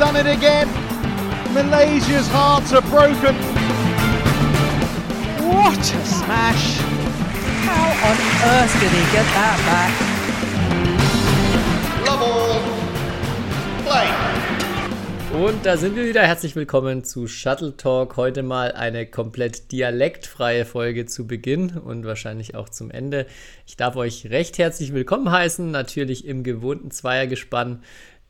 done 0.00 0.16
it 0.16 0.26
again. 0.26 0.66
Malaysia's 1.52 2.26
hearts 2.28 2.72
are 2.72 2.80
broken. 2.80 3.36
What 5.46 5.78
a 5.78 6.04
smash! 6.06 6.78
How 7.68 8.08
on 8.08 8.16
earth 8.48 8.72
did 8.80 8.92
he 8.92 9.04
get 9.12 9.26
that 9.36 9.58
back? 9.68 9.92
Love 12.06 12.22
all. 12.22 12.62
Play. 13.84 14.30
Und 15.38 15.64
da 15.64 15.76
sind 15.76 15.94
wir 15.96 16.06
wieder. 16.06 16.22
Herzlich 16.22 16.56
willkommen 16.56 17.04
zu 17.04 17.28
Shuttle 17.28 17.76
Talk. 17.76 18.16
Heute 18.16 18.42
mal 18.42 18.72
eine 18.72 19.04
komplett 19.06 19.70
dialektfreie 19.70 20.64
Folge 20.64 21.04
zu 21.04 21.26
Beginn 21.26 21.76
und 21.76 22.06
wahrscheinlich 22.06 22.54
auch 22.54 22.70
zum 22.70 22.90
Ende. 22.90 23.26
Ich 23.66 23.76
darf 23.76 23.96
euch 23.96 24.30
recht 24.30 24.56
herzlich 24.56 24.94
willkommen 24.94 25.30
heißen, 25.30 25.70
natürlich 25.70 26.26
im 26.26 26.42
gewohnten 26.42 26.90
Zweiergespann 26.90 27.82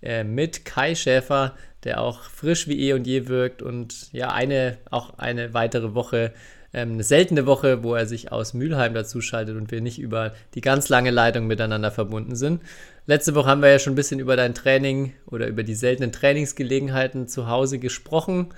äh, 0.02 0.24
mit 0.24 0.64
Kai 0.64 0.95
Schäfer, 0.95 1.54
der 1.84 2.00
auch 2.00 2.22
frisch 2.22 2.68
wie 2.68 2.88
eh 2.88 2.92
und 2.92 3.06
je 3.06 3.28
wirkt 3.28 3.62
und 3.62 4.12
ja, 4.12 4.32
eine, 4.32 4.78
auch 4.91 5.18
eine 5.18 5.54
weitere 5.54 5.95
Woche, 5.95 6.32
ähm, 6.72 6.92
eine 6.92 7.04
seltene 7.04 7.46
Woche, 7.46 7.82
wo 7.82 7.95
er 7.95 8.06
sich 8.06 8.32
aus 8.32 8.55
Mülheim 8.55 8.94
dazuschaltet 8.94 9.56
und 9.56 9.70
wir 9.70 9.80
nicht 9.80 9.98
über 9.98 10.34
die 10.55 10.60
ganz 10.60 10.88
lange 10.88 11.10
Leitung 11.10 11.46
miteinander 11.46 11.91
verbunden 11.91 12.36
sind. 12.36 12.62
Letzte 13.06 13.34
Woche 13.34 13.48
haben 13.48 13.62
wir 13.62 13.70
ja 13.70 13.78
schon 13.78 13.94
ein 13.94 13.96
bisschen 13.96 14.20
über 14.20 14.36
dein 14.36 14.55
Training 14.55 15.14
oder 15.27 15.46
über 15.48 15.62
die 15.62 15.74
seltenen 15.74 16.12
Trainingsgelegenheiten 16.12 17.28
zu 17.28 17.48
Hause 17.48 17.78
gesprochen. 17.78 18.48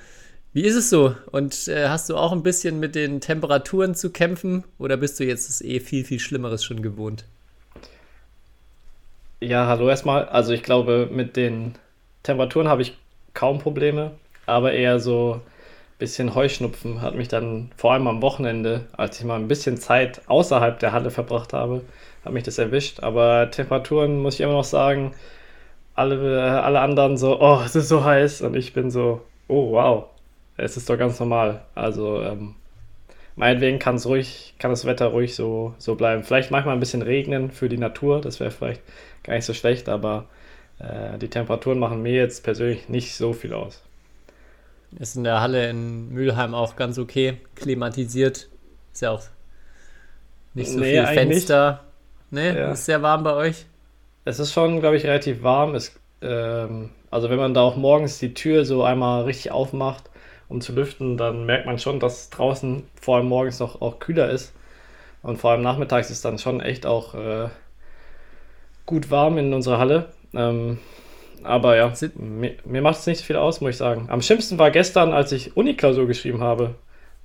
Wie 0.53 0.63
ist 0.63 0.75
es 0.75 0.91
so? 0.91 1.15
Und 1.31 1.69
äh, 1.69 1.89
hast 1.89 2.11
du 2.11 2.17
auch 2.17 2.33
ein 2.33 2.43
bisschen 2.43 2.79
mit 2.79 2.95
den 2.95 3.21
Temperaturen 3.21 3.95
zu 3.95 4.11
kämpfen 4.11 4.65
oder 4.79 4.99
bist 4.99 5.19
du 5.19 5.25
jetzt 5.25 5.49
das 5.49 5.63
eh 5.63 5.81
viel, 5.81 6.05
viel 6.05 6.19
Schlimmeres 6.19 6.63
schon 6.65 6.83
gewohnt? 6.83 7.25
Ja, 9.43 9.67
hallo 9.67 9.89
erstmal. 9.89 10.27
Also 10.27 10.53
ich 10.53 10.63
glaube, 10.63 11.09
mit 11.11 11.37
den 11.37 11.75
Temperaturen 12.23 12.69
habe 12.69 12.83
ich 12.83 12.97
kaum 13.35 13.59
Probleme, 13.59 14.13
aber 14.47 14.73
eher 14.73 15.01
so 15.01 15.41
ein 15.43 15.99
bisschen 15.99 16.37
Heuschnupfen 16.37 17.03
hat 17.03 17.17
mich 17.17 17.27
dann 17.27 17.73
vor 17.77 17.93
allem 17.93 18.07
am 18.07 18.23
Wochenende, 18.23 18.87
als 18.97 19.19
ich 19.19 19.27
mal 19.27 19.41
ein 19.41 19.49
bisschen 19.49 19.79
Zeit 19.79 20.21
außerhalb 20.29 20.79
der 20.79 20.93
Halle 20.93 21.11
verbracht 21.11 21.55
habe, 21.55 21.83
hat 22.25 22.33
mich 22.33 22.45
das 22.45 22.59
erwischt. 22.59 23.01
Aber 23.01 23.51
Temperaturen 23.51 24.21
muss 24.23 24.35
ich 24.35 24.43
immer 24.43 24.53
noch 24.53 24.63
sagen, 24.63 25.13
alle, 25.97 26.63
alle 26.63 26.79
anderen 26.79 27.17
so, 27.17 27.41
oh, 27.41 27.63
es 27.65 27.75
ist 27.75 27.89
so 27.89 28.05
heiß 28.05 28.43
und 28.43 28.55
ich 28.55 28.73
bin 28.75 28.93
so, 28.93 29.23
oh 29.49 29.73
wow, 29.73 30.05
es 30.57 30.77
ist 30.77 30.89
doch 30.89 30.97
ganz 30.99 31.19
normal. 31.19 31.63
Also 31.75 32.23
ähm, 32.23 32.55
meinetwegen 33.35 33.81
kann 33.81 33.97
es 33.97 34.07
ruhig, 34.07 34.55
kann 34.61 34.71
das 34.71 34.85
Wetter 34.87 35.07
ruhig 35.09 35.35
so, 35.35 35.75
so 35.79 35.97
bleiben. 35.97 36.23
Vielleicht 36.23 36.53
manchmal 36.53 36.77
ein 36.77 36.81
bisschen 36.81 37.03
regnen 37.03 37.51
für 37.51 37.69
die 37.69 37.79
Natur, 37.79 38.21
das 38.21 38.39
wäre 38.39 38.53
vielleicht 38.53 38.83
gar 39.25 39.35
nicht 39.35 39.45
so 39.45 39.55
schlecht, 39.55 39.89
aber 39.89 40.27
äh, 40.79 41.19
die 41.19 41.31
Temperaturen 41.31 41.79
machen 41.79 42.03
mir 42.03 42.15
jetzt 42.15 42.45
persönlich 42.45 42.89
nicht 42.89 43.15
so 43.17 43.33
viel 43.33 43.55
aus. 43.55 43.83
Ist 44.99 45.17
in 45.17 45.25
der 45.25 45.41
Halle 45.41 45.69
in 45.71 46.09
Mülheim 46.11 46.55
auch 46.55 46.77
ganz 46.77 46.99
okay, 46.99 47.41
klimatisiert. 47.57 48.49
Ist 48.93 49.03
ja 49.03 49.11
auch 49.11 49.23
nicht 50.55 50.73
so 50.73 50.81
Nee, 50.81 50.83
viel 50.83 51.07
Fenster. 51.07 51.85
Ne, 52.31 52.57
Ja. 52.57 52.73
ist 52.73 52.85
sehr 52.87 53.03
warm 53.03 53.25
bei 53.25 53.35
euch. 53.35 53.67
Es 54.25 54.39
ist 54.39 54.53
schon, 54.53 54.81
glaube 54.81 54.97
ich, 54.97 55.05
relativ 55.05 55.43
warm. 55.43 55.75
Es, 55.75 55.99
ähm, 56.21 56.91
also 57.11 57.31
wenn 57.31 57.39
man 57.39 57.55
da 57.55 57.63
auch 57.63 57.77
morgens 57.77 58.19
die 58.19 58.35
Tür 58.35 58.65
so 58.65 58.85
einmal 58.85 59.25
richtig 59.25 59.51
aufmacht, 59.53 60.11
um 60.49 60.61
zu 60.61 60.73
lüften, 60.73 61.17
dann 61.17 61.47
merkt 61.47 61.67
man 61.67 61.79
schon, 61.79 61.99
dass 62.01 62.31
draußen 62.31 62.85
vor 63.01 63.17
allem 63.17 63.27
morgens 63.29 63.59
noch 63.61 63.81
auch 63.81 63.99
kühler 63.99 64.31
ist. 64.31 64.53
Und 65.23 65.39
vor 65.39 65.53
allem 65.53 65.63
nachmittags 65.63 66.11
ist 66.11 66.25
dann 66.25 66.39
schon 66.39 66.61
echt 66.61 66.87
auch 66.87 67.15
äh, 67.15 67.49
gut 68.93 69.11
warm 69.11 69.39
in 69.39 69.55
unserer 69.55 69.79
Halle. 69.79 70.09
Ähm, 70.35 70.79
aber 71.43 71.77
ja, 71.77 71.91
mir, 72.15 72.55
mir 72.67 72.83
macht 72.83 72.99
es 72.99 73.07
nicht 73.07 73.21
so 73.21 73.25
viel 73.25 73.37
aus, 73.37 73.63
muss 73.63 73.71
ich 73.71 73.77
sagen. 73.79 74.07
Am 74.11 74.21
schlimmsten 74.21 74.59
war 74.59 74.71
gestern, 74.71 75.15
als 75.15 75.33
ich 75.33 75.57
Uniklausur 75.57 76.07
geschrieben 76.07 76.43
habe. 76.43 76.75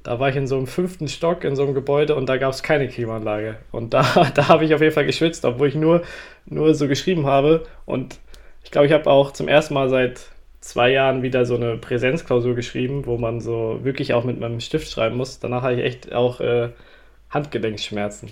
Da 0.01 0.17
war 0.17 0.29
ich 0.29 0.37
in 0.37 0.47
so 0.47 0.55
einem 0.55 0.67
fünften 0.67 1.09
Stock 1.09 1.43
in 1.43 1.57
so 1.57 1.63
einem 1.63 1.73
Gebäude 1.73 2.15
und 2.15 2.29
da 2.29 2.37
gab 2.37 2.53
es 2.53 2.63
keine 2.63 2.87
Klimaanlage. 2.87 3.57
Und 3.73 3.93
da, 3.93 4.31
da 4.33 4.47
habe 4.47 4.63
ich 4.63 4.73
auf 4.73 4.81
jeden 4.81 4.93
Fall 4.93 5.05
geschwitzt, 5.05 5.43
obwohl 5.43 5.67
ich 5.67 5.75
nur, 5.75 6.03
nur 6.45 6.73
so 6.73 6.87
geschrieben 6.87 7.25
habe. 7.25 7.65
Und 7.85 8.17
ich 8.63 8.71
glaube, 8.71 8.87
ich 8.87 8.93
habe 8.93 9.09
auch 9.09 9.31
zum 9.33 9.49
ersten 9.49 9.73
Mal 9.73 9.89
seit 9.89 10.21
zwei 10.61 10.89
Jahren 10.89 11.21
wieder 11.21 11.45
so 11.45 11.55
eine 11.55 11.75
Präsenzklausur 11.75 12.55
geschrieben, 12.55 13.05
wo 13.05 13.17
man 13.17 13.41
so 13.41 13.79
wirklich 13.83 14.13
auch 14.13 14.23
mit 14.23 14.39
meinem 14.39 14.61
Stift 14.61 14.89
schreiben 14.89 15.17
muss. 15.17 15.39
Danach 15.39 15.63
hatte 15.63 15.75
ich 15.75 15.85
echt 15.85 16.13
auch 16.13 16.39
äh, 16.39 16.69
Handgelenksschmerzen. 17.29 18.31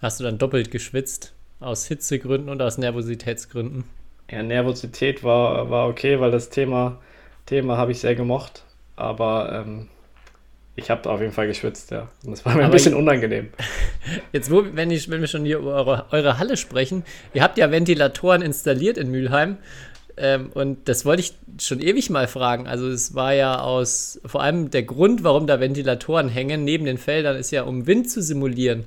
Hast 0.00 0.18
du 0.18 0.24
dann 0.24 0.38
doppelt 0.38 0.72
geschwitzt? 0.72 1.32
Aus 1.62 1.86
Hitzegründen 1.86 2.48
und 2.48 2.60
aus 2.62 2.78
Nervositätsgründen? 2.78 3.84
Ja, 4.30 4.42
Nervosität 4.42 5.22
war, 5.24 5.70
war 5.70 5.88
okay, 5.88 6.18
weil 6.20 6.30
das 6.30 6.48
Thema, 6.50 6.98
Thema 7.46 7.76
habe 7.76 7.92
ich 7.92 8.00
sehr 8.00 8.14
gemocht. 8.14 8.64
Aber 8.96 9.64
ähm, 9.66 9.88
ich 10.76 10.90
habe 10.90 11.08
auf 11.10 11.20
jeden 11.20 11.32
Fall 11.32 11.46
geschwitzt, 11.46 11.90
ja. 11.90 12.08
Und 12.24 12.32
das 12.32 12.44
war 12.44 12.54
mir 12.54 12.60
ein 12.60 12.64
Aber 12.66 12.72
bisschen 12.72 12.92
ich- 12.92 12.98
unangenehm. 12.98 13.48
Jetzt, 14.32 14.50
wo, 14.50 14.64
wenn, 14.72 14.90
ich, 14.90 15.10
wenn 15.10 15.20
wir 15.20 15.28
schon 15.28 15.44
hier 15.44 15.58
über 15.58 15.74
eure, 15.74 16.06
eure 16.12 16.38
Halle 16.38 16.56
sprechen, 16.56 17.04
ihr 17.34 17.42
habt 17.42 17.58
ja 17.58 17.70
Ventilatoren 17.70 18.42
installiert 18.42 18.96
in 18.98 19.10
Mülheim. 19.10 19.58
Ähm, 20.16 20.50
und 20.54 20.88
das 20.88 21.04
wollte 21.04 21.22
ich 21.22 21.32
schon 21.58 21.80
ewig 21.80 22.10
mal 22.10 22.28
fragen. 22.28 22.66
Also 22.66 22.88
es 22.88 23.14
war 23.14 23.32
ja 23.34 23.60
aus, 23.60 24.20
vor 24.26 24.42
allem 24.42 24.70
der 24.70 24.82
Grund, 24.82 25.24
warum 25.24 25.46
da 25.46 25.58
Ventilatoren 25.60 26.28
hängen 26.28 26.64
neben 26.64 26.84
den 26.84 26.98
Feldern, 26.98 27.36
ist 27.36 27.50
ja, 27.50 27.62
um 27.62 27.86
Wind 27.86 28.10
zu 28.10 28.22
simulieren. 28.22 28.84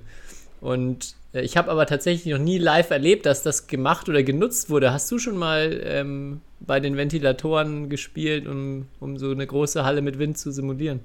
Und 0.61 1.15
ich 1.41 1.57
habe 1.57 1.71
aber 1.71 1.85
tatsächlich 1.85 2.31
noch 2.33 2.39
nie 2.39 2.57
live 2.57 2.91
erlebt, 2.91 3.25
dass 3.25 3.43
das 3.43 3.67
gemacht 3.67 4.09
oder 4.09 4.23
genutzt 4.23 4.69
wurde. 4.69 4.93
Hast 4.93 5.11
du 5.11 5.19
schon 5.19 5.37
mal 5.37 5.81
ähm, 5.83 6.41
bei 6.59 6.79
den 6.79 6.97
Ventilatoren 6.97 7.89
gespielt, 7.89 8.47
um, 8.47 8.87
um 8.99 9.17
so 9.17 9.31
eine 9.31 9.45
große 9.45 9.83
Halle 9.83 10.01
mit 10.01 10.19
Wind 10.19 10.37
zu 10.37 10.51
simulieren? 10.51 11.01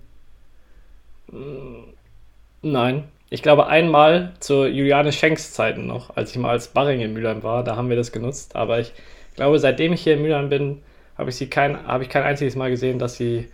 Nein. 2.62 3.04
Ich 3.32 3.42
glaube 3.42 3.68
einmal 3.68 4.32
zu 4.40 4.66
Juliane 4.66 5.12
Schenks 5.12 5.52
Zeiten 5.52 5.86
noch, 5.86 6.16
als 6.16 6.32
ich 6.32 6.38
mal 6.38 6.50
als 6.50 6.68
Barring 6.68 7.00
in 7.00 7.12
Mülheim 7.12 7.44
war, 7.44 7.62
da 7.62 7.76
haben 7.76 7.88
wir 7.88 7.96
das 7.96 8.10
genutzt. 8.10 8.56
Aber 8.56 8.80
ich 8.80 8.92
glaube, 9.36 9.60
seitdem 9.60 9.92
ich 9.92 10.02
hier 10.02 10.14
in 10.14 10.22
Mülheim 10.22 10.48
bin, 10.48 10.82
habe 11.16 11.30
ich 11.30 11.36
sie 11.36 11.48
kein, 11.48 11.86
habe 11.86 12.02
ich 12.02 12.08
kein 12.08 12.24
einziges 12.24 12.56
Mal 12.56 12.70
gesehen, 12.70 12.98
dass 12.98 13.14
sie, 13.16 13.48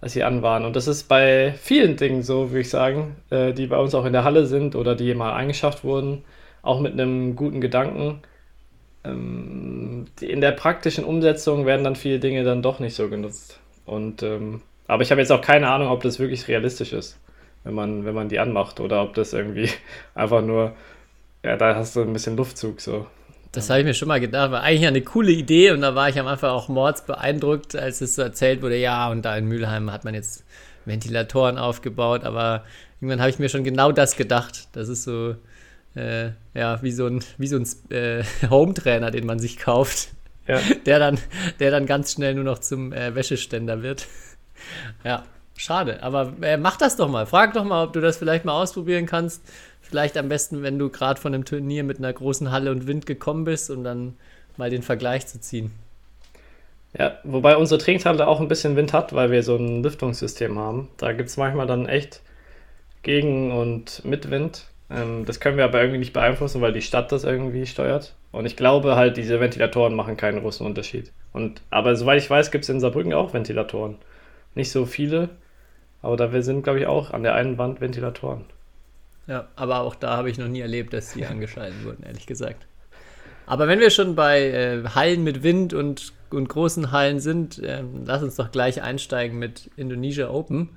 dass 0.00 0.12
sie 0.12 0.22
an 0.24 0.42
waren. 0.42 0.64
Und 0.64 0.76
das 0.76 0.88
ist 0.88 1.04
bei 1.04 1.54
vielen 1.58 1.96
Dingen 1.96 2.22
so, 2.22 2.50
würde 2.50 2.60
ich 2.60 2.70
sagen, 2.70 3.16
äh, 3.30 3.52
die 3.52 3.66
bei 3.66 3.78
uns 3.78 3.94
auch 3.94 4.04
in 4.04 4.12
der 4.12 4.24
Halle 4.24 4.46
sind 4.46 4.76
oder 4.76 4.94
die 4.94 5.14
mal 5.14 5.34
eingeschafft 5.34 5.84
wurden, 5.84 6.24
auch 6.62 6.80
mit 6.80 6.92
einem 6.92 7.36
guten 7.36 7.60
Gedanken. 7.60 8.20
Ähm, 9.04 10.06
in 10.20 10.40
der 10.40 10.52
praktischen 10.52 11.04
Umsetzung 11.04 11.66
werden 11.66 11.84
dann 11.84 11.96
viele 11.96 12.18
Dinge 12.18 12.44
dann 12.44 12.62
doch 12.62 12.80
nicht 12.80 12.94
so 12.94 13.08
genutzt. 13.08 13.60
Und 13.84 14.22
ähm, 14.22 14.62
aber 14.88 15.02
ich 15.02 15.10
habe 15.10 15.20
jetzt 15.20 15.32
auch 15.32 15.40
keine 15.40 15.68
Ahnung, 15.68 15.88
ob 15.88 16.02
das 16.02 16.18
wirklich 16.18 16.48
realistisch 16.48 16.92
ist 16.92 17.18
wenn 17.66 17.74
man, 17.74 18.04
wenn 18.04 18.14
man 18.14 18.28
die 18.28 18.38
anmacht 18.38 18.78
oder 18.78 19.02
ob 19.02 19.14
das 19.14 19.32
irgendwie 19.32 19.68
einfach 20.14 20.40
nur, 20.40 20.72
ja, 21.42 21.56
da 21.56 21.74
hast 21.74 21.96
du 21.96 22.02
ein 22.02 22.12
bisschen 22.12 22.36
Luftzug 22.36 22.80
so. 22.80 23.06
Das 23.56 23.70
habe 23.70 23.80
ich 23.80 23.86
mir 23.86 23.94
schon 23.94 24.08
mal 24.08 24.20
gedacht, 24.20 24.50
war 24.50 24.62
eigentlich 24.62 24.86
eine 24.86 25.00
coole 25.00 25.32
Idee 25.32 25.70
und 25.70 25.80
da 25.80 25.94
war 25.94 26.10
ich 26.10 26.20
am 26.20 26.26
Anfang 26.26 26.50
auch 26.50 26.68
mords 26.68 27.06
beeindruckt, 27.06 27.74
als 27.74 28.02
es 28.02 28.14
so 28.14 28.20
erzählt 28.20 28.60
wurde, 28.60 28.76
ja, 28.76 29.08
und 29.08 29.22
da 29.22 29.34
in 29.34 29.46
Mülheim 29.46 29.90
hat 29.90 30.04
man 30.04 30.12
jetzt 30.12 30.44
Ventilatoren 30.84 31.56
aufgebaut, 31.56 32.24
aber 32.24 32.64
irgendwann 33.00 33.20
habe 33.20 33.30
ich 33.30 33.38
mir 33.38 33.48
schon 33.48 33.64
genau 33.64 33.92
das 33.92 34.14
gedacht. 34.16 34.68
Das 34.72 34.90
ist 34.90 35.04
so, 35.04 35.36
äh, 35.94 36.32
ja, 36.52 36.82
wie 36.82 36.92
so 36.92 37.06
ein, 37.06 37.24
wie 37.38 37.46
so 37.46 37.56
ein 37.56 37.66
äh, 37.90 38.24
Home-Trainer, 38.50 39.10
den 39.10 39.24
man 39.24 39.38
sich 39.38 39.56
kauft, 39.56 40.08
Ja, 40.46 40.60
der 40.84 40.98
dann, 40.98 41.18
der 41.58 41.70
dann 41.70 41.86
ganz 41.86 42.12
schnell 42.12 42.34
nur 42.34 42.44
noch 42.44 42.58
zum 42.58 42.92
äh, 42.92 43.14
Wäscheständer 43.14 43.82
wird. 43.82 44.06
ja, 45.02 45.24
schade, 45.56 46.02
aber 46.02 46.34
äh, 46.42 46.58
mach 46.58 46.76
das 46.76 46.96
doch 46.96 47.08
mal. 47.08 47.24
Frag 47.24 47.54
doch 47.54 47.64
mal, 47.64 47.84
ob 47.84 47.94
du 47.94 48.02
das 48.02 48.18
vielleicht 48.18 48.44
mal 48.44 48.52
ausprobieren 48.52 49.06
kannst. 49.06 49.42
Vielleicht 49.88 50.16
am 50.16 50.28
besten, 50.28 50.62
wenn 50.62 50.78
du 50.78 50.90
gerade 50.90 51.20
von 51.20 51.32
einem 51.32 51.44
Turnier 51.44 51.84
mit 51.84 51.98
einer 51.98 52.12
großen 52.12 52.50
Halle 52.50 52.72
und 52.72 52.86
Wind 52.88 53.06
gekommen 53.06 53.44
bist, 53.44 53.70
um 53.70 53.84
dann 53.84 54.16
mal 54.56 54.68
den 54.68 54.82
Vergleich 54.82 55.26
zu 55.26 55.40
ziehen. 55.40 55.70
ja, 56.98 57.18
wobei 57.24 57.56
unsere 57.56 57.80
Trainingshalle 57.80 58.26
auch 58.26 58.40
ein 58.40 58.48
bisschen 58.48 58.74
Wind 58.76 58.92
hat, 58.92 59.12
weil 59.14 59.30
wir 59.30 59.42
so 59.42 59.56
ein 59.56 59.82
Lüftungssystem 59.82 60.58
haben. 60.58 60.88
Da 60.96 61.12
gibt 61.12 61.28
es 61.28 61.36
manchmal 61.36 61.66
dann 61.66 61.86
echt 61.86 62.22
Gegen- 63.02 63.52
und 63.52 64.04
Mitwind. 64.04 64.66
Ähm, 64.90 65.24
das 65.24 65.38
können 65.40 65.56
wir 65.56 65.64
aber 65.64 65.80
irgendwie 65.80 65.98
nicht 65.98 66.12
beeinflussen, 66.12 66.60
weil 66.60 66.72
die 66.72 66.82
Stadt 66.82 67.12
das 67.12 67.24
irgendwie 67.24 67.66
steuert. 67.66 68.14
Und 68.32 68.46
ich 68.46 68.56
glaube 68.56 68.96
halt, 68.96 69.16
diese 69.16 69.40
Ventilatoren 69.40 69.94
machen 69.94 70.16
keinen 70.16 70.40
großen 70.40 70.66
Unterschied. 70.66 71.12
Und, 71.32 71.62
aber 71.70 71.94
soweit 71.96 72.20
ich 72.20 72.28
weiß, 72.30 72.50
gibt 72.50 72.64
es 72.64 72.70
in 72.70 72.80
Saarbrücken 72.80 73.14
auch 73.14 73.32
Ventilatoren. 73.34 73.96
Nicht 74.54 74.70
so 74.72 74.86
viele, 74.86 75.28
aber 76.02 76.16
da 76.16 76.42
sind, 76.42 76.62
glaube 76.62 76.80
ich, 76.80 76.86
auch 76.86 77.12
an 77.12 77.22
der 77.22 77.34
einen 77.34 77.58
Wand 77.58 77.80
Ventilatoren. 77.80 78.44
Ja, 79.26 79.48
aber 79.56 79.80
auch 79.80 79.94
da 79.94 80.16
habe 80.16 80.30
ich 80.30 80.38
noch 80.38 80.48
nie 80.48 80.60
erlebt, 80.60 80.92
dass 80.92 81.14
die 81.14 81.26
angeschaltet 81.26 81.84
wurden, 81.84 82.04
ehrlich 82.04 82.26
gesagt. 82.26 82.66
Aber 83.46 83.68
wenn 83.68 83.78
wir 83.78 83.90
schon 83.90 84.14
bei 84.14 84.40
äh, 84.50 84.84
Hallen 84.94 85.22
mit 85.22 85.42
Wind 85.42 85.72
und, 85.72 86.12
und 86.30 86.48
großen 86.48 86.90
Hallen 86.90 87.20
sind, 87.20 87.60
ähm, 87.64 88.02
lass 88.04 88.22
uns 88.22 88.36
doch 88.36 88.50
gleich 88.50 88.82
einsteigen 88.82 89.38
mit 89.38 89.70
Indonesia 89.76 90.30
Open, 90.30 90.76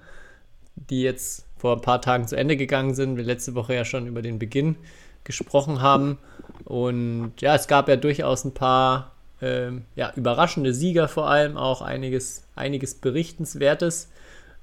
die 0.75 1.01
jetzt 1.01 1.45
vor 1.57 1.75
ein 1.75 1.81
paar 1.81 2.01
Tagen 2.01 2.27
zu 2.27 2.35
Ende 2.35 2.57
gegangen 2.57 2.93
sind. 2.93 3.17
Wir 3.17 3.23
letzte 3.23 3.55
Woche 3.55 3.75
ja 3.75 3.85
schon 3.85 4.07
über 4.07 4.21
den 4.21 4.39
Beginn 4.39 4.77
gesprochen 5.23 5.81
haben. 5.81 6.17
Und 6.65 7.33
ja, 7.39 7.55
es 7.55 7.67
gab 7.67 7.89
ja 7.89 7.95
durchaus 7.95 8.45
ein 8.45 8.53
paar 8.53 9.15
ähm, 9.41 9.85
ja, 9.95 10.11
überraschende 10.15 10.73
Sieger 10.73 11.07
vor 11.07 11.29
allem, 11.29 11.57
auch 11.57 11.81
einiges, 11.81 12.43
einiges 12.55 12.95
Berichtenswertes. 12.95 14.09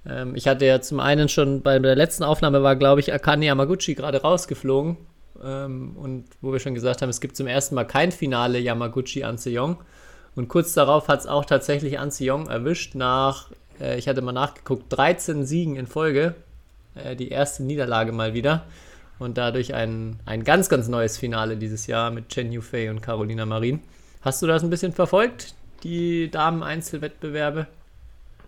Ähm, 0.08 0.34
ich 0.36 0.48
hatte 0.48 0.66
ja 0.66 0.80
zum 0.80 1.00
einen 1.00 1.28
schon 1.28 1.62
bei 1.62 1.78
der 1.78 1.96
letzten 1.96 2.24
Aufnahme 2.24 2.62
war, 2.62 2.76
glaube 2.76 3.00
ich, 3.00 3.12
Akane 3.12 3.46
Yamaguchi 3.46 3.94
gerade 3.94 4.22
rausgeflogen. 4.22 4.96
Ähm, 5.42 5.96
und 5.96 6.24
wo 6.40 6.52
wir 6.52 6.60
schon 6.60 6.74
gesagt 6.74 7.02
haben, 7.02 7.10
es 7.10 7.20
gibt 7.20 7.36
zum 7.36 7.46
ersten 7.46 7.74
Mal 7.74 7.84
kein 7.84 8.12
Finale 8.12 8.58
Yamaguchi 8.58 9.24
Anseong. 9.24 9.78
Und 10.34 10.48
kurz 10.48 10.74
darauf 10.74 11.08
hat 11.08 11.20
es 11.20 11.26
auch 11.26 11.44
tatsächlich 11.44 11.98
Anseong 11.98 12.48
erwischt 12.48 12.94
nach, 12.94 13.50
äh, 13.80 13.98
ich 13.98 14.08
hatte 14.08 14.22
mal 14.22 14.32
nachgeguckt, 14.32 14.84
13 14.88 15.44
Siegen 15.46 15.76
in 15.76 15.86
Folge. 15.86 16.34
Äh, 16.94 17.16
die 17.16 17.28
erste 17.28 17.62
Niederlage 17.62 18.12
mal 18.12 18.34
wieder. 18.34 18.64
Und 19.18 19.38
dadurch 19.38 19.74
ein, 19.74 20.20
ein 20.26 20.44
ganz, 20.44 20.68
ganz 20.68 20.88
neues 20.88 21.16
Finale 21.16 21.56
dieses 21.56 21.86
Jahr 21.86 22.10
mit 22.10 22.28
Chen 22.28 22.52
Yufei 22.52 22.90
und 22.90 23.00
Carolina 23.00 23.46
Marin. 23.46 23.80
Hast 24.20 24.42
du 24.42 24.46
das 24.46 24.62
ein 24.62 24.70
bisschen 24.70 24.92
verfolgt, 24.92 25.54
die 25.84 26.30
Damen-Einzelwettbewerbe? 26.30 27.66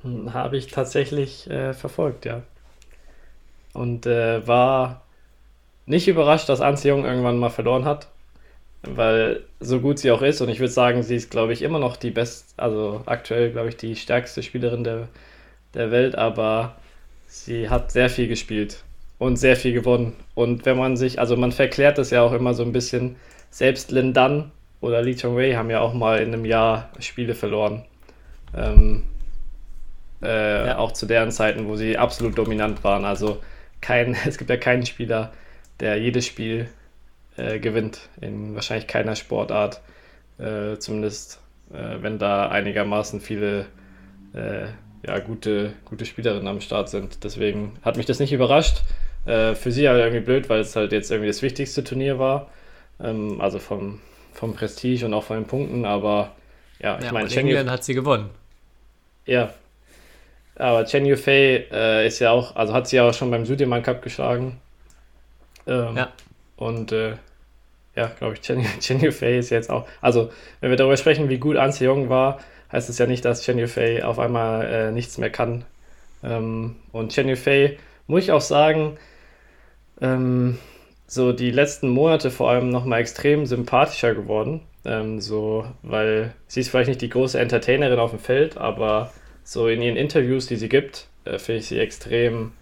Habe 0.04 0.56
ich 0.56 0.68
tatsächlich 0.68 1.48
äh, 1.50 1.72
verfolgt, 1.74 2.24
ja. 2.24 2.42
Und 3.72 4.06
äh, 4.06 4.46
war 4.46 5.02
nicht 5.86 6.08
überrascht, 6.08 6.48
dass 6.48 6.60
Anziehung 6.60 7.04
irgendwann 7.04 7.38
mal 7.38 7.50
verloren 7.50 7.84
hat, 7.84 8.08
weil 8.82 9.44
so 9.60 9.80
gut 9.80 9.98
sie 9.98 10.10
auch 10.10 10.22
ist 10.22 10.40
und 10.40 10.48
ich 10.48 10.60
würde 10.60 10.72
sagen, 10.72 11.02
sie 11.02 11.16
ist, 11.16 11.30
glaube 11.30 11.52
ich, 11.52 11.62
immer 11.62 11.78
noch 11.78 11.96
die 11.96 12.10
best, 12.10 12.54
also 12.56 13.02
aktuell, 13.06 13.50
glaube 13.50 13.70
ich, 13.70 13.76
die 13.76 13.96
stärkste 13.96 14.42
Spielerin 14.42 14.84
der, 14.84 15.08
der 15.74 15.90
Welt, 15.90 16.14
aber 16.16 16.76
sie 17.26 17.68
hat 17.68 17.90
sehr 17.90 18.10
viel 18.10 18.28
gespielt 18.28 18.84
und 19.18 19.36
sehr 19.36 19.56
viel 19.56 19.72
gewonnen. 19.72 20.14
Und 20.34 20.64
wenn 20.66 20.76
man 20.76 20.96
sich, 20.96 21.18
also 21.18 21.36
man 21.36 21.52
verklärt 21.52 21.98
das 21.98 22.10
ja 22.10 22.22
auch 22.22 22.32
immer 22.32 22.54
so 22.54 22.62
ein 22.62 22.72
bisschen, 22.72 23.16
selbst 23.50 23.90
Lin 23.90 24.12
Dan 24.12 24.52
oder 24.80 25.02
Lee 25.02 25.16
Chong 25.16 25.36
Wei 25.36 25.54
haben 25.54 25.70
ja 25.70 25.80
auch 25.80 25.94
mal 25.94 26.20
in 26.20 26.32
einem 26.32 26.44
Jahr 26.44 26.90
Spiele 27.00 27.34
verloren. 27.34 27.84
Ähm, 28.54 29.04
äh, 30.22 30.66
ja. 30.66 30.78
Auch 30.78 30.92
zu 30.92 31.06
deren 31.06 31.30
Zeiten, 31.30 31.66
wo 31.68 31.76
sie 31.76 31.96
absolut 31.96 32.36
dominant 32.36 32.84
waren. 32.84 33.04
Also 33.04 33.42
kein, 33.80 34.16
es 34.26 34.38
gibt 34.38 34.50
ja 34.50 34.56
keinen 34.56 34.86
Spieler, 34.86 35.32
der 35.80 35.96
jedes 35.98 36.26
Spiel 36.26 36.68
äh, 37.36 37.58
gewinnt. 37.58 38.08
In 38.20 38.54
wahrscheinlich 38.54 38.86
keiner 38.86 39.16
Sportart. 39.16 39.80
Äh, 40.38 40.78
zumindest 40.78 41.40
äh, 41.72 42.02
wenn 42.02 42.18
da 42.18 42.48
einigermaßen 42.48 43.20
viele 43.20 43.66
äh, 44.34 44.66
ja, 45.06 45.18
gute, 45.20 45.72
gute 45.84 46.06
Spielerinnen 46.06 46.48
am 46.48 46.60
Start 46.60 46.88
sind. 46.88 47.24
Deswegen 47.24 47.76
hat 47.82 47.96
mich 47.96 48.06
das 48.06 48.18
nicht 48.18 48.32
überrascht. 48.32 48.82
Äh, 49.26 49.54
für 49.54 49.70
sie 49.70 49.86
aber 49.88 49.98
irgendwie 49.98 50.20
blöd, 50.20 50.48
weil 50.48 50.60
es 50.60 50.74
halt 50.74 50.92
jetzt 50.92 51.10
irgendwie 51.10 51.28
das 51.28 51.42
wichtigste 51.42 51.84
Turnier 51.84 52.18
war. 52.18 52.50
Ähm, 53.00 53.40
also 53.40 53.58
vom, 53.58 54.00
vom 54.32 54.54
Prestige 54.54 55.04
und 55.04 55.14
auch 55.14 55.24
von 55.24 55.36
den 55.36 55.46
Punkten, 55.46 55.84
aber 55.84 56.32
ja, 56.80 56.98
ich 56.98 57.04
ja, 57.04 57.12
meine, 57.12 57.30
England 57.30 57.70
hat 57.70 57.84
sie 57.84 57.94
gewonnen. 57.94 58.30
Ja. 59.26 59.52
Aber 60.58 60.84
Chen 60.84 61.06
Yufei 61.06 61.66
äh, 61.70 62.06
ist 62.06 62.18
ja 62.18 62.32
auch, 62.32 62.56
also 62.56 62.74
hat 62.74 62.88
sie 62.88 62.96
ja 62.96 63.08
auch 63.08 63.14
schon 63.14 63.30
beim 63.30 63.46
Südiemann 63.46 63.82
Cup 63.82 64.02
geschlagen. 64.02 64.60
Ähm, 65.66 65.96
ja. 65.96 66.12
Und 66.56 66.92
äh, 66.92 67.14
ja, 67.94 68.10
glaube 68.18 68.34
ich, 68.34 68.40
Chen, 68.40 68.64
Chen 68.80 69.00
Yufei 69.00 69.38
ist 69.38 69.50
jetzt 69.50 69.70
auch, 69.70 69.86
also 70.00 70.30
wenn 70.60 70.70
wir 70.70 70.76
darüber 70.76 70.96
sprechen, 70.96 71.28
wie 71.28 71.38
gut 71.38 71.56
An 71.56 71.72
Jong 71.72 72.08
war, 72.08 72.40
heißt 72.72 72.90
es 72.90 72.98
ja 72.98 73.06
nicht, 73.06 73.24
dass 73.24 73.42
Chen 73.42 73.58
Yufei 73.58 74.04
auf 74.04 74.18
einmal 74.18 74.66
äh, 74.66 74.90
nichts 74.90 75.16
mehr 75.18 75.30
kann. 75.30 75.64
Ähm, 76.22 76.76
und 76.92 77.12
Chen 77.12 77.28
Yufei, 77.28 77.78
muss 78.08 78.24
ich 78.24 78.32
auch 78.32 78.40
sagen, 78.40 78.98
ähm, 80.00 80.58
so 81.06 81.32
die 81.32 81.50
letzten 81.50 81.88
Monate 81.88 82.30
vor 82.30 82.50
allem 82.50 82.68
nochmal 82.68 83.00
extrem 83.00 83.46
sympathischer 83.46 84.14
geworden. 84.14 84.60
Ähm, 84.84 85.20
so, 85.20 85.66
weil 85.82 86.34
sie 86.46 86.60
ist 86.60 86.70
vielleicht 86.70 86.88
nicht 86.88 87.02
die 87.02 87.08
große 87.08 87.38
Entertainerin 87.38 87.98
auf 87.98 88.10
dem 88.10 88.20
Feld, 88.20 88.56
aber 88.56 89.12
so 89.48 89.66
in 89.66 89.80
ihren 89.80 89.96
Interviews, 89.96 90.46
die 90.46 90.56
sie 90.56 90.68
gibt, 90.68 91.06
äh, 91.24 91.38
finde 91.38 91.60
ich 91.60 91.68
sie 91.68 91.78
extrem, 91.78 92.52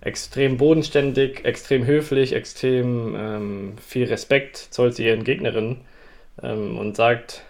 extrem 0.00 0.56
bodenständig, 0.56 1.44
extrem 1.44 1.84
höflich, 1.84 2.32
extrem 2.32 3.14
ähm, 3.14 3.72
viel 3.86 4.06
Respekt 4.06 4.56
zollt 4.56 4.94
sie 4.94 5.04
ihren 5.04 5.24
Gegnerinnen 5.24 5.82
ähm, 6.42 6.78
und 6.78 6.96
sagt 6.96 7.42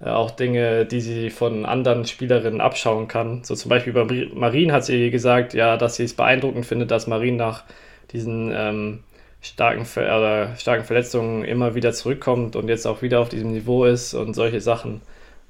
äh, 0.00 0.08
auch 0.08 0.30
Dinge, 0.30 0.86
die 0.86 1.00
sie 1.00 1.30
von 1.30 1.66
anderen 1.66 2.04
Spielerinnen 2.04 2.60
abschauen 2.60 3.08
kann. 3.08 3.42
So 3.42 3.56
zum 3.56 3.70
Beispiel 3.70 3.92
bei 3.92 4.04
Marien 4.32 4.70
hat 4.70 4.84
sie 4.84 5.10
gesagt, 5.10 5.52
ja, 5.52 5.76
dass 5.76 5.96
sie 5.96 6.04
es 6.04 6.14
beeindruckend 6.14 6.64
findet, 6.64 6.92
dass 6.92 7.08
Marien 7.08 7.34
nach 7.34 7.64
diesen 8.12 8.52
ähm, 8.54 9.00
starken, 9.40 9.84
Ver 9.84 10.52
äh, 10.52 10.56
starken 10.56 10.84
Verletzungen 10.84 11.44
immer 11.44 11.74
wieder 11.74 11.92
zurückkommt 11.92 12.54
und 12.54 12.68
jetzt 12.68 12.86
auch 12.86 13.02
wieder 13.02 13.18
auf 13.18 13.30
diesem 13.30 13.50
Niveau 13.50 13.84
ist 13.84 14.14
und 14.14 14.34
solche 14.34 14.60
Sachen, 14.60 15.00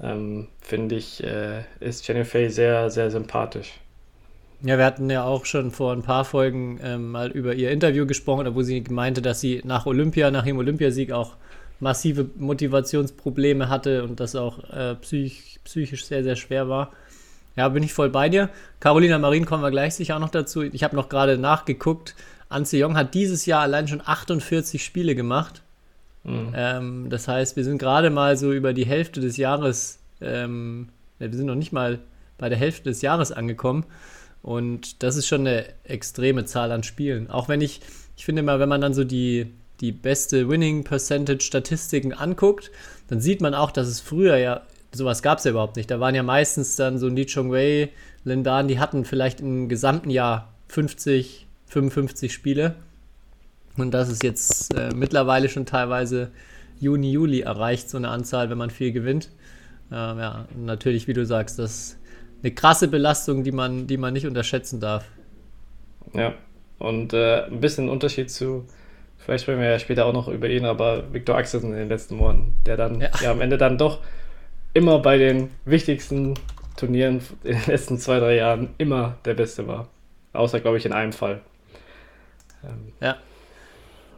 ähm, 0.01 0.49
finde 0.61 0.97
ich, 0.97 1.23
äh, 1.23 1.63
ist 1.81 2.07
Jennifer 2.07 2.51
sehr, 2.51 2.91
sehr 2.91 3.11
sympathisch. 3.11 3.81
Ja, 4.63 4.79
wir 4.79 4.85
hatten 4.85 5.11
ja 5.11 5.25
auch 5.25 5.45
schon 5.45 5.71
vor 5.71 5.93
ein 5.93 6.03
paar 6.03 6.25
Folgen 6.25 6.81
ähm, 6.83 7.11
mal 7.11 7.31
über 7.31 7.55
ihr 7.55 7.71
Interview 7.71 8.07
gesprochen, 8.07 8.55
wo 8.55 8.63
sie 8.63 8.83
meinte, 8.89 9.21
dass 9.21 9.41
sie 9.41 9.61
nach 9.65 9.87
Olympia, 9.87 10.31
nach 10.31 10.45
dem 10.45 10.59
Olympiasieg 10.59 11.13
auch 11.13 11.37
massive 11.79 12.31
Motivationsprobleme 12.37 13.69
hatte 13.69 14.03
und 14.05 14.19
das 14.19 14.35
auch 14.35 14.71
äh, 14.71 14.95
psych 14.97 15.61
psychisch 15.65 16.07
sehr, 16.07 16.23
sehr 16.23 16.37
schwer 16.37 16.69
war. 16.69 16.93
Ja, 17.57 17.69
bin 17.69 17.83
ich 17.83 17.93
voll 17.93 18.11
bei 18.11 18.29
dir. 18.29 18.51
Carolina 18.81 19.19
Marin 19.19 19.47
kommen 19.47 19.63
wir 19.63 19.71
gleich 19.71 19.95
sicher 19.95 20.17
auch 20.17 20.21
noch 20.21 20.31
dazu. 20.31 20.63
Ich 20.63 20.85
habe 20.85 20.97
noch 20.97 21.09
gerade 21.09 21.39
nachgeguckt. 21.39 22.15
Anse 22.49 22.77
Jong 22.79 22.97
hat 22.97 23.15
dieses 23.15 23.47
Jahr 23.47 23.63
allein 23.63 23.89
schon 23.89 24.03
48 24.05 24.85
Spiele 24.85 25.15
gemacht. 25.15 25.63
Mhm. 26.27 26.53
Ähm, 26.55 27.07
das 27.09 27.29
heißt, 27.29 27.57
wir 27.57 27.65
sind 27.65 27.79
gerade 27.79 28.11
mal 28.11 28.37
so 28.37 28.53
über 28.53 28.73
die 28.73 28.87
Hälfte 28.87 29.21
des 29.21 29.37
Jahres, 29.37 29.99
ähm, 30.21 30.89
wir 31.19 31.33
sind 31.33 31.47
noch 31.47 31.55
nicht 31.55 31.73
mal 31.73 32.01
bei 32.37 32.49
der 32.49 32.59
Hälfte 32.59 32.91
des 32.91 33.01
Jahres 33.01 33.33
angekommen. 33.33 33.87
Und 34.43 35.03
das 35.03 35.17
ist 35.17 35.27
schon 35.27 35.41
eine 35.41 35.65
extreme 35.85 36.45
Zahl 36.45 36.71
an 36.73 36.83
Spielen. 36.83 37.31
Auch 37.31 37.49
wenn 37.49 37.61
ich, 37.61 37.81
ich 38.17 38.25
finde 38.25 38.43
mal, 38.43 38.61
wenn 38.61 38.69
man 38.69 38.81
dann 38.81 38.95
so 38.95 39.05
die, 39.05 39.53
die 39.81 39.93
beste 39.93 40.49
Winning 40.49 40.85
Percentage 40.85 41.43
Statistiken 41.43 42.13
anguckt, 42.13 42.71
dann 43.09 43.21
sieht 43.21 43.41
man 43.41 43.55
auch, 43.55 43.71
dass 43.71 43.89
es 43.89 44.01
früher 44.01 44.37
ja, 44.37 44.63
sowas 44.93 45.23
gab 45.23 45.39
es 45.39 45.45
ja 45.45 45.53
überhaupt 45.53 45.77
nicht. 45.77 45.91
Da 45.91 46.01
waren 46.01 46.15
ja 46.15 46.23
meistens 46.23 46.77
dann 46.77 46.99
so 46.99 47.09
Lee 47.09 47.27
Chong 47.27 47.51
Wei, 47.53 47.91
Lindan, 48.25 48.69
die 48.69 48.79
hatten 48.79 49.05
vielleicht 49.05 49.41
im 49.41 49.69
gesamten 49.69 50.11
Jahr 50.11 50.53
50, 50.69 51.47
55 51.67 52.33
Spiele. 52.33 52.77
Und 53.77 53.93
das 53.93 54.09
ist 54.09 54.23
jetzt 54.23 54.75
äh, 54.75 54.91
mittlerweile 54.95 55.49
schon 55.49 55.67
teilweise 55.67 56.31
Juni, 56.81 57.13
Juli 57.13 57.41
erreicht, 57.41 57.91
so 57.91 57.97
eine 57.97 58.09
Anzahl, 58.09 58.51
wenn 58.51 58.59
man 58.59 58.71
viel 58.71 58.93
gewinnt. 58.93 59.31
Ähm, 59.93 60.19
ja, 60.19 60.47
natürlich, 60.57 61.09
wie 61.09 61.13
du 61.13 61.25
sagst, 61.25 61.59
das 61.59 61.71
ist 61.71 61.99
eine 62.43 62.53
krasse 62.53 62.89
Belastung, 62.89 63.45
die 63.45 63.53
man, 63.53 63.87
die 63.87 63.97
man 63.97 64.13
nicht 64.13 64.27
unterschätzen 64.27 64.81
darf. 64.81 65.05
Ja, 66.13 66.35
und 66.79 67.13
äh, 67.13 67.45
ein 67.45 67.61
bisschen 67.61 67.89
Unterschied 67.89 68.31
zu, 68.31 68.67
vielleicht 69.19 69.43
sprechen 69.43 69.61
wir 69.61 69.71
ja 69.71 69.79
später 69.79 70.07
auch 70.07 70.13
noch 70.13 70.29
über 70.29 70.49
ihn, 70.49 70.65
aber 70.65 71.13
Viktor 71.13 71.37
Axelsen 71.37 71.73
in 71.73 71.79
den 71.79 71.89
letzten 71.89 72.17
Monaten, 72.17 72.57
der 72.67 72.77
dann 72.77 73.01
ja. 73.01 73.09
ja 73.23 73.31
am 73.33 73.41
Ende 73.41 73.59
dann 73.59 73.79
doch 73.79 74.01
immer 74.75 74.99
bei 74.99 75.17
den 75.19 75.51
wichtigsten 75.65 76.35
Turnieren 76.77 77.23
in 77.45 77.53
den 77.53 77.67
letzten 77.67 77.99
zwei, 77.99 78.19
drei 78.19 78.37
Jahren 78.37 78.69
immer 78.79 79.17
der 79.25 79.35
Beste 79.35 79.67
war. 79.67 79.89
Außer, 80.35 80.61
glaube 80.61 80.77
ich, 80.77 80.85
in 80.85 80.93
einem 80.93 81.13
Fall. 81.13 81.41
Ähm, 82.63 82.93
ja. 83.01 83.17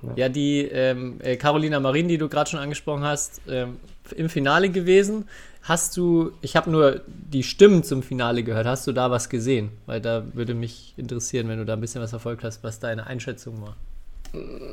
Ja. 0.03 0.13
Ja, 0.17 0.29
die 0.29 0.63
ähm, 0.63 1.19
äh, 1.21 1.37
Carolina 1.37 1.81
Marin, 1.81 2.09
die 2.09 2.19
du 2.19 2.29
gerade 2.29 2.51
schon 2.51 2.61
angesprochen 2.61 3.05
hast, 3.05 3.41
ähm, 3.49 3.79
im 4.17 4.29
Finale 4.29 4.71
gewesen. 4.71 5.29
Hast 5.63 5.97
du, 5.97 6.33
ich 6.41 6.57
habe 6.57 6.71
nur 6.71 7.03
die 7.07 7.43
Stimmen 7.43 7.83
zum 7.83 8.03
Finale 8.03 8.43
gehört, 8.43 8.67
hast 8.67 8.87
du 8.87 8.93
da 8.93 9.11
was 9.11 9.29
gesehen? 9.29 9.71
Weil 9.87 10.01
da 10.01 10.25
würde 10.33 10.55
mich 10.55 10.95
interessieren, 10.97 11.49
wenn 11.49 11.59
du 11.59 11.65
da 11.65 11.75
ein 11.75 11.81
bisschen 11.81 12.01
was 12.01 12.11
verfolgt 12.11 12.45
hast, 12.45 12.65
was 12.65 12.81
deine 12.81 13.07
Einschätzung 13.07 13.61
war. 13.61 13.77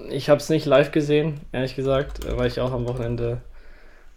Ich 0.09 0.29
habe 0.29 0.39
es 0.39 0.49
nicht 0.49 0.65
live 0.65 0.91
gesehen, 0.91 1.39
ehrlich 1.51 1.75
gesagt, 1.75 2.19
weil 2.37 2.47
ich 2.47 2.59
auch 2.59 2.71
am 2.71 2.87
Wochenende 2.87 3.41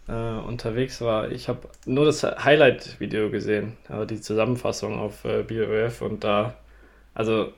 äh, 0.07 0.11
unterwegs 0.11 1.01
war. 1.01 1.31
Ich 1.31 1.47
habe 1.47 1.67
nur 1.85 2.05
das 2.05 2.23
Highlight-Video 2.23 3.29
gesehen, 3.29 3.77
also 3.87 4.05
die 4.05 4.19
Zusammenfassung 4.19 4.99
auf 4.99 5.23
äh, 5.25 5.43
BOF 5.43 6.01
und 6.01 6.23
da, 6.23 6.55
also 7.13 7.53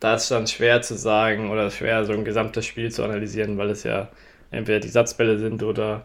da 0.00 0.14
ist 0.14 0.30
dann 0.30 0.46
schwer 0.46 0.82
zu 0.82 0.96
sagen 0.96 1.50
oder 1.50 1.70
schwer 1.70 2.04
so 2.04 2.12
ein 2.12 2.24
gesamtes 2.24 2.66
Spiel 2.66 2.90
zu 2.90 3.04
analysieren, 3.04 3.58
weil 3.58 3.70
es 3.70 3.84
ja 3.84 4.08
entweder 4.50 4.80
die 4.80 4.88
Satzbälle 4.88 5.38
sind 5.38 5.62
oder 5.62 6.04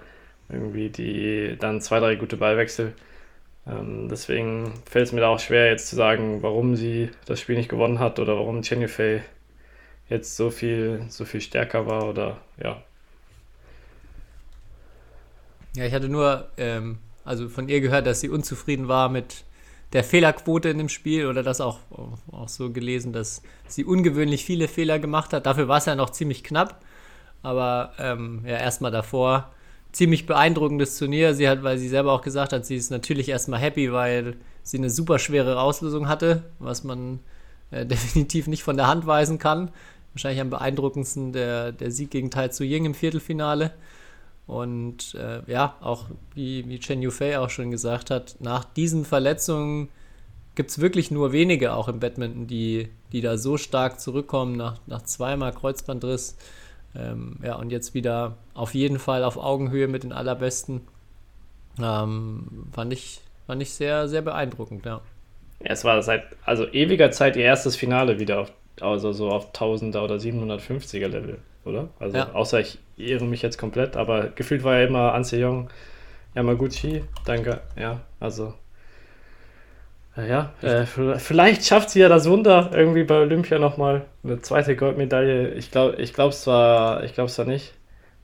irgendwie 0.50 0.90
die 0.90 1.58
dann 1.60 1.82
zwei, 1.82 2.00
drei 2.00 2.16
gute 2.16 2.38
Ballwechsel. 2.38 2.94
Ähm, 3.68 4.08
deswegen 4.10 4.74
fällt 4.90 5.08
es 5.08 5.14
mir 5.14 5.22
da 5.22 5.30
auch 5.30 5.40
schwer 5.40 5.70
jetzt 5.70 5.88
zu 5.88 5.96
sagen, 5.96 6.44
warum 6.44 6.76
sie 6.76 7.10
das 7.26 7.40
Spiel 7.40 7.56
nicht 7.56 7.70
gewonnen 7.70 8.00
hat 8.00 8.20
oder 8.20 8.36
warum 8.36 8.62
Chen 8.62 8.82
Yufei 8.82 9.24
jetzt 10.10 10.36
so 10.36 10.52
viel, 10.52 11.06
so 11.10 11.26
viel 11.26 11.42
stärker 11.42 11.88
war 11.88 12.08
oder 12.08 12.38
ja. 12.62 12.84
Ja, 15.76 15.86
ich 15.86 15.94
hatte 15.94 16.10
nur 16.10 16.48
ähm, 16.58 17.00
also 17.26 17.50
von 17.50 17.68
ihr 17.68 17.82
gehört, 17.82 18.06
dass 18.06 18.22
sie 18.22 18.30
unzufrieden 18.30 18.88
war 18.88 19.10
mit 19.10 19.44
der 19.96 20.04
Fehlerquote 20.04 20.68
in 20.68 20.78
dem 20.78 20.90
Spiel 20.90 21.26
oder 21.26 21.42
das 21.42 21.62
auch, 21.62 21.80
auch 22.30 22.50
so 22.50 22.70
gelesen, 22.70 23.14
dass 23.14 23.42
sie 23.66 23.86
ungewöhnlich 23.86 24.44
viele 24.44 24.68
Fehler 24.68 25.00
gemacht 25.00 25.32
hat. 25.32 25.46
Dafür 25.46 25.70
war 25.70 25.78
es 25.78 25.86
ja 25.86 25.96
noch 25.96 26.10
ziemlich 26.10 26.44
knapp. 26.44 26.82
Aber 27.44 27.94
ähm, 27.98 28.42
ja, 28.46 28.58
erstmal 28.58 28.92
davor 28.92 29.54
ziemlich 29.94 30.26
beeindruckendes 30.26 30.98
Turnier. 30.98 31.34
Sie 31.34 31.48
hat, 31.48 31.64
weil 31.64 31.78
sie 31.78 31.88
selber 31.88 32.12
auch 32.12 32.22
gesagt 32.22 32.52
hat, 32.52 32.66
sie 32.66 32.76
ist 32.76 32.92
natürlich 32.92 33.30
erstmal 33.30 33.62
happy, 33.62 33.94
weil 33.94 34.36
sie 34.64 34.80
eine 34.80 34.90
super 34.90 35.18
schwere 35.18 35.62
Auslösung 35.62 36.10
hatte, 36.10 36.44
was 36.60 36.84
man 36.84 37.20
äh, 37.72 37.86
definitiv 37.86 38.48
nicht 38.48 38.64
von 38.64 38.76
der 38.76 38.88
Hand 38.88 39.08
weisen 39.08 39.40
kann. 39.40 39.72
Wahrscheinlich 40.12 40.42
am 40.42 40.50
beeindruckendsten 40.50 41.32
der, 41.32 41.72
der 41.72 41.90
Sieg 41.90 42.12
gegen 42.12 42.32
Tai 42.32 42.50
Tzu 42.50 42.66
Ying 42.66 42.84
im 42.84 42.96
Viertelfinale. 42.96 43.72
Und 44.48 45.16
äh, 45.16 45.42
ja, 45.52 45.76
auch 45.82 46.06
wie, 46.36 46.68
wie 46.70 46.80
Chen 46.80 47.02
Yufei 47.02 47.40
auch 47.40 47.50
schon 47.50 47.72
gesagt 47.72 48.12
hat, 48.12 48.36
nach 48.40 48.64
diesen 48.64 49.04
Verletzungen 49.04 49.90
gibt 50.54 50.70
es 50.70 50.80
wirklich 50.80 51.12
nur 51.12 51.32
wenige 51.32 51.74
auch 51.74 51.88
im 51.88 52.00
Badminton, 52.00 52.48
die, 52.48 52.90
die 53.12 53.22
da 53.22 53.38
so 53.38 53.58
stark 53.58 54.00
zurückkommen 54.00 54.56
nach, 54.56 54.80
nach 54.88 55.02
zweimal 55.02 55.52
Kreuzbandriss. 55.52 56.38
Ähm, 56.96 57.38
ja, 57.44 57.56
und 57.56 57.72
jetzt 57.72 57.94
wieder 57.94 58.38
auf 58.54 58.74
jeden 58.74 59.00
Fall 59.00 59.24
auf 59.24 59.38
Augenhöhe 59.38 59.88
mit 59.88 60.04
den 60.04 60.14
Allerbesten. 60.14 60.82
Ähm, 61.82 62.68
fand, 62.72 62.94
ich, 62.94 63.20
fand 63.48 63.62
ich 63.62 63.74
sehr, 63.74 64.08
sehr 64.08 64.22
beeindruckend, 64.22 64.86
ja. 64.86 65.02
ja. 65.60 65.66
Es 65.66 65.84
war 65.84 66.02
seit 66.04 66.24
also 66.46 66.68
ewiger 66.68 67.12
Zeit 67.12 67.36
ihr 67.36 67.44
erstes 67.44 67.76
Finale 67.76 68.20
wieder 68.20 68.40
auf, 68.40 68.52
also 68.80 69.12
so 69.12 69.30
auf 69.30 69.54
1000er 69.54 70.02
oder 70.02 70.16
750er 70.16 71.08
Level, 71.08 71.40
oder? 71.66 71.90
Also 72.00 72.18
ja. 72.18 72.32
außer 72.32 72.60
ich 72.60 72.80
irre 72.98 73.26
mich 73.26 73.42
jetzt 73.42 73.58
komplett, 73.58 73.98
aber 73.98 74.30
gefühlt 74.30 74.64
war 74.64 74.76
ja 74.80 74.88
immer 74.88 75.14
Anse 75.14 75.38
Young, 75.44 75.70
Yamaguchi, 76.36 77.04
danke, 77.26 77.62
ja, 77.78 78.02
also 78.20 78.54
ja, 80.18 80.54
äh, 80.62 80.86
vielleicht 80.86 81.66
schafft 81.66 81.90
sie 81.90 82.00
ja 82.00 82.08
das 82.08 82.30
Wunder 82.30 82.72
irgendwie 82.74 83.04
bei 83.04 83.20
Olympia 83.20 83.60
nochmal 83.60 84.06
eine 84.24 84.42
zweite 84.42 84.78
Goldmedaille. 84.78 85.50
Ich 85.56 85.72
glaube 85.72 86.02
ich 86.02 86.14
glaub 86.14 86.34
zwar, 86.34 87.04
ich 87.04 87.14
glaube 87.14 87.30
zwar 87.30 87.46
nicht. 87.46 87.74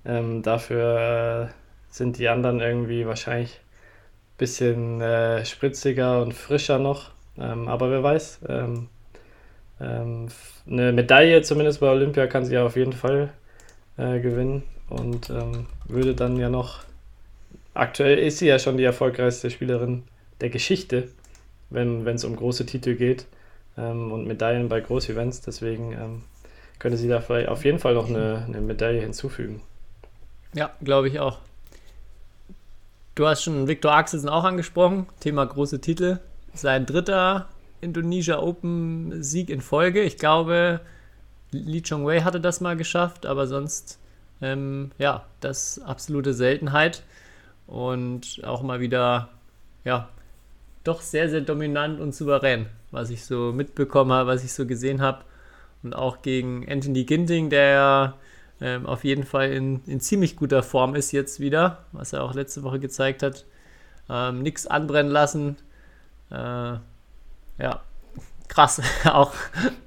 Ähm, 0.05 0.41
dafür 0.41 1.49
äh, 1.49 1.53
sind 1.89 2.17
die 2.17 2.29
anderen 2.29 2.61
irgendwie 2.61 3.05
wahrscheinlich 3.05 3.59
ein 3.59 4.37
bisschen 4.37 5.01
äh, 5.01 5.45
spritziger 5.45 6.21
und 6.21 6.33
frischer 6.33 6.79
noch. 6.79 7.11
Ähm, 7.37 7.67
aber 7.67 7.91
wer 7.91 8.03
weiß. 8.03 8.39
Ähm, 8.47 8.87
ähm 9.81 10.27
eine 10.69 10.91
Medaille 10.91 11.41
zumindest 11.41 11.79
bei 11.79 11.89
Olympia 11.89 12.27
kann 12.27 12.45
sie 12.45 12.53
ja 12.53 12.65
auf 12.65 12.75
jeden 12.75 12.93
Fall 12.93 13.33
äh, 13.97 14.19
gewinnen 14.19 14.63
und 14.89 15.29
ähm, 15.29 15.65
würde 15.85 16.13
dann 16.13 16.37
ja 16.37 16.49
noch. 16.49 16.79
Aktuell 17.73 18.19
ist 18.19 18.39
sie 18.39 18.47
ja 18.47 18.59
schon 18.59 18.77
die 18.77 18.83
erfolgreichste 18.83 19.49
Spielerin 19.49 20.03
der 20.41 20.49
Geschichte 20.49 21.07
wenn 21.71 22.05
es 22.05 22.23
um 22.23 22.35
große 22.35 22.65
Titel 22.65 22.95
geht 22.95 23.25
ähm, 23.77 24.11
und 24.11 24.27
Medaillen 24.27 24.69
bei 24.69 24.81
Großevents. 24.81 25.41
Deswegen 25.41 25.93
ähm, 25.93 26.23
könnte 26.79 26.97
sie 26.97 27.07
da 27.07 27.21
vielleicht 27.21 27.49
auf 27.49 27.65
jeden 27.65 27.79
Fall 27.79 27.93
noch 27.93 28.09
eine, 28.09 28.43
eine 28.47 28.61
Medaille 28.61 29.01
hinzufügen. 29.01 29.61
Ja, 30.53 30.71
glaube 30.81 31.07
ich 31.07 31.19
auch. 31.19 31.39
Du 33.15 33.25
hast 33.25 33.43
schon 33.43 33.67
Viktor 33.67 33.93
Axelsen 33.93 34.29
auch 34.29 34.43
angesprochen, 34.43 35.07
Thema 35.19 35.45
große 35.45 35.81
Titel. 35.81 36.19
Sein 36.53 36.85
dritter 36.85 37.47
Indonesia 37.81 38.39
Open 38.39 39.21
Sieg 39.23 39.49
in 39.49 39.61
Folge. 39.61 40.01
Ich 40.01 40.17
glaube, 40.17 40.81
Lee 41.51 41.81
Chong 41.81 42.05
Wei 42.05 42.21
hatte 42.21 42.39
das 42.39 42.61
mal 42.61 42.77
geschafft, 42.77 43.25
aber 43.25 43.47
sonst, 43.47 43.99
ähm, 44.41 44.91
ja, 44.97 45.25
das 45.39 45.79
absolute 45.79 46.33
Seltenheit. 46.33 47.03
Und 47.67 48.41
auch 48.43 48.61
mal 48.63 48.79
wieder, 48.79 49.29
ja, 49.83 50.09
doch 50.83 51.01
sehr, 51.01 51.29
sehr 51.29 51.41
dominant 51.41 51.99
und 51.99 52.13
souverän, 52.15 52.67
was 52.91 53.09
ich 53.09 53.25
so 53.25 53.51
mitbekommen 53.53 54.11
habe, 54.11 54.29
was 54.29 54.43
ich 54.43 54.53
so 54.53 54.65
gesehen 54.65 55.01
habe. 55.01 55.23
Und 55.83 55.95
auch 55.95 56.21
gegen 56.21 56.69
Anthony 56.69 57.05
Ginting, 57.05 57.49
der 57.49 58.15
ähm, 58.59 58.85
auf 58.85 59.03
jeden 59.03 59.23
Fall 59.23 59.51
in, 59.51 59.81
in, 59.87 59.99
ziemlich 59.99 60.35
guter 60.35 60.63
Form 60.63 60.95
ist 60.95 61.11
jetzt 61.11 61.39
wieder, 61.39 61.85
was 61.91 62.13
er 62.13 62.23
auch 62.23 62.33
letzte 62.33 62.63
Woche 62.63 62.79
gezeigt 62.79 63.23
hat. 63.23 63.45
Ähm, 64.09 64.41
Nichts 64.43 64.67
anbrennen 64.67 65.11
lassen. 65.11 65.57
Äh, 66.29 66.73
ja, 67.61 67.81
krass. 68.47 68.81
auch, 69.05 69.33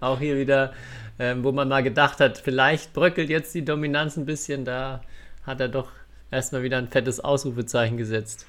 auch 0.01 0.19
hier 0.19 0.37
wieder, 0.37 0.73
ähm, 1.19 1.45
wo 1.45 1.53
man 1.53 1.69
mal 1.69 1.83
gedacht 1.83 2.21
hat, 2.21 2.39
vielleicht 2.39 2.93
bröckelt 2.93 3.29
jetzt 3.29 3.55
die 3.55 3.65
Dominanz 3.65 4.17
ein 4.17 4.27
bisschen. 4.27 4.65
Da 4.65 5.01
hat 5.45 5.61
er 5.61 5.69
doch 5.69 5.91
erstmal 6.31 6.63
wieder 6.63 6.79
ein 6.79 6.89
fettes 6.89 7.21
Ausrufezeichen 7.21 7.97
gesetzt. 7.97 8.47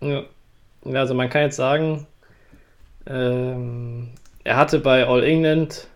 Ja, 0.00 0.24
also 0.84 1.14
man 1.14 1.28
kann 1.28 1.42
jetzt 1.42 1.56
sagen, 1.56 2.06
ähm, 3.06 4.10
er 4.44 4.56
hatte 4.56 4.80
bei 4.80 5.06
All 5.06 5.22
England 5.22 5.88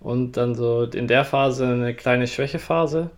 und 0.00 0.36
dann 0.36 0.54
so 0.54 0.84
in 0.84 1.08
der 1.08 1.24
Phase 1.24 1.66
eine 1.66 1.94
kleine 1.94 2.26
Schwächephase. 2.26 3.10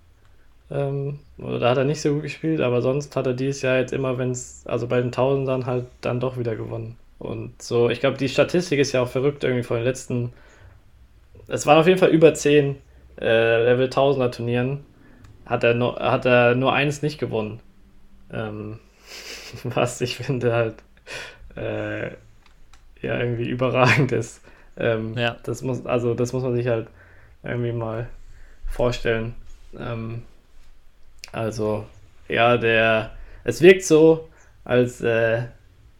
Ähm, 0.71 1.19
oder 1.39 1.59
da 1.59 1.71
hat 1.71 1.79
er 1.79 1.85
nicht 1.85 2.01
so 2.01 2.15
gut 2.15 2.23
gespielt, 2.23 2.61
aber 2.61 2.81
sonst 2.81 3.15
hat 3.17 3.27
er 3.27 3.35
dieses 3.35 3.63
Jahr 3.63 3.79
jetzt 3.79 3.93
immer, 3.93 4.19
wenn 4.19 4.31
es, 4.31 4.67
also 4.67 4.87
bei 4.87 5.01
den 5.01 5.13
Tausendern 5.13 5.67
halt 5.67 5.87
dann 6.01 6.21
doch 6.21 6.39
wieder 6.39 6.57
gewonnen. 6.57 6.97
Und 7.23 7.63
so, 7.63 7.89
ich 7.89 8.01
glaube, 8.01 8.17
die 8.17 8.29
Statistik 8.29 8.81
ist 8.81 8.91
ja 8.91 9.01
auch 9.01 9.09
verrückt 9.09 9.45
irgendwie 9.45 9.63
von 9.63 9.77
den 9.77 9.85
letzten. 9.85 10.33
Es 11.47 11.67
waren 11.69 11.79
auf 11.79 11.87
jeden 11.87 12.01
Fall 12.01 12.09
über 12.09 12.35
10 12.35 12.79
äh, 13.21 13.63
Level 13.63 13.89
1000er 13.89 14.33
Turnieren. 14.33 14.85
Hat 15.47 15.63
er, 15.63 15.75
nur, 15.75 16.01
hat 16.01 16.25
er 16.27 16.57
nur 16.57 16.73
eins 16.73 17.01
nicht 17.01 17.19
gewonnen. 17.19 17.61
Ähm, 18.33 18.81
was 19.63 20.01
ich 20.01 20.17
finde 20.17 20.53
halt 20.53 20.75
äh, 21.55 22.09
ja 23.07 23.21
irgendwie 23.21 23.49
überragend 23.49 24.11
ist. 24.11 24.43
Ähm, 24.77 25.17
ja. 25.17 25.37
Das 25.45 25.63
muss, 25.63 25.87
also 25.87 26.15
das 26.15 26.33
muss 26.33 26.43
man 26.43 26.57
sich 26.57 26.67
halt 26.67 26.89
irgendwie 27.45 27.71
mal 27.71 28.09
vorstellen. 28.67 29.37
Ähm, 29.79 30.23
also, 31.31 31.87
ja, 32.29 32.57
der, 32.57 33.13
es 33.45 33.63
wirkt 33.63 33.85
so, 33.85 34.29
als 34.65 35.01
äh, 35.03 35.43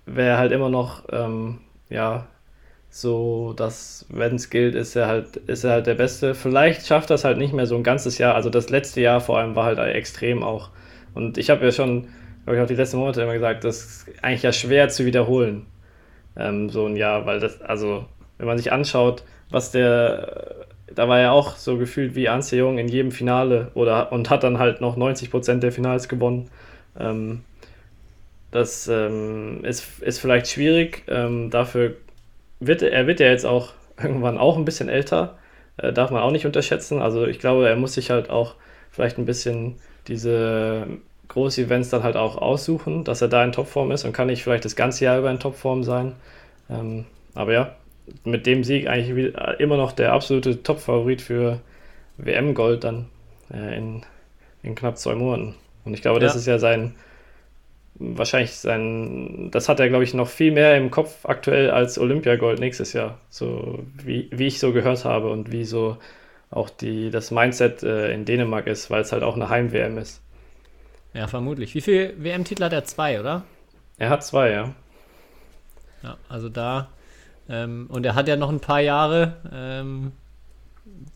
wäre 0.07 0.39
halt 0.39 0.53
immer 0.53 0.69
noch, 0.69 1.05
ähm, 1.11 1.61
ja, 1.89 2.27
so, 2.91 3.55
dass, 3.55 4.07
wenn 4.11 4.35
es 4.37 4.51
gilt, 4.51 4.75
ist 4.75 4.97
er 4.97 5.07
halt, 5.07 5.37
ist 5.37 5.65
er 5.65 5.73
halt 5.73 5.87
der 5.87 5.95
Beste. 5.95 6.35
Vielleicht 6.35 6.87
schafft 6.87 7.11
das 7.11 7.25
halt 7.25 7.39
nicht 7.39 7.55
mehr 7.55 7.67
so 7.67 7.75
ein 7.77 7.83
ganzes 7.83 8.19
Jahr. 8.19 8.35
Also 8.35 8.51
das 8.51 8.69
letzte 8.69 9.01
Jahr 9.01 9.21
vor 9.21 9.39
allem 9.39 9.57
war 9.57 9.65
halt 9.65 9.79
extrem 9.79 10.43
auch. 10.43 10.71
Und 11.15 11.39
ich 11.39 11.49
habe 11.49 11.65
ja 11.65 11.73
schon 11.73 12.09
habe 12.47 12.57
ich 12.57 12.63
auch 12.63 12.67
die 12.67 12.75
letzten 12.75 12.99
Monate 12.99 13.23
immer 13.23 13.35
gesagt, 13.35 13.65
das 13.65 13.85
ist 13.85 14.07
eigentlich 14.23 14.43
ja 14.43 14.53
schwer 14.53 14.89
zu 14.89 15.07
wiederholen. 15.07 15.67
Ähm, 16.37 16.71
so 16.71 16.87
ein 16.87 16.97
Jahr, 16.97 17.27
weil 17.27 17.41
das, 17.41 17.61
also, 17.63 18.07
wenn 18.39 18.47
man 18.47 18.59
sich 18.59 18.73
anschaut, 18.73 19.23
was 19.51 19.71
der, 19.71 20.67
da 20.93 21.09
war 21.09 21.21
ja 21.21 21.31
auch 21.31 21.57
so 21.57 21.79
gefühlt 21.79 22.15
wie 22.15 22.29
Anse 22.29 22.57
Jung 22.57 22.79
in 22.79 22.89
jedem 22.89 23.13
Finale 23.13 23.71
oder 23.75 24.13
und 24.13 24.31
hat 24.31 24.43
dann 24.43 24.59
halt 24.59 24.81
noch 24.81 24.97
90% 24.97 25.61
der 25.61 25.73
Finals 25.73 26.09
gewonnen. 26.09 26.51
Ähm, 26.99 27.43
das 28.53 28.87
ähm, 28.87 29.65
ist, 29.65 30.01
ist 30.01 30.21
vielleicht 30.21 30.47
schwierig. 30.47 31.05
Ähm, 31.09 31.51
dafür 31.51 31.97
wird 32.61 32.83
er 32.83 33.07
wird 33.09 33.19
ja 33.19 33.27
jetzt 33.27 33.47
auch 33.47 33.73
irgendwann 34.03 34.39
auch 34.39 34.57
ein 34.57 34.65
bisschen 34.65 34.89
älter. 34.89 35.39
Äh, 35.79 35.93
darf 35.93 36.11
man 36.11 36.23
auch 36.23 36.31
nicht 36.31 36.47
unterschätzen. 36.47 37.03
Also 37.03 37.27
ich 37.27 37.41
glaube, 37.41 37.69
er 37.69 37.77
muss 37.77 37.95
sich 37.95 38.11
halt 38.11 38.31
auch 38.31 38.55
vielleicht 38.91 39.19
ein 39.19 39.27
bisschen 39.27 39.77
diese 40.07 40.87
große 41.29 41.63
Events 41.63 41.89
dann 41.89 42.03
halt 42.03 42.17
auch 42.17 42.37
aussuchen, 42.37 43.05
dass 43.05 43.23
er 43.23 43.29
da 43.29 43.43
in 43.43 43.53
Topform 43.53 43.91
ist 43.91 44.05
und 44.05 44.13
kann 44.13 44.27
nicht 44.27 44.45
vielleicht 44.45 44.67
das 44.67 44.77
ganze 44.77 45.05
Jahr 45.07 45.19
über 45.19 45.31
in 45.31 45.41
Topform 45.41 45.83
sein. 45.83 46.13
Ähm, 46.69 47.07
aber 47.35 47.53
ja, 47.55 47.77
mit 48.25 48.45
dem 48.47 48.65
Sieg 48.65 48.87
eigentlich 48.87 49.35
immer 49.59 49.79
noch 49.79 49.93
der 49.93 50.13
absolute 50.13 50.63
Top-Favorit 50.63 51.23
für 51.23 51.61
WM-Gold 52.19 52.85
dann 52.85 53.07
äh, 53.51 53.79
in, 53.79 54.03
in 54.63 54.75
knapp 54.75 54.99
zwei 54.99 55.15
Monaten. 55.15 55.55
Und 55.87 55.95
ich 55.95 56.03
glaube, 56.03 56.21
ja. 56.21 56.27
das 56.27 56.37
ist 56.37 56.47
ja 56.47 56.59
sein, 56.59 56.95
wahrscheinlich 57.95 58.57
sein, 58.57 59.51
das 59.51 59.69
hat 59.69 59.81
er, 59.81 59.89
glaube 59.89 60.05
ich, 60.05 60.15
noch 60.15 60.29
viel 60.29 60.53
mehr 60.53 60.77
im 60.77 60.91
Kopf 60.91 61.25
aktuell 61.25 61.71
als 61.71 61.99
Olympiagold 61.99 62.59
nächstes 62.59 62.93
Jahr. 62.93 63.19
So 63.29 63.85
wie, 64.03 64.29
wie 64.33 64.47
ich 64.47 64.59
so 64.59 64.73
gehört 64.73 65.05
habe 65.05 65.31
und 65.31 65.53
wie 65.53 65.65
so 65.65 65.99
auch 66.51 66.71
die, 66.71 67.11
das 67.11 67.31
Mindset 67.31 67.83
äh, 67.83 68.13
in 68.13 68.25
Dänemark 68.25 68.67
ist, 68.67 68.91
weil 68.91 69.03
es 69.03 69.13
halt 69.13 69.23
auch 69.23 69.37
eine 69.37 69.49
Heim-WM 69.49 69.99
ist. 69.99 70.21
Ja, 71.15 71.27
vermutlich. 71.27 71.75
Wie 71.75 71.81
viele 71.81 72.23
WM-Titel 72.23 72.65
hat 72.65 72.73
er? 72.73 72.85
Zwei, 72.85 73.21
oder? 73.21 73.45
Er 73.99 74.11
hat 74.11 74.25
zwei, 74.25 74.51
ja. 74.51 74.75
Ja, 76.03 76.17
also 76.29 76.49
da. 76.49 76.89
Ähm, 77.49 77.87
und 77.91 78.05
er 78.05 78.15
hat 78.15 78.29
ja 78.29 78.37
noch 78.37 78.51
ein 78.51 78.61
paar 78.61 78.81
Jahre. 78.81 79.37
Ähm, 79.53 80.13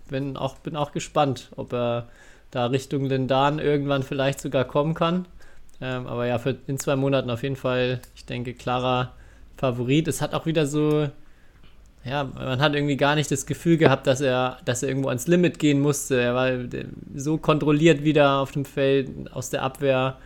bin, 0.08 0.36
auch, 0.36 0.56
bin 0.58 0.76
auch 0.76 0.92
gespannt, 0.92 1.50
ob 1.56 1.72
er 1.72 2.08
da 2.50 2.66
Richtung 2.66 3.04
Lindan 3.04 3.58
irgendwann 3.58 4.02
vielleicht 4.02 4.40
sogar 4.40 4.64
kommen 4.64 4.94
kann. 4.94 5.26
Ähm, 5.80 6.06
aber 6.06 6.26
ja, 6.26 6.38
für 6.38 6.56
in 6.66 6.78
zwei 6.78 6.96
Monaten 6.96 7.30
auf 7.30 7.42
jeden 7.42 7.56
Fall, 7.56 8.00
ich 8.14 8.24
denke, 8.24 8.54
klarer 8.54 9.12
Favorit. 9.56 10.08
Es 10.08 10.22
hat 10.22 10.34
auch 10.34 10.46
wieder 10.46 10.66
so 10.66 11.08
ja, 12.06 12.22
man 12.22 12.60
hat 12.60 12.74
irgendwie 12.74 12.96
gar 12.96 13.16
nicht 13.16 13.30
das 13.32 13.46
Gefühl 13.46 13.78
gehabt, 13.78 14.06
dass 14.06 14.20
er, 14.20 14.58
dass 14.64 14.82
er 14.82 14.90
irgendwo 14.90 15.08
ans 15.08 15.26
Limit 15.26 15.58
gehen 15.58 15.80
musste. 15.80 16.20
Er 16.20 16.34
war 16.36 16.50
so 17.16 17.36
kontrolliert 17.36 18.04
wieder 18.04 18.38
auf 18.38 18.52
dem 18.52 18.64
Feld, 18.64 19.10
aus 19.32 19.50
der 19.50 19.62
Abwehr. 19.62 20.16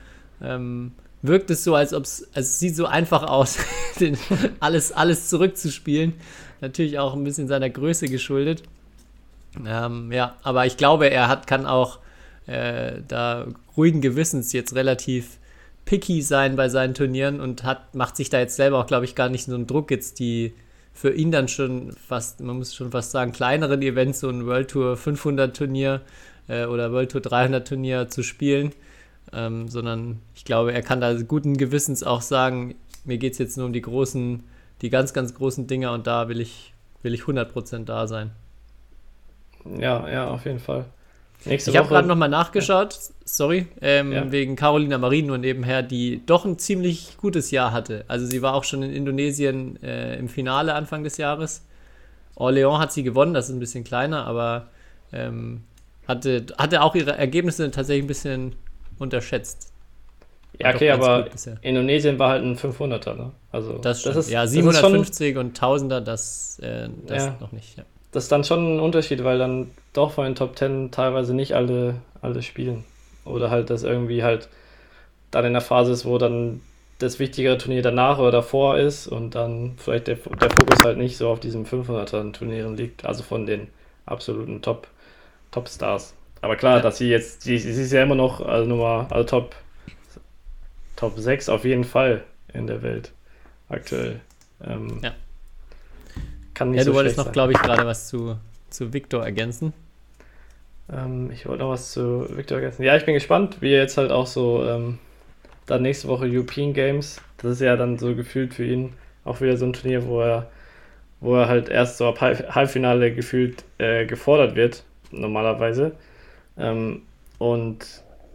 Ähm, 0.42 0.92
wirkt 1.23 1.50
es 1.50 1.64
so, 1.64 1.75
als 1.75 1.95
ob 1.95 2.04
es, 2.04 2.25
also 2.35 2.40
es 2.40 2.59
sieht 2.59 2.76
so 2.76 2.85
einfach 2.85 3.23
aus, 3.23 3.59
alles, 4.61 4.92
alles 4.92 5.30
zurückzuspielen. 5.30 6.12
Natürlich 6.61 6.99
auch 6.99 7.14
ein 7.14 7.25
bisschen 7.25 7.49
seiner 7.49 7.71
Größe 7.71 8.09
geschuldet. 8.09 8.62
Ähm, 9.66 10.12
ja, 10.12 10.37
aber 10.42 10.66
ich 10.66 10.76
glaube, 10.76 11.09
er 11.09 11.28
hat, 11.28 11.47
kann 11.47 11.64
auch 11.64 11.99
äh, 12.47 13.00
da 13.09 13.47
ruhigen 13.78 14.02
Gewissens 14.02 14.52
jetzt 14.52 14.75
relativ 14.75 15.38
picky 15.85 16.23
sein 16.23 16.57
bei 16.57 16.69
seinen 16.69 16.95
Turnieren 16.95 17.41
und 17.41 17.65
hat, 17.65 17.95
macht 17.95 18.17
sich 18.17 18.31
da 18.31 18.39
jetzt 18.39 18.57
selber 18.57 18.79
auch, 18.79 18.87
glaube 18.87 19.05
ich, 19.05 19.15
gar 19.15 19.29
nicht 19.29 19.45
so 19.45 19.55
einen 19.55 19.67
Druck, 19.67 19.91
jetzt 19.91 20.19
die 20.19 20.55
für 20.93 21.13
ihn 21.13 21.31
dann 21.31 21.49
schon 21.49 21.93
fast, 21.93 22.41
man 22.41 22.59
muss 22.59 22.75
schon 22.75 22.91
fast 22.91 23.11
sagen, 23.11 23.33
kleineren 23.33 23.81
Events, 23.83 24.21
so 24.21 24.29
ein 24.29 24.47
World 24.47 24.71
Tour 24.71 24.97
500 24.97 25.57
Turnier 25.57 26.03
äh, 26.49 26.65
oder 26.65 26.93
World 26.93 27.13
Tour 27.13 27.21
300 27.21 27.67
Turnier 27.67 28.09
zu 28.09 28.23
spielen, 28.23 28.73
ähm, 29.33 29.69
sondern 29.69 30.21
ich 30.35 30.45
glaube, 30.45 30.73
er 30.73 30.83
kann 30.83 31.01
da 31.01 31.15
guten 31.23 31.57
Gewissens 31.57 32.03
auch 32.03 32.23
sagen, 32.23 32.75
mir 33.05 33.19
geht 33.19 33.33
es 33.33 33.39
jetzt 33.39 33.57
nur 33.57 33.67
um 33.67 33.73
die 33.73 33.81
großen, 33.81 34.45
die 34.83 34.91
ganz, 34.91 35.13
ganz 35.13 35.35
großen 35.35 35.67
Dinger 35.67 35.93
und 35.93 36.07
da 36.07 36.29
will 36.29 36.41
ich, 36.41 36.75
will 37.03 37.15
ich 37.15 37.23
100% 37.23 37.85
da 37.85 38.07
sein. 38.07 38.33
Ja, 39.79 40.09
ja, 40.09 40.29
auf 40.29 40.45
jeden 40.45 40.59
Fall. 40.59 40.87
Nächste 41.44 41.70
ich 41.70 41.76
habe 41.76 41.88
gerade 41.88 42.06
nochmal 42.06 42.28
nachgeschaut, 42.28 42.99
sorry, 43.25 43.66
ähm, 43.80 44.12
ja. 44.12 44.30
wegen 44.30 44.56
Carolina 44.56 44.99
Marin 44.99 45.26
nur 45.26 45.38
nebenher, 45.38 45.82
die 45.82 46.20
doch 46.26 46.44
ein 46.44 46.59
ziemlich 46.59 47.16
gutes 47.16 47.50
Jahr 47.50 47.73
hatte. 47.73 48.04
Also 48.09 48.26
sie 48.26 48.42
war 48.42 48.54
auch 48.54 48.64
schon 48.64 48.82
in 48.82 48.92
Indonesien 48.92 49.82
äh, 49.82 50.16
im 50.18 50.28
Finale 50.28 50.75
Anfang 50.75 51.02
des 51.02 51.16
Jahres. 51.16 51.64
Orléans 52.37 52.78
hat 52.78 52.92
sie 52.92 53.02
gewonnen, 53.02 53.32
das 53.32 53.49
ist 53.49 53.54
ein 53.54 53.61
bisschen 53.61 53.85
kleiner, 53.85 54.26
aber 54.26 54.68
ähm, 55.12 55.62
hatte, 56.06 56.47
hatte 56.59 56.82
auch 56.82 56.94
ihre 56.94 57.16
Ergebnisse 57.16 57.70
tatsächlich 57.70 58.04
ein 58.04 58.09
bisschen 58.09 58.56
unterschätzt. 58.99 59.73
Ja, 60.59 60.75
okay, 60.75 60.90
aber 60.90 61.26
Indonesien 61.62 62.18
war 62.18 62.30
halt 62.30 62.44
ein 62.44 62.56
500er, 62.56 63.14
ne? 63.14 63.30
Also, 63.50 63.78
das, 63.78 64.02
das 64.02 64.16
ist 64.16 64.30
ja 64.30 64.47
750 64.47 65.35
schon, 65.35 65.47
und 65.47 65.59
1000er, 65.59 66.00
das, 66.00 66.59
äh, 66.59 66.88
das 67.06 67.25
ja. 67.26 67.37
noch 67.40 67.52
nicht. 67.52 67.78
Ja. 67.78 67.85
Das 68.12 68.25
ist 68.25 68.33
dann 68.33 68.45
schon 68.45 68.76
ein 68.76 68.81
Unterschied, 68.81 69.25
weil 69.25 69.38
dann 69.38 69.71
doch 69.93 70.12
von 70.12 70.25
den 70.25 70.35
Top 70.35 70.57
10 70.57 70.90
teilweise 70.90 71.35
nicht 71.35 71.55
alle, 71.55 71.97
alle 72.23 72.43
spielen. 72.43 72.85
Oder 73.25 73.50
halt 73.50 73.71
das 73.71 73.83
irgendwie 73.83 74.23
halt 74.23 74.49
dann 75.31 75.45
in 75.45 75.52
der 75.52 75.62
Phase 75.62 75.93
ist, 75.93 76.05
wo 76.05 76.19
dann 76.19 76.61
das 76.99 77.19
wichtigere 77.19 77.57
Turnier 77.57 77.83
danach 77.83 78.19
oder 78.19 78.31
davor 78.31 78.76
ist 78.76 79.07
und 79.07 79.35
dann 79.35 79.75
vielleicht 79.79 80.07
der, 80.07 80.17
der 80.17 80.50
Fokus 80.50 80.85
halt 80.85 80.99
nicht 80.99 81.17
so 81.17 81.29
auf 81.29 81.40
diesen 81.40 81.64
500er 81.67 82.33
Turnieren 82.33 82.76
liegt, 82.76 83.05
also 83.05 83.23
von 83.23 83.47
den 83.47 83.69
absoluten 84.07 84.61
Top, 84.61 84.87
Top 85.50 85.69
Stars. 85.69 86.14
Aber 86.43 86.57
klar, 86.57 86.76
ja. 86.76 86.83
dass 86.83 86.99
sie 86.99 87.09
jetzt, 87.09 87.43
sie, 87.43 87.59
sie 87.59 87.83
ist 87.83 87.93
ja 87.93 88.02
immer 88.02 88.14
noch 88.14 88.40
also 88.40 88.69
Nummer, 88.69 89.07
also 89.11 89.25
Top, 89.25 89.55
Top 90.97 91.19
6 91.19 91.49
auf 91.49 91.64
jeden 91.64 91.85
Fall 91.85 92.23
in 92.52 92.67
der 92.67 92.83
Welt 92.83 93.12
aktuell. 93.69 94.21
Ähm, 94.62 95.00
ja. 95.02 95.12
Kann 96.61 96.73
nicht 96.73 96.81
ja, 96.81 96.85
du 96.85 96.90
so 96.90 96.97
wolltest 96.97 97.17
noch, 97.17 97.33
glaube 97.33 97.52
ich, 97.52 97.59
gerade 97.59 97.87
was 97.87 98.09
zu, 98.09 98.37
zu 98.69 98.93
Victor 98.93 99.25
ergänzen. 99.25 99.73
Ähm, 100.93 101.31
ich 101.33 101.47
wollte 101.47 101.62
noch 101.62 101.71
was 101.71 101.90
zu 101.90 102.26
Victor 102.37 102.59
ergänzen. 102.59 102.83
Ja, 102.83 102.95
ich 102.97 103.07
bin 103.07 103.14
gespannt, 103.14 103.62
wie 103.62 103.73
er 103.73 103.81
jetzt 103.81 103.97
halt 103.97 104.11
auch 104.11 104.26
so 104.26 104.62
ähm, 104.67 104.99
dann 105.64 105.81
nächste 105.81 106.09
Woche 106.09 106.26
European 106.26 106.75
Games, 106.75 107.19
das 107.38 107.52
ist 107.52 107.61
ja 107.62 107.76
dann 107.76 107.97
so 107.97 108.14
gefühlt 108.14 108.52
für 108.52 108.67
ihn 108.67 108.93
auch 109.25 109.40
wieder 109.40 109.57
so 109.57 109.64
ein 109.64 109.73
Turnier, 109.73 110.07
wo 110.07 110.21
er, 110.21 110.50
wo 111.21 111.35
er 111.35 111.49
halt 111.49 111.71
erst 111.71 111.97
so 111.97 112.07
ab 112.07 112.21
Halbfinale 112.21 113.14
gefühlt 113.14 113.64
äh, 113.79 114.05
gefordert 114.05 114.55
wird, 114.55 114.85
normalerweise. 115.12 115.93
Ähm, 116.59 117.00
und 117.38 117.87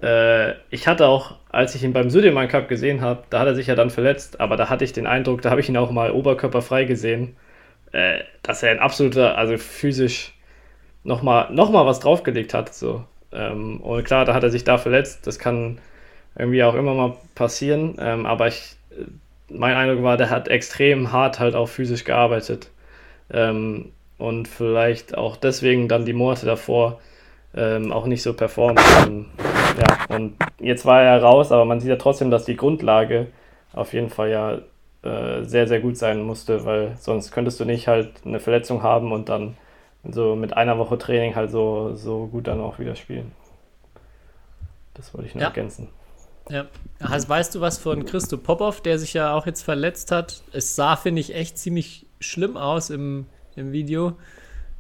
äh, 0.01 0.53
ich 0.71 0.87
hatte 0.87 1.05
auch, 1.09 1.35
als 1.49 1.75
ich 1.75 1.83
ihn 1.83 1.93
beim 1.93 2.09
Südemann 2.09 2.47
Cup 2.47 2.69
gesehen 2.69 3.01
habe, 3.01 3.21
da 3.29 3.41
hat 3.41 3.47
er 3.49 3.55
sich 3.55 3.67
ja 3.67 3.75
dann 3.75 3.91
verletzt, 3.91 4.39
aber 4.41 4.57
da 4.57 4.67
hatte 4.67 4.83
ich 4.83 4.93
den 4.93 5.05
Eindruck, 5.05 5.43
da 5.43 5.51
habe 5.51 5.61
ich 5.61 5.69
ihn 5.69 5.77
auch 5.77 5.91
mal 5.91 6.09
oberkörperfrei 6.09 6.85
gesehen, 6.85 7.35
äh, 7.95 8.23
dass 8.43 8.61
er 8.61 8.71
ein 8.71 8.79
absoluter, 8.79 9.37
also 9.37 9.57
physisch 9.57 10.33
nochmal 11.03 11.47
noch 11.51 11.71
mal 11.71 11.85
was 11.85 11.99
draufgelegt 12.01 12.53
hat. 12.53 12.73
So. 12.73 13.05
Ähm, 13.31 13.79
und 13.79 14.03
klar, 14.03 14.25
da 14.25 14.33
hat 14.33 14.43
er 14.43 14.49
sich 14.49 14.65
da 14.65 14.77
verletzt, 14.77 15.25
das 15.27 15.39
kann 15.39 15.79
irgendwie 16.37 16.63
auch 16.63 16.75
immer 16.75 16.93
mal 16.93 17.15
passieren, 17.35 17.95
ähm, 17.99 18.25
aber 18.25 18.47
ich, 18.47 18.75
mein 19.49 19.75
Eindruck 19.75 20.03
war, 20.03 20.17
der 20.17 20.29
hat 20.29 20.49
extrem 20.49 21.13
hart 21.13 21.39
halt 21.39 21.55
auch 21.55 21.67
physisch 21.67 22.03
gearbeitet. 22.03 22.69
Ähm, 23.31 23.91
und 24.17 24.47
vielleicht 24.47 25.17
auch 25.17 25.37
deswegen 25.37 25.87
dann 25.87 26.05
die 26.05 26.13
Monate 26.13 26.45
davor 26.45 26.99
ähm, 27.55 27.91
auch 27.91 28.05
nicht 28.05 28.23
so 28.23 28.33
performt. 28.33 28.79
Und, 29.05 29.27
ja, 29.77 30.15
und 30.15 30.35
jetzt 30.59 30.85
war 30.85 31.01
er 31.01 31.21
raus, 31.21 31.51
aber 31.51 31.65
man 31.65 31.79
sieht 31.79 31.89
ja 31.89 31.95
trotzdem, 31.97 32.31
dass 32.31 32.45
die 32.45 32.55
Grundlage 32.55 33.27
auf 33.73 33.93
jeden 33.93 34.09
Fall 34.09 34.29
ja 34.29 34.59
äh, 35.05 35.43
sehr, 35.43 35.67
sehr 35.67 35.79
gut 35.79 35.97
sein 35.97 36.21
musste, 36.21 36.65
weil 36.65 36.95
sonst 36.97 37.31
könntest 37.31 37.59
du 37.59 37.65
nicht 37.65 37.87
halt 37.87 38.11
eine 38.25 38.39
Verletzung 38.39 38.83
haben 38.83 39.11
und 39.11 39.29
dann 39.29 39.55
so 40.03 40.35
mit 40.35 40.55
einer 40.55 40.77
Woche 40.77 40.97
Training 40.97 41.35
halt 41.35 41.51
so, 41.51 41.95
so 41.95 42.27
gut 42.27 42.47
dann 42.47 42.61
auch 42.61 42.79
wieder 42.79 42.95
spielen. 42.95 43.31
Das 44.93 45.13
wollte 45.13 45.27
ich 45.27 45.35
noch 45.35 45.41
ja. 45.41 45.47
ergänzen. 45.47 45.89
Ja. 46.49 46.67
Also 46.99 47.27
weißt 47.27 47.55
du 47.55 47.61
was 47.61 47.77
von 47.77 48.05
Christo 48.05 48.37
Popov, 48.37 48.81
der 48.81 48.99
sich 48.99 49.13
ja 49.13 49.33
auch 49.33 49.45
jetzt 49.45 49.63
verletzt 49.63 50.11
hat? 50.11 50.41
Es 50.51 50.75
sah, 50.75 50.95
finde 50.95 51.21
ich, 51.21 51.33
echt 51.33 51.57
ziemlich 51.57 52.05
schlimm 52.19 52.55
aus 52.55 52.89
im, 52.89 53.25
im 53.55 53.71
Video. 53.71 54.13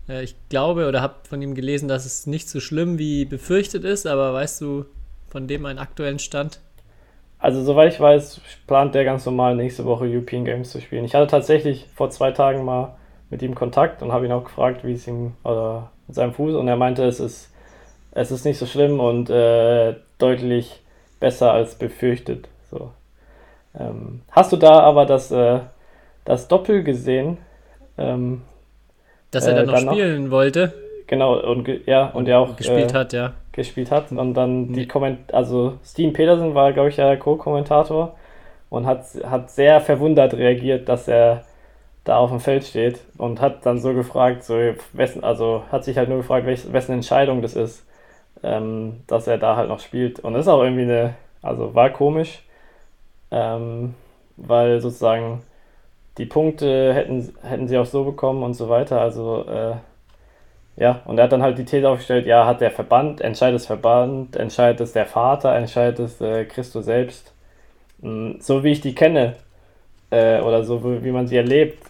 Äh, 0.07 0.23
ich 0.23 0.35
glaube 0.49 0.87
oder 0.87 1.01
habe 1.01 1.15
von 1.27 1.41
ihm 1.41 1.55
gelesen, 1.55 1.87
dass 1.87 2.05
es 2.05 2.27
nicht 2.27 2.49
so 2.49 2.59
schlimm 2.59 2.97
wie 2.97 3.25
befürchtet 3.25 3.83
ist, 3.83 4.07
aber 4.07 4.33
weißt 4.33 4.61
du 4.61 4.85
von 5.29 5.47
dem 5.47 5.65
einen 5.65 5.79
aktuellen 5.79 6.19
Stand? 6.19 6.61
Also, 7.39 7.61
soweit 7.61 7.93
ich 7.93 7.99
weiß, 7.99 8.41
plant 8.65 8.95
der 8.95 9.05
ganz 9.05 9.25
normal 9.25 9.55
nächste 9.55 9.85
Woche 9.85 10.05
European 10.05 10.45
Games 10.45 10.71
zu 10.71 10.81
spielen. 10.81 11.05
Ich 11.05 11.13
hatte 11.13 11.27
tatsächlich 11.27 11.85
vor 11.93 12.09
zwei 12.09 12.31
Tagen 12.31 12.63
mal 12.63 12.95
mit 13.29 13.41
ihm 13.41 13.55
Kontakt 13.55 14.01
und 14.01 14.11
habe 14.11 14.25
ihn 14.25 14.31
auch 14.31 14.45
gefragt, 14.45 14.83
wie 14.83 14.93
es 14.93 15.07
ihm 15.07 15.33
oder 15.43 15.91
mit 16.07 16.15
seinem 16.15 16.33
Fuß 16.33 16.55
und 16.55 16.67
er 16.67 16.75
meinte, 16.75 17.03
es 17.03 17.19
ist, 17.19 17.51
es 18.11 18.31
ist 18.31 18.45
nicht 18.45 18.57
so 18.57 18.65
schlimm 18.65 18.99
und 18.99 19.29
äh, 19.29 19.95
deutlich 20.17 20.81
besser 21.19 21.51
als 21.51 21.75
befürchtet. 21.75 22.47
So. 22.71 22.91
Ähm, 23.77 24.21
hast 24.31 24.51
du 24.51 24.57
da 24.57 24.79
aber 24.79 25.05
das, 25.05 25.31
äh, 25.31 25.59
das 26.23 26.47
Doppel 26.47 26.83
gesehen? 26.83 27.37
Ähm, 27.97 28.41
dass 29.31 29.47
er 29.47 29.55
dann, 29.55 29.69
äh, 29.69 29.81
noch 29.81 29.91
spielen 29.91 30.25
noch, 30.25 30.31
wollte. 30.31 30.73
Genau, 31.07 31.39
und 31.39 31.67
ja, 31.85 32.07
und 32.07 32.27
er 32.27 32.39
auch 32.39 32.55
gespielt 32.55 32.91
äh, 32.91 32.95
hat, 32.95 33.13
ja. 33.13 33.33
Gespielt 33.55 33.91
hat. 33.91 34.11
Und 34.11 34.33
dann 34.33 34.73
die 34.73 34.87
Komment 34.87 35.33
also 35.33 35.77
Steven 35.83 36.13
Peterson 36.13 36.53
war, 36.55 36.73
glaube 36.73 36.89
ich, 36.89 36.95
der 36.97 37.17
Co-Kommentator 37.17 38.15
und 38.69 38.85
hat, 38.85 39.05
hat 39.25 39.49
sehr 39.51 39.81
verwundert 39.81 40.33
reagiert, 40.33 40.89
dass 40.89 41.07
er 41.07 41.43
da 42.03 42.17
auf 42.17 42.29
dem 42.29 42.39
Feld 42.39 42.65
steht 42.65 42.99
und 43.17 43.41
hat 43.41 43.65
dann 43.65 43.79
so 43.79 43.93
gefragt, 43.93 44.43
so 44.43 44.55
wessen, 44.93 45.23
also 45.23 45.63
hat 45.71 45.83
sich 45.83 45.97
halt 45.97 46.09
nur 46.09 46.19
gefragt, 46.19 46.45
welch, 46.45 46.71
wessen 46.71 46.93
Entscheidung 46.93 47.41
das 47.41 47.55
ist, 47.55 47.85
ähm, 48.43 49.01
dass 49.07 49.27
er 49.27 49.37
da 49.37 49.55
halt 49.55 49.69
noch 49.69 49.79
spielt. 49.79 50.19
Und 50.19 50.33
das 50.33 50.43
ist 50.43 50.47
auch 50.47 50.63
irgendwie 50.63 50.83
eine, 50.83 51.15
also 51.41 51.73
war 51.73 51.89
komisch, 51.89 52.43
ähm, 53.31 53.95
weil 54.37 54.81
sozusagen 54.81 55.41
die 56.17 56.25
Punkte 56.25 56.93
hätten, 56.93 57.33
hätten 57.43 57.67
sie 57.67 57.77
auch 57.77 57.85
so 57.85 58.03
bekommen 58.03 58.43
und 58.43 58.53
so 58.53 58.69
weiter. 58.69 59.01
Also, 59.01 59.45
äh, 59.47 59.75
ja, 60.77 61.01
und 61.05 61.17
er 61.17 61.25
hat 61.25 61.31
dann 61.31 61.41
halt 61.41 61.57
die 61.57 61.65
These 61.65 61.87
aufgestellt, 61.87 62.25
ja, 62.25 62.45
hat 62.45 62.61
der 62.61 62.71
Verband, 62.71 63.21
entscheidet 63.21 63.55
das 63.55 63.65
Verband, 63.65 64.35
entscheidet 64.35 64.81
es 64.81 64.91
der 64.93 65.05
Vater, 65.05 65.55
entscheidet 65.55 65.99
es 65.99 66.19
äh, 66.21 66.45
Christo 66.45 66.81
selbst. 66.81 67.33
Hm, 68.01 68.37
so 68.39 68.63
wie 68.63 68.71
ich 68.71 68.81
die 68.81 68.95
kenne, 68.95 69.35
äh, 70.11 70.39
oder 70.41 70.63
so 70.63 70.83
wie 70.83 71.11
man 71.11 71.27
sie 71.27 71.37
erlebt, 71.37 71.83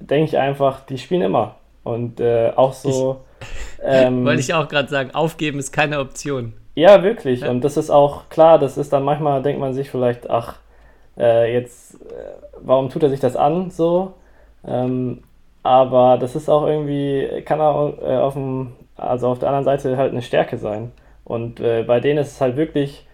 denke 0.00 0.24
ich 0.24 0.38
einfach, 0.38 0.80
die 0.86 0.98
spielen 0.98 1.22
immer. 1.22 1.56
Und 1.84 2.20
äh, 2.20 2.52
auch 2.54 2.72
so. 2.72 3.20
Ähm, 3.84 4.24
Wollte 4.24 4.40
ich 4.40 4.54
auch 4.54 4.68
gerade 4.68 4.88
sagen, 4.88 5.10
aufgeben 5.12 5.58
ist 5.58 5.72
keine 5.72 5.98
Option. 5.98 6.52
Ja, 6.76 7.02
wirklich. 7.02 7.40
Ja. 7.40 7.50
Und 7.50 7.62
das 7.62 7.76
ist 7.76 7.90
auch 7.90 8.28
klar, 8.28 8.60
das 8.60 8.78
ist 8.78 8.92
dann 8.92 9.02
manchmal, 9.02 9.42
denkt 9.42 9.60
man 9.60 9.74
sich 9.74 9.90
vielleicht, 9.90 10.30
ach, 10.30 10.58
äh, 11.18 11.52
jetzt, 11.52 11.96
äh, 11.96 11.98
warum 12.60 12.90
tut 12.90 13.02
er 13.02 13.10
sich 13.10 13.18
das 13.18 13.34
an 13.34 13.72
so? 13.72 14.14
Ähm, 14.64 15.24
aber 15.62 16.18
das 16.18 16.36
ist 16.36 16.48
auch 16.48 16.66
irgendwie, 16.66 17.42
kann 17.44 17.60
auch 17.60 17.98
äh, 18.02 18.16
auf 18.16 18.34
dem, 18.34 18.72
also 18.96 19.28
auf 19.28 19.38
der 19.38 19.48
anderen 19.48 19.64
Seite 19.64 19.96
halt 19.96 20.12
eine 20.12 20.22
Stärke 20.22 20.58
sein. 20.58 20.92
Und 21.24 21.60
äh, 21.60 21.84
bei 21.84 22.00
denen 22.00 22.18
ist 22.18 22.32
es 22.32 22.40
halt 22.40 22.56
wirklich, 22.56 23.06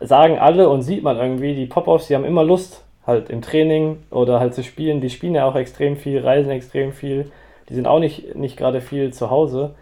sagen 0.00 0.38
alle 0.38 0.68
und 0.68 0.82
sieht 0.82 1.02
man 1.02 1.16
irgendwie, 1.16 1.54
die 1.54 1.66
Pop-Offs, 1.66 2.08
die 2.08 2.14
haben 2.14 2.24
immer 2.24 2.44
Lust, 2.44 2.84
halt 3.06 3.30
im 3.30 3.42
Training 3.42 3.98
oder 4.10 4.40
halt 4.40 4.54
zu 4.54 4.62
spielen. 4.62 5.00
Die 5.00 5.10
spielen 5.10 5.34
ja 5.34 5.46
auch 5.46 5.56
extrem 5.56 5.96
viel, 5.96 6.20
reisen 6.20 6.50
extrem 6.50 6.92
viel. 6.92 7.30
Die 7.68 7.74
sind 7.74 7.86
auch 7.86 7.98
nicht, 7.98 8.34
nicht 8.34 8.56
gerade 8.56 8.80
viel 8.80 9.12
zu 9.12 9.30
Hause, 9.30 9.74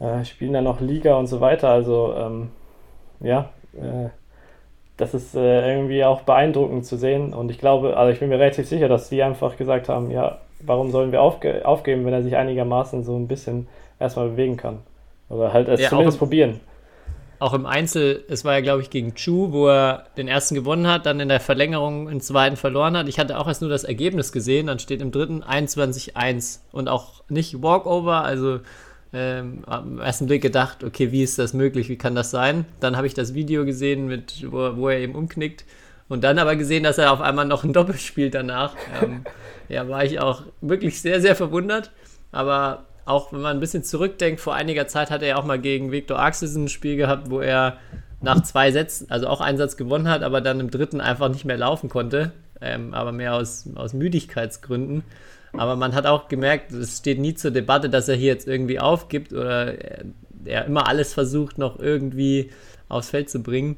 äh, 0.00 0.24
spielen 0.24 0.52
dann 0.52 0.64
noch 0.64 0.80
Liga 0.80 1.16
und 1.16 1.26
so 1.26 1.40
weiter. 1.40 1.68
Also, 1.70 2.14
ähm, 2.16 2.50
ja, 3.20 3.50
äh, 3.74 4.10
das 4.96 5.14
ist 5.14 5.34
äh, 5.34 5.68
irgendwie 5.72 6.04
auch 6.04 6.22
beeindruckend 6.22 6.86
zu 6.86 6.96
sehen. 6.96 7.34
Und 7.34 7.50
ich 7.50 7.58
glaube, 7.58 7.96
also 7.96 8.12
ich 8.12 8.20
bin 8.20 8.28
mir 8.28 8.38
relativ 8.38 8.68
sicher, 8.68 8.88
dass 8.88 9.08
sie 9.08 9.22
einfach 9.22 9.56
gesagt 9.56 9.88
haben, 9.88 10.10
ja, 10.10 10.38
warum 10.60 10.90
sollen 10.90 11.12
wir 11.12 11.22
aufge 11.22 11.66
aufgeben, 11.66 12.04
wenn 12.04 12.12
er 12.12 12.22
sich 12.22 12.36
einigermaßen 12.36 13.04
so 13.04 13.16
ein 13.16 13.28
bisschen 13.28 13.66
erstmal 13.98 14.30
bewegen 14.30 14.56
kann? 14.56 14.78
Oder 15.28 15.52
halt 15.52 15.68
es 15.68 15.80
ja, 15.80 15.88
zumindest 15.88 16.18
probieren. 16.18 16.60
Auch 17.38 17.52
im 17.52 17.66
Einzel, 17.66 18.24
es 18.28 18.44
war 18.44 18.54
ja, 18.54 18.60
glaube 18.60 18.82
ich, 18.82 18.90
gegen 18.90 19.14
Chu, 19.14 19.52
wo 19.52 19.68
er 19.68 20.04
den 20.16 20.28
ersten 20.28 20.54
gewonnen 20.54 20.86
hat, 20.86 21.04
dann 21.04 21.20
in 21.20 21.28
der 21.28 21.40
Verlängerung 21.40 22.08
im 22.08 22.20
zweiten 22.20 22.56
verloren 22.56 22.96
hat. 22.96 23.08
Ich 23.08 23.18
hatte 23.18 23.38
auch 23.38 23.48
erst 23.48 23.60
nur 23.60 23.70
das 23.70 23.84
Ergebnis 23.84 24.32
gesehen, 24.32 24.68
dann 24.68 24.78
steht 24.78 25.02
im 25.02 25.10
dritten 25.10 25.42
21-1 25.42 26.60
und 26.72 26.88
auch 26.88 27.24
nicht 27.28 27.62
Walkover, 27.62 28.22
also 28.22 28.60
ähm, 29.12 29.62
am 29.66 29.98
ersten 29.98 30.26
Blick 30.26 30.42
gedacht, 30.42 30.84
okay, 30.84 31.12
wie 31.12 31.22
ist 31.22 31.38
das 31.38 31.52
möglich, 31.54 31.88
wie 31.88 31.98
kann 31.98 32.14
das 32.14 32.30
sein? 32.30 32.66
Dann 32.80 32.96
habe 32.96 33.06
ich 33.06 33.14
das 33.14 33.34
Video 33.34 33.64
gesehen, 33.64 34.06
mit, 34.06 34.50
wo, 34.50 34.76
wo 34.76 34.88
er 34.88 34.98
eben 34.98 35.14
umknickt 35.14 35.64
und 36.14 36.22
dann 36.22 36.38
aber 36.38 36.54
gesehen, 36.54 36.84
dass 36.84 36.96
er 36.96 37.12
auf 37.12 37.20
einmal 37.20 37.44
noch 37.44 37.64
ein 37.64 37.72
Doppel 37.72 37.98
spielt 37.98 38.34
danach. 38.34 38.76
Ähm, 39.02 39.24
ja, 39.68 39.88
war 39.88 40.04
ich 40.04 40.20
auch 40.20 40.42
wirklich 40.60 41.02
sehr, 41.02 41.20
sehr 41.20 41.34
verwundert. 41.34 41.90
Aber 42.30 42.84
auch 43.04 43.32
wenn 43.32 43.40
man 43.40 43.56
ein 43.56 43.60
bisschen 43.60 43.82
zurückdenkt, 43.82 44.40
vor 44.40 44.54
einiger 44.54 44.86
Zeit 44.86 45.10
hat 45.10 45.22
er 45.22 45.28
ja 45.28 45.36
auch 45.36 45.44
mal 45.44 45.58
gegen 45.58 45.90
Viktor 45.90 46.20
Axelsen 46.20 46.64
ein 46.64 46.68
Spiel 46.68 46.96
gehabt, 46.96 47.30
wo 47.30 47.40
er 47.40 47.78
nach 48.20 48.44
zwei 48.44 48.70
Sätzen, 48.70 49.10
also 49.10 49.26
auch 49.26 49.40
einen 49.40 49.58
Satz 49.58 49.76
gewonnen 49.76 50.08
hat, 50.08 50.22
aber 50.22 50.40
dann 50.40 50.60
im 50.60 50.70
dritten 50.70 51.00
einfach 51.00 51.28
nicht 51.28 51.44
mehr 51.44 51.58
laufen 51.58 51.88
konnte. 51.88 52.30
Ähm, 52.60 52.94
aber 52.94 53.10
mehr 53.10 53.34
aus, 53.34 53.68
aus 53.74 53.92
Müdigkeitsgründen. 53.92 55.02
Aber 55.52 55.74
man 55.74 55.96
hat 55.96 56.06
auch 56.06 56.28
gemerkt, 56.28 56.70
es 56.70 56.98
steht 56.98 57.18
nie 57.18 57.34
zur 57.34 57.50
Debatte, 57.50 57.90
dass 57.90 58.08
er 58.08 58.14
hier 58.14 58.28
jetzt 58.28 58.46
irgendwie 58.46 58.78
aufgibt 58.78 59.32
oder 59.32 59.76
er, 59.76 60.04
er 60.44 60.64
immer 60.66 60.86
alles 60.86 61.12
versucht, 61.12 61.58
noch 61.58 61.80
irgendwie 61.80 62.50
aufs 62.88 63.10
Feld 63.10 63.30
zu 63.30 63.42
bringen. 63.42 63.76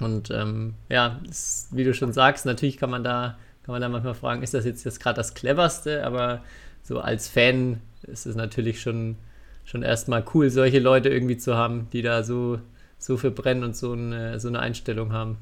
Und 0.00 0.30
ähm, 0.30 0.74
ja, 0.88 1.20
ist, 1.28 1.68
wie 1.70 1.84
du 1.84 1.94
schon 1.94 2.12
sagst, 2.12 2.46
natürlich 2.46 2.76
kann 2.76 2.90
man 2.90 3.02
da, 3.04 3.36
kann 3.64 3.72
man 3.72 3.80
da 3.80 3.88
manchmal 3.88 4.14
fragen, 4.14 4.42
ist 4.42 4.54
das 4.54 4.64
jetzt, 4.64 4.84
jetzt 4.84 5.00
gerade 5.00 5.16
das 5.16 5.34
cleverste? 5.34 6.04
Aber 6.04 6.42
so 6.82 7.00
als 7.00 7.28
Fan 7.28 7.80
ist 8.02 8.26
es 8.26 8.36
natürlich 8.36 8.80
schon, 8.80 9.16
schon 9.64 9.82
erstmal 9.82 10.24
cool, 10.34 10.50
solche 10.50 10.78
Leute 10.78 11.08
irgendwie 11.08 11.38
zu 11.38 11.56
haben, 11.56 11.88
die 11.92 12.02
da 12.02 12.22
so, 12.22 12.58
so 12.98 13.16
für 13.16 13.30
brennen 13.30 13.64
und 13.64 13.76
so 13.76 13.92
eine, 13.92 14.38
so 14.38 14.48
eine 14.48 14.60
Einstellung 14.60 15.12
haben. 15.12 15.38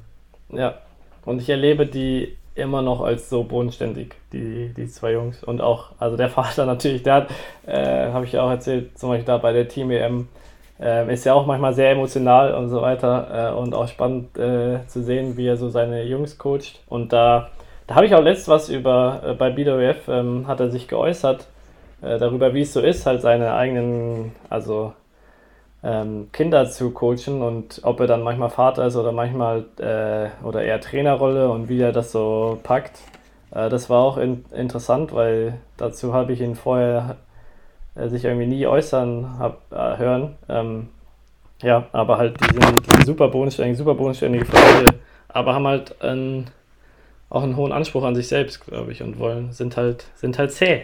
Ja, 0.50 0.78
und 1.24 1.40
ich 1.40 1.48
erlebe 1.48 1.86
die 1.86 2.36
immer 2.54 2.82
noch 2.82 3.00
als 3.00 3.28
so 3.28 3.42
bodenständig, 3.42 4.14
die, 4.32 4.72
die 4.76 4.86
zwei 4.86 5.12
Jungs. 5.12 5.42
Und 5.42 5.60
auch, 5.60 5.92
also 5.98 6.16
der 6.16 6.28
Vater 6.30 6.66
natürlich, 6.66 7.02
der 7.02 7.14
hat, 7.14 7.30
äh, 7.66 8.12
habe 8.12 8.24
ich 8.24 8.32
ja 8.32 8.42
auch 8.42 8.50
erzählt, 8.50 8.96
zum 8.98 9.08
Beispiel 9.10 9.26
da 9.26 9.38
bei 9.38 9.52
der 9.52 9.68
Team 9.68 9.90
EM, 9.90 10.28
äh, 10.80 11.12
ist 11.12 11.24
ja 11.24 11.34
auch 11.34 11.46
manchmal 11.46 11.74
sehr 11.74 11.90
emotional 11.90 12.54
und 12.54 12.68
so 12.68 12.82
weiter 12.82 13.52
äh, 13.52 13.54
und 13.54 13.74
auch 13.74 13.88
spannend 13.88 14.36
äh, 14.38 14.86
zu 14.86 15.02
sehen, 15.02 15.36
wie 15.36 15.46
er 15.46 15.56
so 15.56 15.68
seine 15.68 16.04
Jungs 16.04 16.38
coacht. 16.38 16.80
Und 16.88 17.12
da, 17.12 17.50
da 17.86 17.94
habe 17.94 18.06
ich 18.06 18.14
auch 18.14 18.22
letzt 18.22 18.48
was 18.48 18.68
über, 18.68 19.22
äh, 19.24 19.34
bei 19.34 19.50
BWF 19.50 20.08
ähm, 20.08 20.46
hat 20.46 20.60
er 20.60 20.70
sich 20.70 20.88
geäußert, 20.88 21.46
äh, 22.02 22.18
darüber, 22.18 22.54
wie 22.54 22.62
es 22.62 22.72
so 22.72 22.80
ist, 22.80 23.06
halt 23.06 23.22
seine 23.22 23.54
eigenen, 23.54 24.32
also 24.50 24.92
ähm, 25.82 26.28
Kinder 26.32 26.68
zu 26.70 26.90
coachen 26.90 27.42
und 27.42 27.80
ob 27.84 28.00
er 28.00 28.06
dann 28.06 28.22
manchmal 28.22 28.50
Vater 28.50 28.86
ist 28.86 28.96
oder 28.96 29.12
manchmal 29.12 29.66
äh, 29.78 30.44
oder 30.44 30.62
eher 30.62 30.80
Trainerrolle 30.80 31.50
und 31.50 31.68
wie 31.68 31.80
er 31.80 31.92
das 31.92 32.10
so 32.10 32.58
packt. 32.62 32.98
Äh, 33.54 33.68
das 33.68 33.90
war 33.90 34.00
auch 34.02 34.16
in, 34.16 34.44
interessant, 34.52 35.12
weil 35.12 35.58
dazu 35.76 36.14
habe 36.14 36.32
ich 36.32 36.40
ihn 36.40 36.56
vorher 36.56 37.16
äh, 37.94 38.08
sich 38.08 38.24
irgendwie 38.24 38.46
nie 38.46 38.66
äußern 38.66 39.38
hab, 39.38 39.72
äh, 39.72 39.98
hören. 39.98 40.36
Ähm, 40.48 40.88
ja, 41.62 41.86
aber 41.92 42.18
halt 42.18 42.38
die 42.40 42.62
sind, 42.62 42.86
die 42.86 42.90
sind 42.90 43.06
super 43.06 43.28
bodenständig, 43.28 43.78
super 43.78 43.94
bodenständige 43.94 44.44
Familie, 44.44 44.94
aber 45.28 45.54
haben 45.54 45.66
halt 45.66 46.00
einen, 46.02 46.50
auch 47.30 47.42
einen 47.42 47.56
hohen 47.56 47.72
Anspruch 47.72 48.04
an 48.04 48.14
sich 48.14 48.28
selbst, 48.28 48.66
glaube 48.66 48.92
ich, 48.92 49.02
und 49.02 49.18
wollen, 49.18 49.52
sind 49.52 49.76
halt, 49.76 50.06
sind 50.16 50.38
halt 50.38 50.52
zäh. 50.52 50.82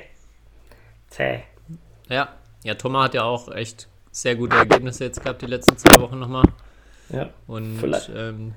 Zäh. 1.08 1.40
Ja, 2.08 2.28
ja, 2.62 2.74
Thomas 2.74 3.06
hat 3.06 3.14
ja 3.14 3.24
auch 3.24 3.50
echt 3.52 3.88
sehr 4.12 4.36
gute 4.36 4.56
Ergebnisse 4.56 5.04
jetzt 5.04 5.22
gehabt, 5.22 5.42
die 5.42 5.46
letzten 5.46 5.76
zwei 5.76 6.00
Wochen 6.00 6.18
nochmal. 6.18 6.44
Ja. 7.10 7.30
Und 7.46 7.80
ähm, 8.14 8.54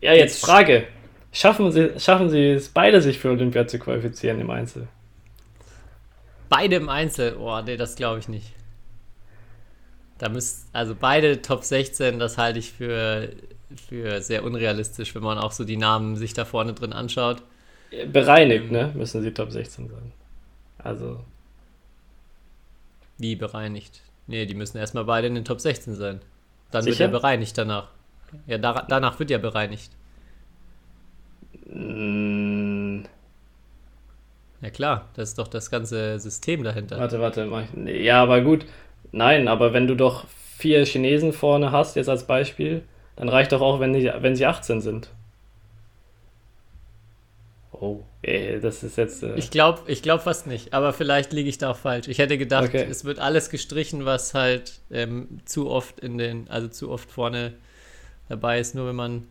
ja, 0.00 0.12
jetzt 0.12 0.44
Frage. 0.44 0.86
Schaffen 1.30 1.70
Sie, 1.72 1.98
schaffen 1.98 2.30
Sie 2.30 2.52
es 2.52 2.68
beide, 2.68 3.02
sich 3.02 3.18
für 3.18 3.30
Olympia 3.30 3.66
zu 3.66 3.78
qualifizieren 3.78 4.40
im 4.40 4.50
Einzel? 4.50 4.88
Beide 6.48 6.76
im 6.76 6.88
Einzel? 6.88 7.36
Oh, 7.36 7.60
nee, 7.60 7.76
das 7.76 7.96
glaube 7.96 8.20
ich 8.20 8.28
nicht. 8.28 8.52
Da 10.18 10.28
müsst, 10.28 10.68
also 10.72 10.94
beide 10.98 11.42
Top 11.42 11.62
16, 11.62 12.18
das 12.18 12.38
halte 12.38 12.58
ich 12.58 12.72
für, 12.72 13.30
für 13.88 14.20
sehr 14.20 14.44
unrealistisch, 14.44 15.14
wenn 15.14 15.22
man 15.22 15.38
auch 15.38 15.52
so 15.52 15.64
die 15.64 15.76
Namen 15.76 16.16
sich 16.16 16.34
da 16.34 16.44
vorne 16.44 16.74
drin 16.74 16.92
anschaut. 16.92 17.42
Bereinigt, 18.12 18.66
ähm, 18.66 18.72
ne? 18.72 18.92
Müssen 18.94 19.22
sie 19.22 19.32
Top 19.32 19.52
16 19.52 19.88
sein. 19.88 20.12
Also. 20.78 21.24
Wie 23.16 23.36
bereinigt? 23.36 24.02
Nee, 24.26 24.46
die 24.46 24.54
müssen 24.54 24.78
erstmal 24.78 25.04
beide 25.04 25.28
in 25.28 25.34
den 25.34 25.44
Top 25.44 25.60
16 25.60 25.94
sein. 25.94 26.20
Dann 26.70 26.82
Sicher? 26.82 26.98
wird 26.98 27.08
er 27.08 27.12
bereinigt 27.12 27.56
danach. 27.56 27.88
Ja, 28.46 28.58
da, 28.58 28.84
danach 28.88 29.18
wird 29.18 29.30
ja 29.30 29.38
bereinigt. 29.38 29.90
Mm. 31.66 32.37
Ja 34.60 34.70
klar, 34.70 35.08
das 35.14 35.30
ist 35.30 35.38
doch 35.38 35.48
das 35.48 35.70
ganze 35.70 36.18
System 36.18 36.64
dahinter. 36.64 36.98
Warte, 36.98 37.20
warte, 37.20 37.46
mach 37.46 37.62
ich. 37.62 38.04
Ja, 38.04 38.22
aber 38.22 38.40
gut. 38.40 38.66
Nein, 39.12 39.48
aber 39.48 39.72
wenn 39.72 39.86
du 39.86 39.94
doch 39.94 40.26
vier 40.56 40.84
Chinesen 40.84 41.32
vorne 41.32 41.70
hast, 41.70 41.96
jetzt 41.96 42.08
als 42.08 42.26
Beispiel, 42.26 42.82
dann 43.16 43.28
reicht 43.28 43.52
doch 43.52 43.60
auch, 43.60 43.80
wenn, 43.80 43.92
die, 43.92 44.10
wenn 44.20 44.34
sie 44.34 44.46
18 44.46 44.80
sind. 44.80 45.10
Oh, 47.80 48.02
ey, 48.22 48.60
das 48.60 48.82
ist 48.82 48.98
jetzt. 48.98 49.22
Äh 49.22 49.36
ich 49.36 49.52
glaube 49.52 49.82
ich 49.86 50.02
glaub 50.02 50.22
fast 50.22 50.48
nicht, 50.48 50.74
aber 50.74 50.92
vielleicht 50.92 51.32
liege 51.32 51.48
ich 51.48 51.58
da 51.58 51.70
auch 51.70 51.76
falsch. 51.76 52.08
Ich 52.08 52.18
hätte 52.18 52.36
gedacht, 52.36 52.68
okay. 52.68 52.84
es 52.90 53.04
wird 53.04 53.20
alles 53.20 53.50
gestrichen, 53.50 54.04
was 54.04 54.34
halt 54.34 54.80
ähm, 54.90 55.40
zu 55.44 55.70
oft 55.70 56.00
in 56.00 56.18
den, 56.18 56.48
also 56.50 56.66
zu 56.66 56.90
oft 56.90 57.08
vorne 57.08 57.54
dabei 58.28 58.58
ist. 58.58 58.74
Nur 58.74 58.88
wenn 58.88 58.96
man 58.96 59.28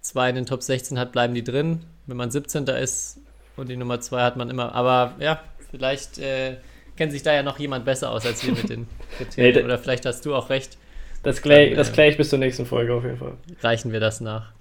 zwei 0.00 0.30
in 0.30 0.36
den 0.36 0.46
Top 0.46 0.62
16 0.62 0.98
hat, 0.98 1.12
bleiben 1.12 1.34
die 1.34 1.44
drin. 1.44 1.80
Wenn 2.06 2.16
man 2.16 2.30
17. 2.30 2.66
ist 2.68 3.20
und 3.56 3.68
die 3.68 3.76
Nummer 3.76 4.00
2 4.00 4.22
hat 4.22 4.36
man 4.36 4.50
immer. 4.50 4.74
Aber 4.74 5.14
ja, 5.18 5.40
vielleicht 5.70 6.18
äh, 6.18 6.56
kennt 6.96 7.12
sich 7.12 7.22
da 7.22 7.32
ja 7.32 7.42
noch 7.42 7.58
jemand 7.58 7.84
besser 7.84 8.10
aus 8.10 8.26
als 8.26 8.44
wir 8.46 8.54
mit 8.54 8.68
den 8.68 8.86
Kriterien. 9.16 9.56
nee, 9.56 9.62
Oder 9.62 9.78
vielleicht 9.78 10.06
hast 10.06 10.24
du 10.24 10.34
auch 10.34 10.50
recht. 10.50 10.78
Das 11.22 11.40
kläre 11.40 11.70
äh, 11.70 11.84
klär 11.84 12.08
ich 12.08 12.16
bis 12.16 12.30
zur 12.30 12.38
nächsten 12.38 12.66
Folge 12.66 12.94
auf 12.94 13.04
jeden 13.04 13.18
Fall. 13.18 13.34
Reichen 13.60 13.92
wir 13.92 14.00
das 14.00 14.20
nach. 14.20 14.52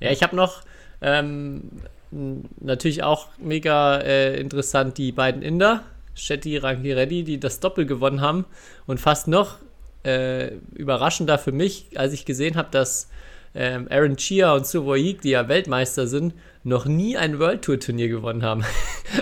Ja, 0.00 0.10
ich 0.10 0.22
habe 0.22 0.34
noch. 0.36 0.62
Ähm, 1.02 1.70
natürlich 2.10 3.02
auch 3.02 3.28
mega 3.38 3.98
äh, 3.98 4.40
interessant 4.40 4.96
die 4.96 5.12
beiden 5.12 5.42
Inder, 5.42 5.82
Shetty 6.14 6.56
Rangi 6.56 6.92
Reddy, 6.92 7.24
die 7.24 7.38
das 7.38 7.60
Doppel 7.60 7.84
gewonnen 7.84 8.20
haben. 8.20 8.46
Und 8.86 9.00
fast 9.00 9.28
noch 9.28 9.56
äh, 10.04 10.54
überraschender 10.74 11.38
für 11.38 11.52
mich, 11.52 11.88
als 11.96 12.12
ich 12.12 12.24
gesehen 12.24 12.56
habe, 12.56 12.68
dass 12.70 13.10
ähm, 13.54 13.88
Aaron 13.90 14.16
Chia 14.16 14.54
und 14.54 14.66
Suvoyik, 14.66 15.20
die 15.22 15.30
ja 15.30 15.48
Weltmeister 15.48 16.06
sind, 16.06 16.34
noch 16.66 16.84
nie 16.84 17.16
ein 17.16 17.38
World 17.38 17.62
Tour 17.62 17.78
Turnier 17.78 18.08
gewonnen 18.08 18.42
haben. 18.42 18.64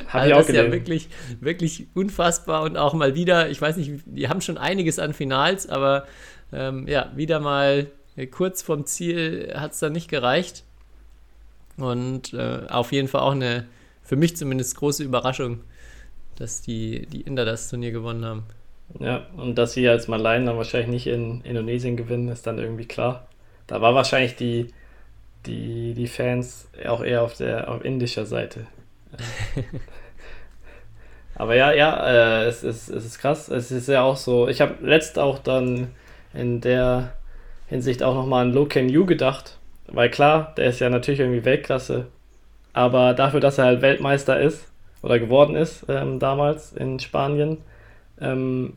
Hab 0.09 0.15
also 0.23 0.35
das 0.37 0.49
ist 0.49 0.55
ja 0.55 0.73
wirklich, 0.73 1.09
wirklich 1.41 1.87
unfassbar 1.95 2.63
und 2.63 2.79
auch 2.79 2.95
mal 2.95 3.15
wieder, 3.15 3.51
ich 3.51 3.61
weiß 3.61 3.77
nicht, 3.77 3.93
die 4.07 4.29
haben 4.29 4.41
schon 4.41 4.57
einiges 4.57 4.99
an 4.99 5.13
Finals, 5.13 5.69
aber 5.69 6.07
ähm, 6.53 6.89
ja, 6.89 7.13
wieder 7.15 7.41
mal 7.41 7.89
kurz 8.31 8.63
vom 8.63 8.87
Ziel 8.87 9.53
hat 9.55 9.73
es 9.73 9.79
dann 9.79 9.93
nicht 9.93 10.09
gereicht. 10.09 10.65
Und 11.77 12.33
äh, 12.33 12.61
auf 12.69 12.93
jeden 12.93 13.09
Fall 13.09 13.21
auch 13.21 13.33
eine, 13.33 13.67
für 14.03 14.17
mich 14.17 14.37
zumindest, 14.37 14.77
große 14.77 15.05
Überraschung, 15.05 15.61
dass 16.37 16.63
die, 16.63 17.07
die 17.07 17.23
Inder 17.23 17.45
das 17.45 17.69
Turnier 17.69 17.91
gewonnen 17.91 18.25
haben. 18.25 18.45
Ja, 19.01 19.27
und 19.37 19.57
dass 19.57 19.75
sie 19.75 19.87
als 19.87 20.09
Malaien 20.09 20.47
dann 20.47 20.57
wahrscheinlich 20.57 20.89
nicht 20.89 21.07
in 21.09 21.43
Indonesien 21.43 21.97
gewinnen, 21.97 22.29
ist 22.29 22.47
dann 22.47 22.59
irgendwie 22.59 22.87
klar. 22.87 23.27
Da 23.67 23.83
war 23.83 23.95
wahrscheinlich 23.95 24.37
die, 24.37 24.69
die, 25.47 25.95
die 25.95 26.09
Fans 26.09 26.69
auch 26.87 27.03
eher 27.03 27.23
auf 27.23 27.37
der 27.37 27.69
auf 27.71 27.85
indischer 27.85 28.27
Seite. 28.27 28.67
Aber 31.37 31.57
ja, 31.57 31.73
ja, 31.73 32.43
äh, 32.43 32.47
es, 32.47 32.63
ist, 32.63 32.89
es 32.89 33.05
ist 33.05 33.19
krass. 33.19 33.49
Es 33.49 33.71
ist 33.71 33.89
ja 33.89 34.03
auch 34.03 34.17
so. 34.17 34.49
Ich 34.49 34.61
habe 34.61 34.75
letzt 34.87 35.19
auch 35.19 35.39
dann 35.39 35.89
in 36.33 36.61
der 36.61 37.15
Hinsicht 37.69 38.03
auch 38.03 38.15
nochmal 38.15 38.47
an 38.47 38.53
Lo 38.53 38.67
Ken 38.67 38.89
Yu 38.89 39.07
gedacht, 39.07 39.59
weil 39.89 40.11
klar, 40.11 40.55
der 40.57 40.67
ist 40.67 40.81
ja 40.81 40.91
natürlich 40.91 41.21
irgendwie 41.21 41.45
Weltklasse, 41.45 42.07
aber 42.73 43.15
dafür, 43.15 43.41
dass 43.41 43.59
er 43.59 43.65
halt 43.65 43.83
Weltmeister 43.83 44.41
ist 44.41 44.71
oder 45.03 45.19
geworden 45.19 45.57
ist 45.57 45.87
ähm, 45.89 46.19
damals 46.19 46.73
in 46.73 47.01
Spanien, 47.01 47.59
ähm, 48.21 48.77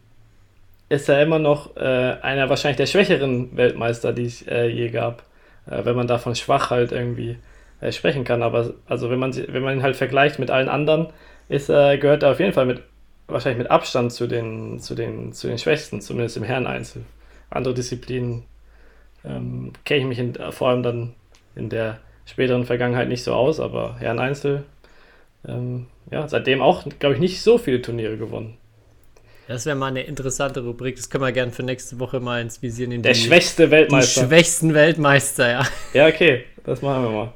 ist 0.90 1.10
er 1.10 1.22
immer 1.22 1.40
noch 1.40 1.76
äh, 1.76 2.16
einer 2.22 2.50
wahrscheinlich 2.50 2.78
der 2.78 2.86
schwächeren 2.86 3.56
Weltmeister, 3.58 4.14
die 4.14 4.26
es 4.26 4.48
äh, 4.48 4.68
je 4.68 4.90
gab, 4.90 5.24
äh, 5.70 5.86
wenn 5.86 5.96
man 5.96 6.08
davon 6.08 6.36
schwach 6.36 6.70
halt 6.72 6.92
irgendwie 6.92 7.38
äh, 7.82 7.92
sprechen 7.92 8.24
kann. 8.24 8.42
Aber 8.44 8.74
also 8.88 9.10
wenn 9.10 9.20
man 9.20 9.36
wenn 9.36 9.64
man 9.64 9.78
ihn 9.78 9.84
halt 9.84 9.96
vergleicht 9.96 10.40
mit 10.40 10.52
allen 10.52 10.70
anderen, 10.70 11.08
ist 11.50 11.68
gehört 11.68 12.24
er 12.24 12.32
auf 12.32 12.40
jeden 12.40 12.54
Fall 12.54 12.66
mit 12.66 12.82
wahrscheinlich 13.28 13.60
mit 13.60 13.72
Abstand 13.72 14.12
zu 14.12 14.28
den 14.28 14.80
zu 14.80 14.96
den 14.96 15.34
zu 15.34 15.48
den 15.48 15.58
Schwächsten, 15.58 16.02
zumindest 16.02 16.38
im 16.38 16.44
Herreneinzel. 16.44 17.04
Andere 17.50 17.74
Disziplinen 17.74 18.44
ähm, 19.24 19.74
kenne 19.86 20.02
ich 20.02 20.06
mich 20.08 20.20
in, 20.20 20.34
vor 20.52 20.70
allem 20.70 20.84
dann 20.84 21.14
in 21.56 21.70
der 21.70 22.00
späteren 22.26 22.66
Vergangenheit 22.66 23.08
nicht 23.08 23.24
so 23.24 23.34
aus, 23.34 23.60
aber 23.60 23.96
Herren 24.00 24.20
Einzel, 24.20 24.64
ähm, 25.48 25.88
ja, 26.12 26.28
seitdem 26.28 26.62
auch, 26.62 26.86
glaube 27.00 27.16
ich, 27.16 27.22
nicht 27.22 27.42
so 27.42 27.58
viele 27.58 27.82
Turniere 27.82 28.18
gewonnen. 28.18 28.58
Das 29.48 29.66
wäre 29.66 29.78
mal 29.78 29.88
eine 29.88 30.04
interessante 30.04 30.60
Rubrik. 30.60 30.98
Das 30.98 31.10
können 31.10 31.24
wir 31.24 31.32
gerne 31.32 31.54
für 31.54 31.64
nächste 31.64 32.00
Woche 32.00 32.20
mal 32.20 32.42
ins 32.42 32.62
Visier 32.62 32.88
nehmen. 32.88 33.02
Der 33.02 33.14
die, 33.14 33.20
schwächste 33.22 33.72
Weltmeister. 33.72 34.22
Die 34.22 34.28
schwächsten 34.28 34.74
Weltmeister, 34.74 35.50
ja. 35.50 35.68
Ja, 35.94 36.08
okay. 36.08 36.44
Das 36.66 36.82
machen 36.82 37.04
wir 37.04 37.10
mal. 37.12 37.34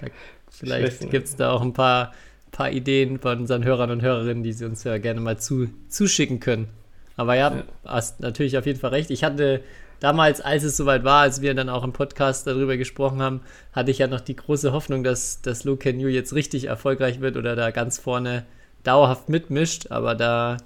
Da, 0.00 0.08
vielleicht 0.50 1.10
gibt 1.10 1.28
es 1.28 1.36
da 1.36 1.52
auch 1.52 1.62
ein 1.62 1.72
paar, 1.72 2.12
paar 2.50 2.72
Ideen 2.72 3.20
von 3.20 3.38
unseren 3.38 3.64
Hörern 3.64 3.92
und 3.92 4.02
Hörerinnen, 4.02 4.42
die 4.42 4.52
sie 4.52 4.64
uns 4.64 4.82
ja 4.82 4.98
gerne 4.98 5.20
mal 5.20 5.38
zu, 5.38 5.68
zuschicken 5.88 6.40
können. 6.40 6.68
Aber 7.16 7.36
ja, 7.36 7.62
hast 7.84 8.18
natürlich 8.18 8.58
auf 8.58 8.66
jeden 8.66 8.80
Fall 8.80 8.90
recht. 8.90 9.10
Ich 9.10 9.22
hatte 9.22 9.60
damals, 10.00 10.40
als 10.40 10.64
es 10.64 10.76
soweit 10.76 11.04
war, 11.04 11.22
als 11.22 11.40
wir 11.40 11.54
dann 11.54 11.68
auch 11.68 11.84
im 11.84 11.92
Podcast 11.92 12.48
darüber 12.48 12.76
gesprochen 12.76 13.22
haben, 13.22 13.42
hatte 13.72 13.92
ich 13.92 13.98
ja 13.98 14.08
noch 14.08 14.20
die 14.20 14.34
große 14.34 14.72
Hoffnung, 14.72 15.04
dass, 15.04 15.40
dass 15.40 15.62
Luke 15.62 15.92
New 15.92 16.08
jetzt 16.08 16.34
richtig 16.34 16.64
erfolgreich 16.64 17.20
wird 17.20 17.36
oder 17.36 17.54
da 17.54 17.70
ganz 17.70 17.98
vorne 17.98 18.44
dauerhaft 18.82 19.28
mitmischt. 19.28 19.92
Aber 19.92 20.16
da 20.16 20.56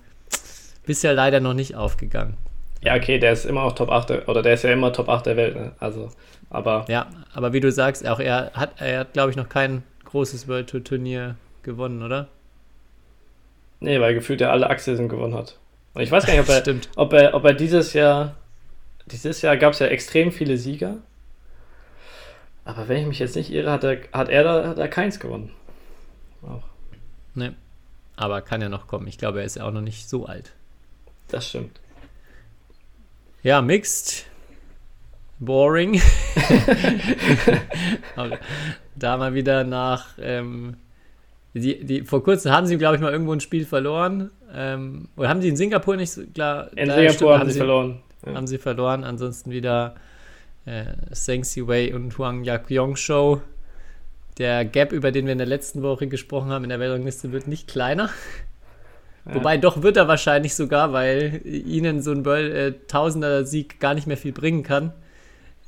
bisher 0.89 1.13
leider 1.13 1.39
noch 1.39 1.55
nicht 1.55 1.77
aufgegangen. 1.77 2.35
Ja, 2.83 2.97
okay, 2.97 3.19
der 3.19 3.33
ist 3.33 3.45
immer 3.45 3.63
auch 3.63 3.73
Top 3.73 3.91
8 3.91 4.11
der- 4.11 4.29
oder 4.29 4.43
der 4.43 4.55
ist 4.55 4.65
ja 4.65 4.73
immer 4.73 4.93
Top 4.93 5.09
8 5.09 5.27
der 5.27 5.37
Welt, 5.37 5.55
ne? 5.55 5.73
Also, 5.79 6.09
aber 6.51 6.85
Ja, 6.89 7.07
aber 7.35 7.53
wie 7.53 7.61
du 7.61 7.71
sagst, 7.71 8.07
auch 8.09 8.19
er 8.21 8.51
hat, 8.55 8.81
er 8.81 9.01
hat, 9.01 9.13
glaube 9.13 9.31
ich, 9.31 9.37
noch 9.37 9.49
kein 9.49 9.83
großes 10.07 10.49
World 10.49 10.71
Tour 10.71 10.83
Turnier 10.83 11.37
gewonnen, 11.63 12.03
oder? 12.03 12.27
nee, 13.81 14.01
weil 14.01 14.15
gefühlt 14.15 14.41
er 14.41 14.51
alle 14.51 14.69
Achsen 14.71 15.09
gewonnen 15.09 15.35
hat. 15.35 15.57
Und 15.95 16.03
ich 16.03 16.11
weiß 16.11 16.27
gar 16.27 16.33
nicht, 16.33 16.43
ob 16.43 16.49
er, 16.67 16.75
ob 16.97 17.13
er, 17.13 17.35
ob 17.35 17.45
er 17.45 17.55
dieses 17.55 17.93
Jahr, 17.93 18.35
dieses 19.07 19.41
Jahr 19.43 19.57
gab 19.57 19.73
es 19.75 19.79
ja 19.79 19.87
extrem 19.87 20.33
viele 20.33 20.57
Sieger. 20.57 20.97
Aber 22.65 22.89
wenn 22.89 23.03
ich 23.03 23.07
mich 23.07 23.19
jetzt 23.19 23.37
nicht 23.37 23.53
irre, 23.53 23.71
hat 23.71 23.85
er, 23.85 23.99
hat 24.13 24.29
er 24.29 24.43
da, 24.45 24.69
hat 24.69 24.79
er 24.79 24.89
keins 24.89 25.21
gewonnen. 25.21 25.51
Auch. 26.43 26.65
Ne. 27.35 27.55
Aber 28.17 28.41
kann 28.43 28.61
ja 28.61 28.69
noch 28.69 28.89
kommen. 28.89 29.07
Ich 29.07 29.17
glaube, 29.19 29.39
er 29.41 29.45
ist 29.45 29.57
ja 29.57 29.65
auch 29.65 29.71
noch 29.71 29.81
nicht 29.81 30.09
so 30.09 30.27
alt. 30.27 30.53
Das 31.29 31.49
stimmt. 31.49 31.81
Ja, 33.43 33.63
mixed. 33.63 34.27
Boring. 35.39 36.01
Da 38.97 39.17
mal 39.17 39.33
wieder 39.33 39.63
nach. 39.63 40.19
Ähm, 40.21 40.77
die, 41.55 41.85
die, 41.85 42.03
vor 42.03 42.23
kurzem 42.25 42.51
haben 42.51 42.67
sie, 42.67 42.77
glaube 42.79 42.97
ich, 42.97 43.01
mal 43.01 43.13
irgendwo 43.13 43.33
ein 43.33 43.41
Spiel 43.41 43.65
verloren. 43.65 44.33
Ähm, 44.53 45.09
oder 45.17 45.29
haben 45.29 45.41
sie 45.41 45.49
in 45.49 45.57
Singapur 45.57 45.97
nicht 45.97 46.11
so 46.11 46.23
klar? 46.35 46.71
In 46.75 46.91
Singapur 46.91 47.13
stimmt, 47.13 47.39
haben 47.39 47.51
sie 47.51 47.59
verloren. 47.59 48.01
Ja. 48.27 48.35
Haben 48.35 48.47
sie 48.49 48.59
verloren. 48.59 49.05
Ansonsten 49.05 49.53
wieder 49.53 49.95
äh, 50.67 50.85
Zheng 51.13 51.45
Siwei 51.45 51.95
und 51.95 52.19
Huang 52.19 52.43
Yakyong 52.43 52.97
Show. 52.97 53.41
Der 54.39 54.65
Gap, 54.65 54.93
über 54.93 55.13
den 55.13 55.27
wir 55.27 55.33
in 55.33 55.39
der 55.39 55.47
letzten 55.47 55.83
Woche 55.83 56.09
gesprochen 56.09 56.51
haben, 56.51 56.65
in 56.65 56.71
der 56.71 56.81
Weltrangliste 56.81 57.33
wird 57.33 57.47
nicht 57.47 57.69
kleiner. 57.69 58.11
Ja. 59.29 59.35
Wobei 59.35 59.59
doch 59.59 59.83
wird 59.83 59.97
er 59.97 60.09
wahrscheinlich 60.09 60.55
sogar, 60.55 60.93
weil 60.93 61.43
ihnen 61.45 62.03
so 62.03 62.13
ein 62.13 62.25
World- 62.25 62.53
äh, 62.53 62.73
Tausender-Sieg 62.87 63.79
gar 63.79 63.95
nicht 63.95 64.07
mehr 64.07 64.17
viel 64.17 64.33
bringen 64.33 64.63
kann. 64.63 64.93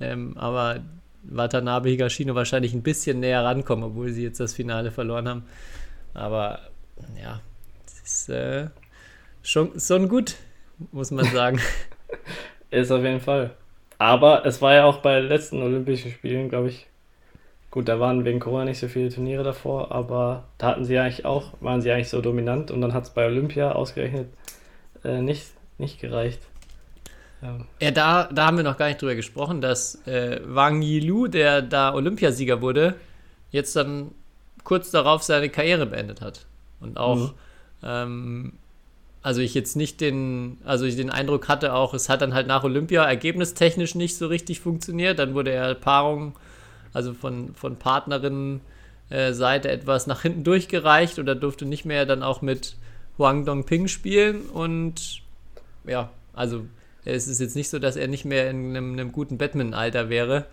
Ähm, 0.00 0.36
aber 0.38 0.80
Watanabe 1.22 1.90
Higashino 1.90 2.34
wahrscheinlich 2.34 2.72
ein 2.72 2.82
bisschen 2.82 3.20
näher 3.20 3.44
rankommen, 3.44 3.84
obwohl 3.84 4.10
sie 4.10 4.22
jetzt 4.22 4.40
das 4.40 4.54
Finale 4.54 4.90
verloren 4.90 5.28
haben. 5.28 5.44
Aber 6.14 6.60
ja, 7.22 7.40
es 7.86 8.00
ist 8.00 8.28
äh, 8.30 8.68
schon, 9.42 9.78
schon 9.78 10.08
gut, 10.08 10.36
muss 10.92 11.10
man 11.10 11.26
sagen. 11.26 11.60
Ist 12.70 12.90
auf 12.90 13.02
jeden 13.02 13.20
Fall. 13.20 13.54
Aber 13.98 14.46
es 14.46 14.62
war 14.62 14.74
ja 14.74 14.84
auch 14.84 14.98
bei 14.98 15.20
den 15.20 15.28
letzten 15.28 15.62
Olympischen 15.62 16.10
Spielen, 16.10 16.48
glaube 16.48 16.68
ich. 16.68 16.86
Gut, 17.70 17.88
da 17.88 18.00
waren 18.00 18.24
wegen 18.24 18.40
Corona 18.40 18.64
nicht 18.64 18.80
so 18.80 18.88
viele 18.88 19.10
Turniere 19.10 19.44
davor, 19.44 19.92
aber 19.92 20.44
da 20.58 20.68
hatten 20.68 20.84
sie 20.84 20.98
eigentlich 20.98 21.24
auch, 21.24 21.52
waren 21.60 21.80
sie 21.80 21.92
eigentlich 21.92 22.08
so 22.08 22.20
dominant 22.20 22.70
und 22.72 22.80
dann 22.80 22.92
hat 22.94 23.04
es 23.04 23.10
bei 23.10 23.26
Olympia 23.26 23.72
ausgerechnet 23.72 24.28
äh, 25.04 25.22
nicht, 25.22 25.46
nicht 25.78 26.00
gereicht. 26.00 26.40
Ja. 27.42 27.58
Ja, 27.80 27.90
da, 27.92 28.24
da 28.24 28.46
haben 28.46 28.56
wir 28.56 28.64
noch 28.64 28.76
gar 28.76 28.88
nicht 28.88 29.00
drüber 29.00 29.14
gesprochen, 29.14 29.60
dass 29.60 30.04
äh, 30.06 30.40
Wang 30.44 30.82
Yilu, 30.82 31.28
der 31.28 31.62
da 31.62 31.94
Olympiasieger 31.94 32.60
wurde, 32.60 32.96
jetzt 33.50 33.74
dann 33.76 34.10
kurz 34.64 34.90
darauf 34.90 35.22
seine 35.22 35.48
Karriere 35.48 35.86
beendet 35.86 36.20
hat. 36.20 36.46
Und 36.80 36.98
auch, 36.98 37.16
Mhm. 37.16 37.30
ähm, 37.84 38.52
also 39.22 39.40
ich 39.42 39.54
jetzt 39.54 39.76
nicht 39.76 40.00
den, 40.00 40.58
also 40.64 40.84
ich 40.86 40.96
den 40.96 41.10
Eindruck 41.10 41.48
hatte 41.48 41.72
auch, 41.74 41.94
es 41.94 42.08
hat 42.08 42.20
dann 42.20 42.34
halt 42.34 42.46
nach 42.46 42.64
Olympia 42.64 43.04
ergebnistechnisch 43.04 43.94
nicht 43.94 44.16
so 44.16 44.26
richtig 44.26 44.60
funktioniert. 44.60 45.18
Dann 45.18 45.34
wurde 45.34 45.52
er 45.52 45.74
Paarung, 45.74 46.34
also 46.92 47.14
von, 47.14 47.54
von 47.54 47.76
Partnerinnen 47.76 48.60
äh, 49.10 49.30
etwas 49.30 50.06
nach 50.06 50.22
hinten 50.22 50.44
durchgereicht 50.44 51.18
oder 51.18 51.34
durfte 51.34 51.66
nicht 51.66 51.84
mehr 51.84 52.06
dann 52.06 52.22
auch 52.22 52.42
mit 52.42 52.76
Huang 53.18 53.44
Dongping 53.44 53.88
spielen 53.88 54.46
und 54.46 55.22
ja, 55.84 56.10
also 56.32 56.66
es 57.04 57.28
ist 57.28 57.40
jetzt 57.40 57.56
nicht 57.56 57.70
so, 57.70 57.78
dass 57.78 57.96
er 57.96 58.08
nicht 58.08 58.24
mehr 58.24 58.50
in 58.50 58.70
einem, 58.76 58.92
einem 58.92 59.12
guten 59.12 59.38
Badminton-Alter 59.38 60.08
wäre. 60.10 60.46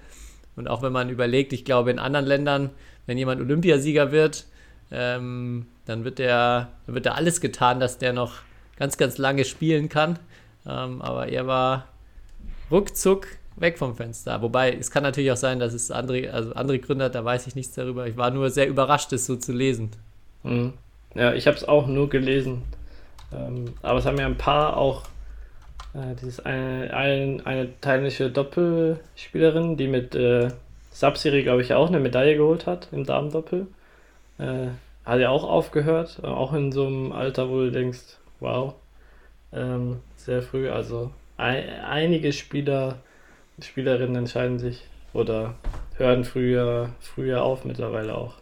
Und 0.56 0.68
auch 0.68 0.82
wenn 0.82 0.94
man 0.94 1.10
überlegt, 1.10 1.54
ich 1.54 1.66
glaube, 1.66 1.92
in 1.92 2.00
anderen 2.00 2.26
Ländern, 2.26 2.70
wenn 3.06 3.18
jemand 3.18 3.42
Olympiasieger 3.42 4.12
wird, 4.12 4.46
ähm, 4.92 5.68
dann 5.86 6.04
wird 6.04 6.20
der, 6.20 6.70
dann 6.86 6.96
wird 6.96 7.06
da 7.06 7.14
alles 7.14 7.42
getan, 7.42 7.80
dass 7.80 7.98
der 7.98 8.14
noch 8.14 8.36
ganz, 8.78 8.98
ganz 8.98 9.18
lange 9.18 9.46
spielen 9.46 9.90
kann. 9.90 10.20
Ähm, 10.66 11.02
aber 11.02 11.28
er 11.28 11.48
war 11.48 11.88
ruckzuck 12.72 13.28
weg 13.58 13.78
vom 13.78 13.96
Fenster. 13.96 14.42
Wobei, 14.42 14.74
es 14.74 14.92
kann 14.92 15.04
natürlich 15.04 15.32
auch 15.32 15.38
sein, 15.38 15.60
dass 15.60 15.74
es 15.74 15.92
andere, 15.92 16.32
also 16.32 16.54
andere 16.54 16.80
Gründe 16.80 17.06
hat, 17.06 17.16
da 17.16 17.26
weiß 17.26 17.48
ich 17.48 17.56
nichts 17.56 17.74
darüber. 17.74 18.08
Ich 18.08 18.18
war 18.18 18.32
nur 18.32 18.50
sehr 18.50 18.68
überrascht, 18.68 19.12
es 19.14 19.26
so 19.26 19.36
zu 19.36 19.52
lesen. 19.52 19.92
Mhm. 20.44 20.74
Ja, 21.16 21.34
ich 21.34 21.48
habe 21.48 21.58
es 21.58 21.68
auch 21.68 21.88
nur 21.88 22.10
gelesen. 22.10 22.64
Ähm, 23.34 23.74
aber 23.82 24.00
es 24.00 24.06
haben 24.06 24.18
ja 24.20 24.26
ein 24.26 24.38
paar 24.38 24.78
auch 24.78 25.04
äh, 25.94 26.16
dieses 26.22 26.40
eine, 26.46 26.94
ein, 26.94 27.46
eine 27.46 27.70
thailändische 27.82 28.30
Doppelspielerin, 28.30 29.78
die 29.78 29.88
mit 29.88 30.16
äh, 30.16 30.50
Subsiri, 30.92 31.44
glaube 31.44 31.62
ich, 31.62 31.74
auch 31.74 31.88
eine 31.88 32.00
Medaille 32.00 32.38
geholt 32.38 32.68
hat 32.68 32.90
im 32.92 33.06
Damendoppel. 33.06 33.68
Äh, 34.40 34.68
hat 35.06 35.20
ja 35.20 35.30
auch 35.30 35.44
aufgehört, 35.44 36.20
äh, 36.24 36.28
auch 36.28 36.54
in 36.54 36.72
so 36.72 36.86
einem 36.86 37.12
Alter, 37.12 37.50
wo 37.50 37.60
du 37.62 37.72
denkst, 37.72 38.18
wow, 38.40 38.76
ähm, 39.54 39.98
sehr 40.18 40.42
früh. 40.42 40.70
Also 40.70 41.12
ein, 41.38 41.64
einige 41.84 42.34
Spieler, 42.34 42.98
Spielerinnen 43.62 44.16
entscheiden 44.16 44.60
sich 44.60 44.86
oder 45.14 45.56
hören 45.96 46.24
früher, 46.26 46.90
früher 47.00 47.44
auf 47.44 47.66
mittlerweile 47.66 48.16
auch. 48.16 48.36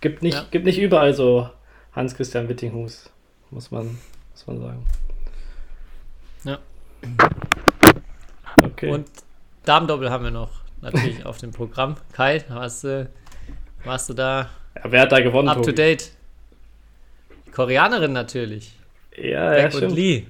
Gibt 0.00 0.22
nicht, 0.22 0.34
Ja. 0.34 0.46
gibt 0.50 0.66
nicht 0.66 0.78
überall 0.78 1.14
so 1.14 1.48
Hans-Christian 1.94 2.48
Wittinghus, 2.48 3.10
muss 3.50 3.70
man, 3.70 3.98
muss 4.30 4.46
man 4.46 4.60
sagen. 4.60 4.86
Ja. 6.44 6.58
Okay. 8.62 8.90
Und 8.90 9.08
Damendoppel 9.64 10.10
haben 10.10 10.24
wir 10.24 10.30
noch 10.30 10.50
natürlich 10.80 11.24
auf 11.26 11.38
dem 11.38 11.50
Programm. 11.52 11.96
Kai, 12.12 12.44
warst 12.48 12.84
du, 12.84 13.08
warst 13.84 14.08
du 14.08 14.14
da 14.14 14.48
ja, 14.76 14.82
wer 14.90 15.02
hat 15.02 15.12
da 15.12 15.20
gewonnen? 15.20 15.48
up 15.48 15.56
to 15.58 15.62
Tobi? 15.64 15.74
date? 15.74 16.12
Die 17.46 17.50
Koreanerin 17.50 18.12
natürlich. 18.12 18.76
Ja, 19.16 19.22
ja, 19.22 19.50
Beck 19.50 19.64
und 19.66 19.72
stimmt. 19.78 19.94
Lee. 19.94 20.26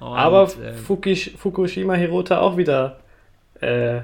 Und, 0.00 0.06
Aber 0.16 0.48
ähm, 0.62 0.76
Fukushima 0.76 1.94
Hirota 1.94 2.40
auch 2.40 2.56
wieder 2.56 3.00
äh, 3.60 4.00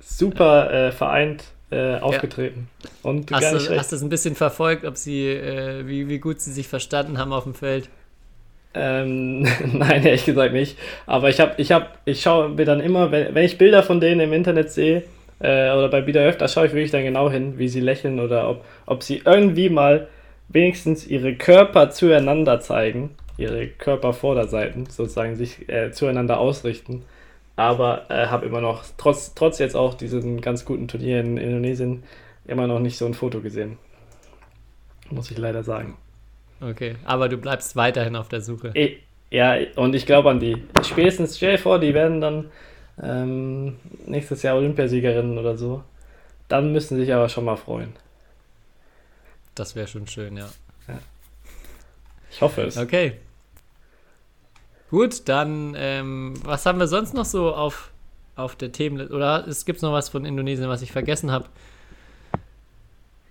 super 0.00 0.72
äh, 0.72 0.92
vereint 0.92 1.44
äh, 1.70 1.96
aufgetreten. 1.98 2.68
Und 3.02 3.26
gar 3.26 3.40
hast, 3.40 3.52
nicht 3.54 3.70
du, 3.70 3.76
hast 3.76 3.92
du 3.92 3.96
es 3.96 4.02
ein 4.02 4.08
bisschen 4.08 4.34
verfolgt, 4.34 4.84
ob 4.84 4.96
sie, 4.96 5.26
äh, 5.28 5.86
wie, 5.86 6.08
wie 6.08 6.18
gut 6.18 6.40
sie 6.40 6.52
sich 6.52 6.68
verstanden 6.68 7.18
haben 7.18 7.32
auf 7.32 7.44
dem 7.44 7.54
Feld? 7.54 7.88
Ähm, 8.74 9.42
nein, 9.72 10.04
ehrlich 10.04 10.24
gesagt 10.24 10.52
nicht. 10.52 10.78
Aber 11.06 11.28
ich 11.28 11.40
habe, 11.40 11.54
ich 11.58 11.72
habe, 11.72 11.86
ich 12.04 12.22
schaue 12.22 12.50
mir 12.50 12.64
dann 12.64 12.80
immer, 12.80 13.10
wenn, 13.10 13.34
wenn 13.34 13.44
ich 13.44 13.58
Bilder 13.58 13.82
von 13.82 14.00
denen 14.00 14.20
im 14.20 14.32
Internet 14.32 14.70
sehe 14.70 15.04
äh, 15.40 15.70
oder 15.70 15.88
bei 15.88 16.00
Bieder 16.00 16.22
öfter, 16.22 16.48
schaue 16.48 16.66
ich 16.66 16.72
wirklich 16.72 16.90
dann 16.90 17.04
genau 17.04 17.30
hin, 17.30 17.58
wie 17.58 17.68
sie 17.68 17.80
lächeln 17.80 18.20
oder 18.20 18.48
ob, 18.48 18.64
ob 18.86 19.02
sie 19.02 19.22
irgendwie 19.24 19.68
mal 19.68 20.08
wenigstens 20.48 21.06
ihre 21.06 21.34
Körper 21.34 21.90
zueinander 21.90 22.60
zeigen, 22.60 23.10
ihre 23.38 23.66
Körpervorderseiten 23.66 24.86
sozusagen 24.86 25.36
sich 25.36 25.68
äh, 25.68 25.90
zueinander 25.92 26.38
ausrichten. 26.38 27.04
Aber 27.56 28.10
äh, 28.10 28.26
habe 28.26 28.46
immer 28.46 28.60
noch, 28.60 28.84
trotz, 28.96 29.34
trotz 29.34 29.58
jetzt 29.58 29.76
auch 29.76 29.94
diesen 29.94 30.40
ganz 30.40 30.64
guten 30.64 30.88
Turnier 30.88 31.20
in 31.20 31.36
Indonesien, 31.36 32.02
immer 32.46 32.66
noch 32.66 32.80
nicht 32.80 32.98
so 32.98 33.06
ein 33.06 33.14
Foto 33.14 33.40
gesehen. 33.40 33.78
Muss 35.10 35.30
ich 35.30 35.38
leider 35.38 35.62
sagen. 35.62 35.96
Okay, 36.60 36.96
aber 37.04 37.28
du 37.28 37.36
bleibst 37.36 37.76
weiterhin 37.76 38.16
auf 38.16 38.28
der 38.28 38.40
Suche. 38.40 38.72
Eh, 38.74 38.96
Ja, 39.30 39.56
und 39.76 39.94
ich 39.94 40.06
glaube 40.06 40.30
an 40.30 40.40
die. 40.40 40.62
Spätestens, 40.82 41.36
stell 41.36 41.52
dir 41.52 41.58
vor, 41.58 41.78
die 41.78 41.94
werden 41.94 42.20
dann 42.20 42.50
ähm, 43.02 43.76
nächstes 44.06 44.42
Jahr 44.42 44.56
Olympiasiegerinnen 44.56 45.38
oder 45.38 45.56
so. 45.56 45.82
Dann 46.48 46.72
müssen 46.72 46.96
sie 46.96 47.04
sich 47.04 47.14
aber 47.14 47.28
schon 47.28 47.44
mal 47.44 47.56
freuen. 47.56 47.92
Das 49.54 49.76
wäre 49.76 49.86
schon 49.86 50.06
schön, 50.06 50.36
ja. 50.36 50.48
Ich 52.30 52.40
hoffe 52.42 52.62
es. 52.62 52.76
Okay. 52.76 53.14
Gut, 54.90 55.28
dann, 55.28 55.74
ähm, 55.76 56.34
was 56.44 56.66
haben 56.66 56.78
wir 56.78 56.86
sonst 56.86 57.14
noch 57.14 57.24
so 57.24 57.54
auf, 57.54 57.90
auf 58.36 58.54
der 58.56 58.72
Themenliste? 58.72 59.14
Oder 59.14 59.46
es 59.48 59.64
gibt 59.64 59.82
noch 59.82 59.92
was 59.92 60.08
von 60.08 60.24
Indonesien, 60.24 60.68
was 60.68 60.82
ich 60.82 60.92
vergessen 60.92 61.30
habe? 61.30 61.48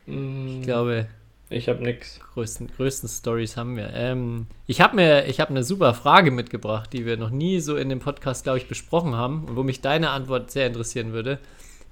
Mm, 0.06 0.48
Ich 0.48 0.62
glaube, 0.64 1.08
Ich 1.50 1.70
habe 1.70 1.82
nix. 1.84 2.20
größten, 2.34 2.72
größten 2.76 3.08
Stories 3.10 3.56
haben 3.58 3.78
wir. 3.78 3.92
Ähm, 3.94 4.48
ich 4.68 4.82
habe 4.82 4.96
mir, 4.96 5.26
ich 5.28 5.40
habe 5.40 5.52
eine 5.52 5.64
super 5.64 5.94
Frage 5.94 6.32
mitgebracht, 6.32 6.92
die 6.94 7.06
wir 7.06 7.18
noch 7.18 7.30
nie 7.30 7.60
so 7.60 7.78
in 7.78 7.90
dem 7.90 8.00
Podcast, 8.00 8.44
glaube 8.44 8.58
ich, 8.58 8.68
besprochen 8.68 9.16
haben 9.16 9.46
und 9.46 9.56
wo 9.56 9.64
mich 9.64 9.82
deine 9.82 10.10
Antwort 10.10 10.52
sehr 10.52 10.68
interessieren 10.68 11.14
würde. 11.14 11.40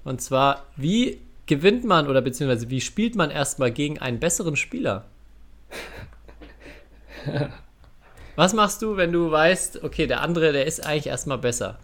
Und 0.04 0.21
zwar, 0.21 0.65
wie 0.76 1.19
gewinnt 1.45 1.86
man 1.86 2.08
oder 2.08 2.21
beziehungsweise 2.21 2.69
wie 2.69 2.82
spielt 2.82 3.15
man 3.15 3.30
erstmal 3.30 3.71
gegen 3.71 4.00
einen 4.00 4.19
besseren 4.19 4.56
Spieler? 4.56 5.06
Was 8.35 8.53
machst 8.53 8.81
du, 8.81 8.97
wenn 8.97 9.11
du 9.11 9.29
weißt, 9.31 9.83
okay, 9.83 10.07
der 10.07 10.21
andere, 10.21 10.51
der 10.53 10.65
ist 10.65 10.85
eigentlich 10.85 11.07
erstmal 11.07 11.37
besser? 11.37 11.79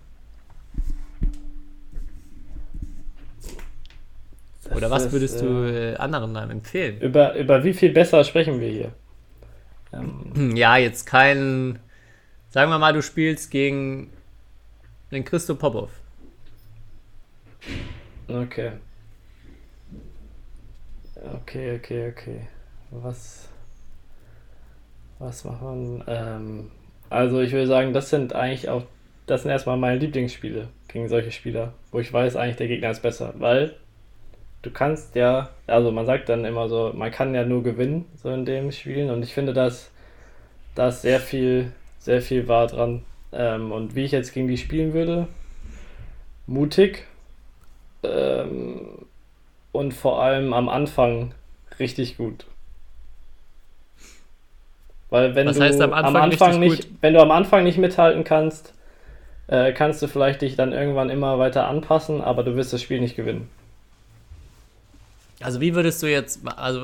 Das 4.63 4.77
Oder 4.77 4.89
was 4.89 5.05
ist, 5.05 5.11
würdest 5.13 5.37
äh, 5.37 5.45
du 5.45 5.63
äh, 5.93 5.95
anderen 5.97 6.33
dann 6.33 6.49
empfehlen? 6.49 6.99
Über, 7.01 7.35
über 7.35 7.63
wie 7.63 7.73
viel 7.73 7.91
besser 7.91 8.23
sprechen 8.23 8.59
wir 8.59 8.69
hier? 8.69 8.91
Ähm, 9.93 10.31
Hm, 10.33 10.55
Ja, 10.55 10.77
jetzt 10.77 11.05
kein. 11.05 11.79
Sagen 12.49 12.71
wir 12.71 12.79
mal, 12.79 12.93
du 12.93 13.01
spielst 13.01 13.51
gegen 13.51 14.09
den 15.11 15.23
Christo 15.23 15.55
Popov. 15.55 15.89
okay. 18.27 18.71
Okay, 21.15 21.75
okay, 21.77 22.09
okay. 22.11 22.47
Was. 22.91 23.49
Was 25.19 25.43
macht 25.43 25.61
man? 25.61 26.03
Ähm, 26.07 26.71
also 27.09 27.41
ich 27.41 27.51
würde 27.51 27.67
sagen, 27.67 27.93
das 27.93 28.09
sind 28.09 28.33
eigentlich 28.33 28.69
auch. 28.69 28.83
Das 29.25 29.41
sind 29.41 29.51
erstmal 29.51 29.77
meine 29.77 29.99
Lieblingsspiele 29.99 30.69
gegen 30.87 31.09
solche 31.09 31.31
Spieler, 31.31 31.73
wo 31.91 31.99
ich 31.99 32.13
weiß, 32.13 32.37
eigentlich 32.37 32.55
der 32.55 32.67
Gegner 32.67 32.91
ist 32.91 33.01
besser. 33.01 33.33
Weil 33.37 33.75
du 34.61 34.71
kannst 34.71 35.15
ja, 35.15 35.49
also 35.65 35.91
man 35.91 36.05
sagt 36.05 36.29
dann 36.29 36.45
immer 36.45 36.69
so, 36.69 36.93
man 36.95 37.11
kann 37.11 37.35
ja 37.35 37.43
nur 37.43 37.61
gewinnen, 37.61 38.05
so 38.15 38.29
in 38.29 38.45
dem 38.45 38.71
Spielen. 38.71 39.09
Und 39.09 39.23
ich 39.23 39.33
finde, 39.33 39.53
dass 39.53 39.91
da 40.75 40.89
ist 40.89 41.01
sehr 41.01 41.19
viel, 41.19 41.71
sehr 41.99 42.21
viel 42.21 42.47
wahr 42.47 42.67
dran. 42.67 43.03
Ähm, 43.33 43.71
und 43.71 43.95
wie 43.95 44.05
ich 44.05 44.11
jetzt 44.11 44.33
gegen 44.33 44.47
die 44.47 44.57
spielen 44.57 44.93
würde, 44.93 45.27
mutig. 46.45 47.05
Ähm, 48.03 49.05
und 49.71 49.93
vor 49.93 50.21
allem 50.21 50.53
am 50.53 50.69
Anfang 50.69 51.33
richtig 51.79 52.17
gut. 52.17 52.45
Weil 55.09 55.35
wenn 55.35 55.47
du 55.47 55.59
heißt 55.59 55.81
am 55.81 55.93
Anfang 55.93 56.29
richtig 56.29 56.57
nicht, 56.57 56.89
gut? 56.89 56.97
wenn 57.01 57.13
du 57.13 57.21
am 57.21 57.31
Anfang 57.31 57.63
nicht 57.63 57.77
mithalten 57.77 58.23
kannst, 58.23 58.73
äh, 59.47 59.71
kannst 59.71 60.01
du 60.01 60.07
vielleicht 60.07 60.41
dich 60.41 60.55
dann 60.55 60.73
irgendwann 60.73 61.09
immer 61.09 61.39
weiter 61.39 61.67
anpassen, 61.67 62.21
aber 62.21 62.43
du 62.43 62.55
wirst 62.55 62.73
das 62.73 62.81
Spiel 62.81 62.99
nicht 62.99 63.15
gewinnen. 63.15 63.49
Also 65.39 65.61
wie 65.61 65.75
würdest 65.75 66.01
du 66.01 66.07
jetzt, 66.07 66.41
also 66.57 66.81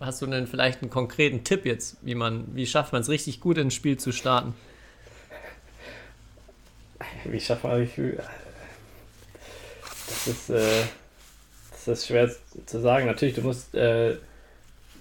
hast 0.00 0.22
du 0.22 0.26
denn 0.26 0.46
vielleicht 0.46 0.82
einen 0.82 0.90
konkreten 0.90 1.42
Tipp 1.42 1.66
jetzt, 1.66 1.96
wie 2.02 2.14
man, 2.14 2.44
wie 2.54 2.66
schafft 2.66 2.92
man 2.92 3.02
es 3.02 3.08
richtig 3.08 3.40
gut 3.40 3.58
ins 3.58 3.74
Spiel 3.74 3.96
zu 3.96 4.12
starten? 4.12 4.54
Wie 7.24 7.40
schafft 7.40 7.64
man 7.64 7.80
das? 7.80 7.90
Das 10.06 10.26
ist, 10.26 10.50
äh, 10.50 10.84
das 11.72 11.88
ist 11.88 12.06
schwer 12.06 12.30
zu 12.66 12.80
sagen. 12.80 13.06
Natürlich, 13.06 13.34
du 13.34 13.42
musst 13.42 13.74
äh, 13.74 14.16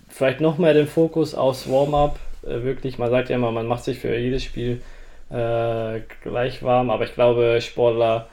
vielleicht 0.09 0.41
noch 0.41 0.57
mehr 0.57 0.73
den 0.73 0.87
Fokus 0.87 1.35
aufs 1.35 1.69
Warm-up 1.69 2.19
wirklich. 2.47 2.97
Man 2.97 3.09
sagt 3.09 3.29
ja 3.29 3.35
immer, 3.35 3.51
man 3.51 3.67
macht 3.67 3.83
sich 3.83 3.99
für 3.99 4.15
jedes 4.17 4.43
Spiel 4.43 4.81
äh, 5.29 6.01
gleich 6.23 6.63
warm, 6.63 6.89
aber 6.89 7.03
ich 7.05 7.13
glaube, 7.13 7.59
Sportler, 7.61 8.27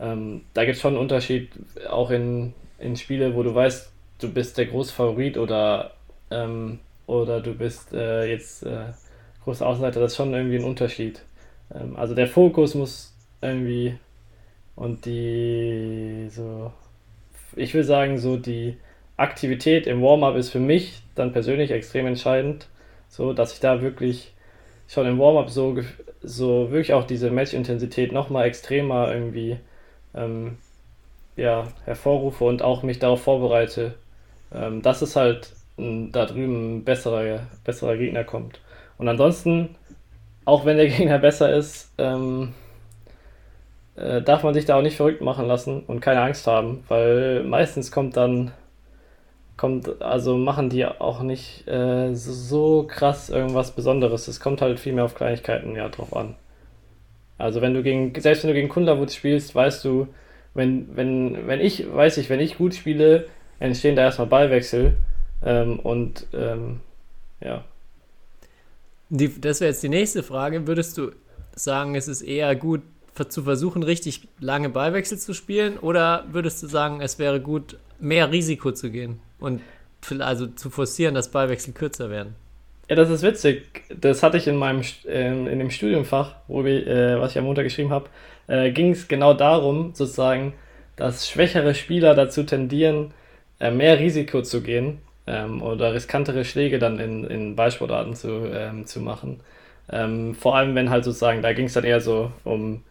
ähm, 0.00 0.42
da 0.54 0.64
gibt 0.64 0.76
es 0.76 0.82
schon 0.82 0.94
einen 0.94 1.02
Unterschied, 1.02 1.50
auch 1.88 2.10
in, 2.10 2.54
in 2.78 2.96
Spiele, 2.96 3.34
wo 3.34 3.42
du 3.42 3.54
weißt, 3.54 3.92
du 4.20 4.32
bist 4.32 4.58
der 4.58 4.66
Großfavorit 4.66 5.36
oder, 5.38 5.92
ähm, 6.30 6.78
oder 7.06 7.40
du 7.40 7.54
bist 7.54 7.92
äh, 7.92 8.24
jetzt 8.26 8.64
äh, 8.64 8.86
großer 9.44 9.66
Außenseiter, 9.66 10.00
das 10.00 10.12
ist 10.12 10.16
schon 10.16 10.34
irgendwie 10.34 10.56
ein 10.56 10.64
Unterschied. 10.64 11.22
Ähm, 11.74 11.96
also 11.96 12.14
der 12.14 12.28
Fokus 12.28 12.74
muss 12.74 13.14
irgendwie 13.40 13.98
und 14.74 15.04
die 15.04 16.28
so, 16.30 16.72
ich 17.56 17.74
will 17.74 17.84
sagen, 17.84 18.18
so 18.18 18.36
die 18.36 18.76
Aktivität 19.16 19.86
im 19.86 20.02
Warm-up 20.02 20.36
ist 20.36 20.50
für 20.50 20.60
mich 20.60 21.02
dann 21.14 21.32
persönlich 21.32 21.70
extrem 21.70 22.06
entscheidend, 22.06 22.68
so 23.12 23.34
dass 23.34 23.52
ich 23.52 23.60
da 23.60 23.82
wirklich 23.82 24.32
schon 24.88 25.06
im 25.06 25.18
Warm-up 25.18 25.50
so, 25.50 25.76
so 26.22 26.70
wirklich 26.70 26.94
auch 26.94 27.04
diese 27.04 27.30
Match-Intensität 27.30 28.10
nochmal 28.10 28.46
extremer 28.46 29.12
irgendwie 29.12 29.58
ähm, 30.14 30.56
ja, 31.36 31.68
hervorrufe 31.84 32.44
und 32.44 32.62
auch 32.62 32.82
mich 32.82 32.98
darauf 32.98 33.22
vorbereite, 33.22 33.94
ähm, 34.52 34.80
dass 34.80 35.02
es 35.02 35.14
halt 35.14 35.52
m, 35.76 36.10
da 36.10 36.24
drüben 36.24 36.78
ein 36.78 36.84
besserer, 36.84 37.40
besserer 37.64 37.96
Gegner 37.98 38.24
kommt. 38.24 38.60
Und 38.96 39.08
ansonsten, 39.08 39.76
auch 40.46 40.64
wenn 40.64 40.78
der 40.78 40.88
Gegner 40.88 41.18
besser 41.18 41.54
ist, 41.54 41.92
ähm, 41.98 42.54
äh, 43.96 44.22
darf 44.22 44.42
man 44.42 44.54
sich 44.54 44.64
da 44.64 44.78
auch 44.78 44.82
nicht 44.82 44.96
verrückt 44.96 45.20
machen 45.20 45.46
lassen 45.46 45.82
und 45.86 46.00
keine 46.00 46.22
Angst 46.22 46.46
haben, 46.46 46.82
weil 46.88 47.44
meistens 47.44 47.92
kommt 47.92 48.16
dann, 48.16 48.52
kommt, 49.62 50.02
also 50.02 50.36
machen 50.36 50.70
die 50.70 50.84
auch 50.84 51.22
nicht 51.22 51.68
äh, 51.68 52.16
so, 52.16 52.82
krass 52.82 53.30
irgendwas 53.30 53.70
Besonderes. 53.70 54.26
Es 54.26 54.40
kommt 54.40 54.60
halt 54.60 54.80
viel 54.80 54.92
mehr 54.92 55.04
auf 55.04 55.14
Kleinigkeiten 55.14 55.76
ja 55.76 55.88
drauf 55.88 56.16
an. 56.16 56.34
Also 57.38 57.60
wenn 57.60 57.72
du 57.72 57.84
gegen, 57.84 58.12
selbst 58.20 58.42
wenn 58.42 58.48
du 58.48 58.54
gegen 58.54 58.68
Kunderwutz 58.68 59.14
spielst, 59.14 59.54
weißt 59.54 59.84
du, 59.84 60.08
wenn, 60.54 60.88
wenn, 60.96 61.46
wenn 61.46 61.60
ich, 61.60 61.86
weiß 61.94 62.16
ich, 62.16 62.28
wenn 62.28 62.40
ich 62.40 62.58
gut 62.58 62.74
spiele, 62.74 63.28
entstehen 63.60 63.94
da 63.94 64.02
erstmal 64.02 64.26
Ballwechsel 64.26 64.96
ähm, 65.44 65.78
und 65.78 66.26
ähm, 66.34 66.80
ja. 67.40 67.62
Die, 69.10 69.40
das 69.40 69.60
wäre 69.60 69.70
jetzt 69.70 69.84
die 69.84 69.88
nächste 69.88 70.24
Frage. 70.24 70.66
Würdest 70.66 70.98
du 70.98 71.12
sagen, 71.54 71.94
es 71.94 72.08
ist 72.08 72.22
eher 72.22 72.56
gut 72.56 72.80
zu 73.28 73.44
versuchen, 73.44 73.84
richtig 73.84 74.26
lange 74.40 74.70
Ballwechsel 74.70 75.18
zu 75.18 75.34
spielen? 75.34 75.78
Oder 75.78 76.24
würdest 76.32 76.64
du 76.64 76.66
sagen, 76.66 77.00
es 77.00 77.20
wäre 77.20 77.40
gut, 77.40 77.76
mehr 78.00 78.32
Risiko 78.32 78.72
zu 78.72 78.90
gehen 78.90 79.20
und 79.42 79.60
also 80.18 80.46
zu 80.46 80.70
forcieren, 80.70 81.14
dass 81.14 81.30
Ballwechsel 81.30 81.74
kürzer 81.74 82.10
werden? 82.10 82.34
Ja, 82.88 82.96
das 82.96 83.10
ist 83.10 83.22
witzig. 83.22 83.82
Das 83.88 84.22
hatte 84.22 84.36
ich 84.36 84.46
in 84.46 84.56
meinem 84.56 84.82
ähm, 85.06 85.46
in 85.46 85.58
dem 85.58 85.70
Studiumfach, 85.70 86.34
wo 86.48 86.64
wir, 86.64 86.86
äh, 86.86 87.20
was 87.20 87.32
ich 87.32 87.38
am 87.38 87.44
Montag 87.44 87.64
geschrieben 87.64 87.90
habe, 87.90 88.08
äh, 88.48 88.70
ging 88.70 88.90
es 88.90 89.08
genau 89.08 89.34
darum, 89.34 89.94
sozusagen, 89.94 90.54
dass 90.96 91.28
schwächere 91.28 91.74
Spieler 91.74 92.14
dazu 92.14 92.42
tendieren, 92.42 93.14
äh, 93.60 93.70
mehr 93.70 93.98
Risiko 93.98 94.42
zu 94.42 94.62
gehen 94.62 94.98
ähm, 95.26 95.62
oder 95.62 95.94
riskantere 95.94 96.44
Schläge 96.44 96.78
dann 96.78 96.98
in, 96.98 97.24
in 97.24 97.56
Ballsportarten 97.56 98.14
zu, 98.14 98.46
ähm, 98.52 98.86
zu 98.86 99.00
machen. 99.00 99.40
Ähm, 99.90 100.34
vor 100.34 100.56
allem, 100.56 100.74
wenn 100.74 100.90
halt 100.90 101.04
sozusagen, 101.04 101.42
da 101.42 101.52
ging 101.52 101.66
es 101.66 101.74
dann 101.74 101.84
eher 101.84 102.00
so 102.00 102.32
um 102.44 102.82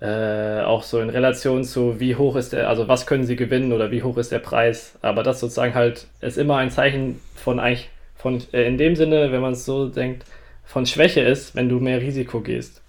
äh, 0.00 0.62
auch 0.62 0.82
so 0.82 1.00
in 1.00 1.10
Relation 1.10 1.64
zu, 1.64 2.00
wie 2.00 2.16
hoch 2.16 2.36
ist 2.36 2.52
der, 2.52 2.68
also 2.68 2.88
was 2.88 3.06
können 3.06 3.24
sie 3.24 3.36
gewinnen 3.36 3.72
oder 3.72 3.90
wie 3.90 4.02
hoch 4.02 4.16
ist 4.16 4.32
der 4.32 4.38
Preis. 4.38 4.98
Aber 5.02 5.22
das 5.22 5.40
sozusagen 5.40 5.74
halt 5.74 6.06
ist 6.20 6.38
immer 6.38 6.56
ein 6.56 6.70
Zeichen 6.70 7.20
von 7.34 7.60
eigentlich, 7.60 7.90
von, 8.16 8.42
äh, 8.52 8.66
in 8.66 8.78
dem 8.78 8.96
Sinne, 8.96 9.30
wenn 9.32 9.42
man 9.42 9.52
es 9.52 9.64
so 9.64 9.88
denkt, 9.88 10.24
von 10.64 10.86
Schwäche 10.86 11.20
ist, 11.20 11.54
wenn 11.54 11.68
du 11.68 11.80
mehr 11.80 12.00
Risiko 12.00 12.40
gehst. 12.40 12.80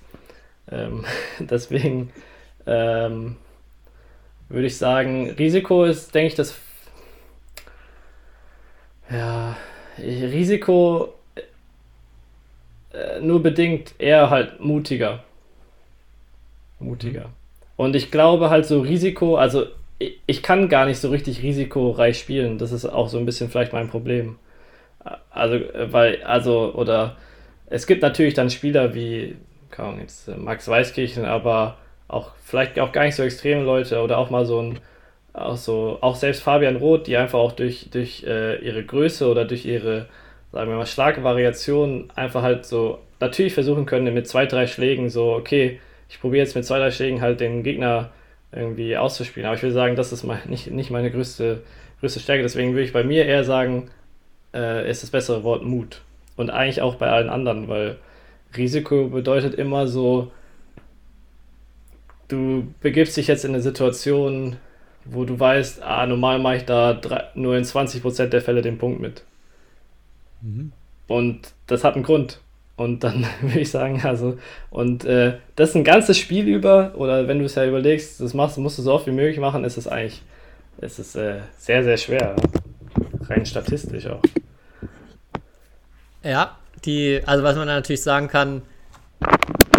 Ähm, 0.71 1.05
deswegen 1.39 2.11
ähm, 2.65 3.35
würde 4.49 4.67
ich 4.67 4.77
sagen, 4.77 5.31
Risiko 5.31 5.85
ist, 5.85 6.13
denke 6.15 6.27
ich, 6.27 6.35
das. 6.35 6.57
Ja, 9.09 9.57
Risiko 9.97 11.13
äh, 12.93 13.19
nur 13.19 13.43
bedingt 13.43 13.95
eher 13.97 14.29
halt 14.29 14.61
mutiger. 14.61 15.23
Mutiger. 16.81 17.29
Und 17.77 17.95
ich 17.95 18.11
glaube 18.11 18.49
halt 18.49 18.65
so 18.65 18.81
Risiko, 18.81 19.37
also 19.37 19.65
ich, 20.01 20.19
ich 20.25 20.43
kann 20.43 20.69
gar 20.69 20.85
nicht 20.85 20.99
so 20.99 21.09
richtig 21.09 21.41
risikoreich 21.43 22.19
spielen. 22.19 22.57
Das 22.57 22.71
ist 22.71 22.85
auch 22.85 23.07
so 23.07 23.17
ein 23.17 23.25
bisschen 23.25 23.49
vielleicht 23.49 23.73
mein 23.73 23.89
Problem. 23.89 24.37
Also, 25.29 25.55
äh, 25.55 25.91
weil, 25.91 26.23
also, 26.23 26.73
oder 26.75 27.17
es 27.67 27.87
gibt 27.87 28.01
natürlich 28.01 28.33
dann 28.33 28.49
Spieler 28.49 28.93
wie, 28.93 29.35
keine 29.69 29.89
Ahnung, 29.89 30.01
jetzt 30.01 30.27
äh, 30.27 30.35
Max 30.35 30.67
Weißkirchen, 30.67 31.25
aber 31.25 31.77
auch 32.07 32.31
vielleicht 32.43 32.79
auch 32.79 32.91
gar 32.91 33.05
nicht 33.05 33.15
so 33.15 33.23
extreme 33.23 33.63
Leute 33.63 34.01
oder 34.01 34.17
auch 34.17 34.29
mal 34.29 34.45
so 34.45 34.61
ein, 34.61 34.79
auch 35.33 35.55
so, 35.57 35.97
auch 36.01 36.15
selbst 36.15 36.43
Fabian 36.43 36.75
Roth, 36.75 37.07
die 37.07 37.17
einfach 37.17 37.39
auch 37.39 37.53
durch, 37.53 37.89
durch 37.91 38.23
äh, 38.27 38.57
ihre 38.65 38.83
Größe 38.83 39.29
oder 39.29 39.45
durch 39.45 39.65
ihre, 39.65 40.07
sagen 40.51 40.69
wir 40.69 40.77
mal, 40.77 40.85
starke 40.85 41.23
Variation 41.23 42.11
einfach 42.15 42.41
halt 42.41 42.65
so 42.65 42.99
natürlich 43.19 43.53
versuchen 43.53 43.85
können, 43.85 44.13
mit 44.13 44.27
zwei, 44.27 44.45
drei 44.45 44.67
Schlägen 44.67 45.09
so, 45.09 45.33
okay, 45.33 45.79
ich 46.11 46.19
probiere 46.19 46.43
jetzt 46.43 46.55
mit 46.55 46.65
zwei, 46.65 46.77
drei 46.77 46.91
Schlägen 46.91 47.21
halt 47.21 47.39
den 47.39 47.63
Gegner 47.63 48.11
irgendwie 48.51 48.97
auszuspielen. 48.97 49.47
Aber 49.47 49.55
ich 49.55 49.63
will 49.63 49.71
sagen, 49.71 49.95
das 49.95 50.11
ist 50.11 50.23
mein, 50.23 50.41
nicht, 50.49 50.69
nicht 50.69 50.91
meine 50.91 51.09
größte, 51.09 51.63
größte 52.01 52.19
Stärke. 52.19 52.43
Deswegen 52.43 52.73
würde 52.73 52.83
ich 52.83 52.91
bei 52.91 53.05
mir 53.05 53.25
eher 53.25 53.45
sagen, 53.45 53.89
äh, 54.53 54.89
ist 54.89 55.03
das 55.03 55.09
bessere 55.09 55.43
Wort 55.43 55.63
Mut. 55.63 56.01
Und 56.35 56.49
eigentlich 56.49 56.81
auch 56.81 56.95
bei 56.95 57.09
allen 57.09 57.29
anderen, 57.29 57.69
weil 57.69 57.97
Risiko 58.57 59.07
bedeutet 59.07 59.53
immer 59.53 59.87
so, 59.87 60.31
du 62.27 62.67
begibst 62.81 63.15
dich 63.15 63.27
jetzt 63.27 63.45
in 63.45 63.51
eine 63.51 63.61
Situation, 63.61 64.57
wo 65.05 65.23
du 65.23 65.39
weißt, 65.39 65.81
ah, 65.81 66.05
normal 66.05 66.39
mache 66.39 66.57
ich 66.57 66.65
da 66.65 66.93
drei, 66.93 67.23
nur 67.35 67.55
in 67.55 67.63
20% 67.63 68.25
der 68.27 68.41
Fälle 68.41 68.61
den 68.61 68.77
Punkt 68.77 68.99
mit. 68.99 69.23
Und 71.07 71.53
das 71.67 71.85
hat 71.85 71.95
einen 71.95 72.03
Grund. 72.03 72.41
Und 72.81 73.03
dann 73.03 73.25
würde 73.41 73.59
ich 73.59 73.69
sagen, 73.69 74.01
also, 74.03 74.39
und 74.71 75.05
äh, 75.05 75.37
das 75.55 75.75
ein 75.75 75.83
ganzes 75.83 76.17
Spiel 76.17 76.47
über, 76.47 76.93
oder 76.95 77.27
wenn 77.27 77.37
du 77.37 77.45
es 77.45 77.53
ja 77.53 77.63
überlegst, 77.65 78.19
das 78.19 78.33
machst, 78.33 78.57
musst 78.57 78.79
du 78.79 78.81
so 78.81 78.91
oft 78.91 79.05
wie 79.05 79.11
möglich 79.11 79.37
machen, 79.37 79.63
ist 79.63 79.77
es 79.77 79.87
eigentlich, 79.87 80.23
ist 80.79 80.97
es 80.97 81.15
äh, 81.15 81.41
sehr, 81.59 81.83
sehr 81.83 81.97
schwer. 81.97 82.35
Rein 83.29 83.45
statistisch 83.45 84.07
auch. 84.07 84.21
Ja, 86.23 86.57
die, 86.83 87.21
also 87.23 87.43
was 87.43 87.55
man 87.55 87.67
natürlich 87.67 88.01
sagen 88.01 88.27
kann, 88.27 88.63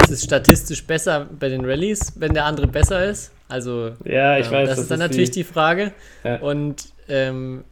es 0.05 0.11
ist 0.11 0.25
statistisch 0.25 0.87
besser 0.87 1.27
bei 1.41 1.49
den 1.49 1.65
Rallyes, 1.65 2.13
wenn 2.17 2.35
der 2.35 2.45
andere 2.45 2.69
besser 2.69 3.05
ist. 3.05 3.33
Also 3.49 3.93
Ja, 4.05 4.39
ich 4.39 4.47
ähm, 4.47 4.53
weiß. 4.53 4.69
das, 4.69 4.79
ist 4.79 4.91
dann 4.93 5.01
natürlich 5.01 5.33
die, 5.33 5.45
Frage. 5.45 5.93
Ja. 6.23 6.37
Und 6.37 6.85
ähm, 7.09 7.65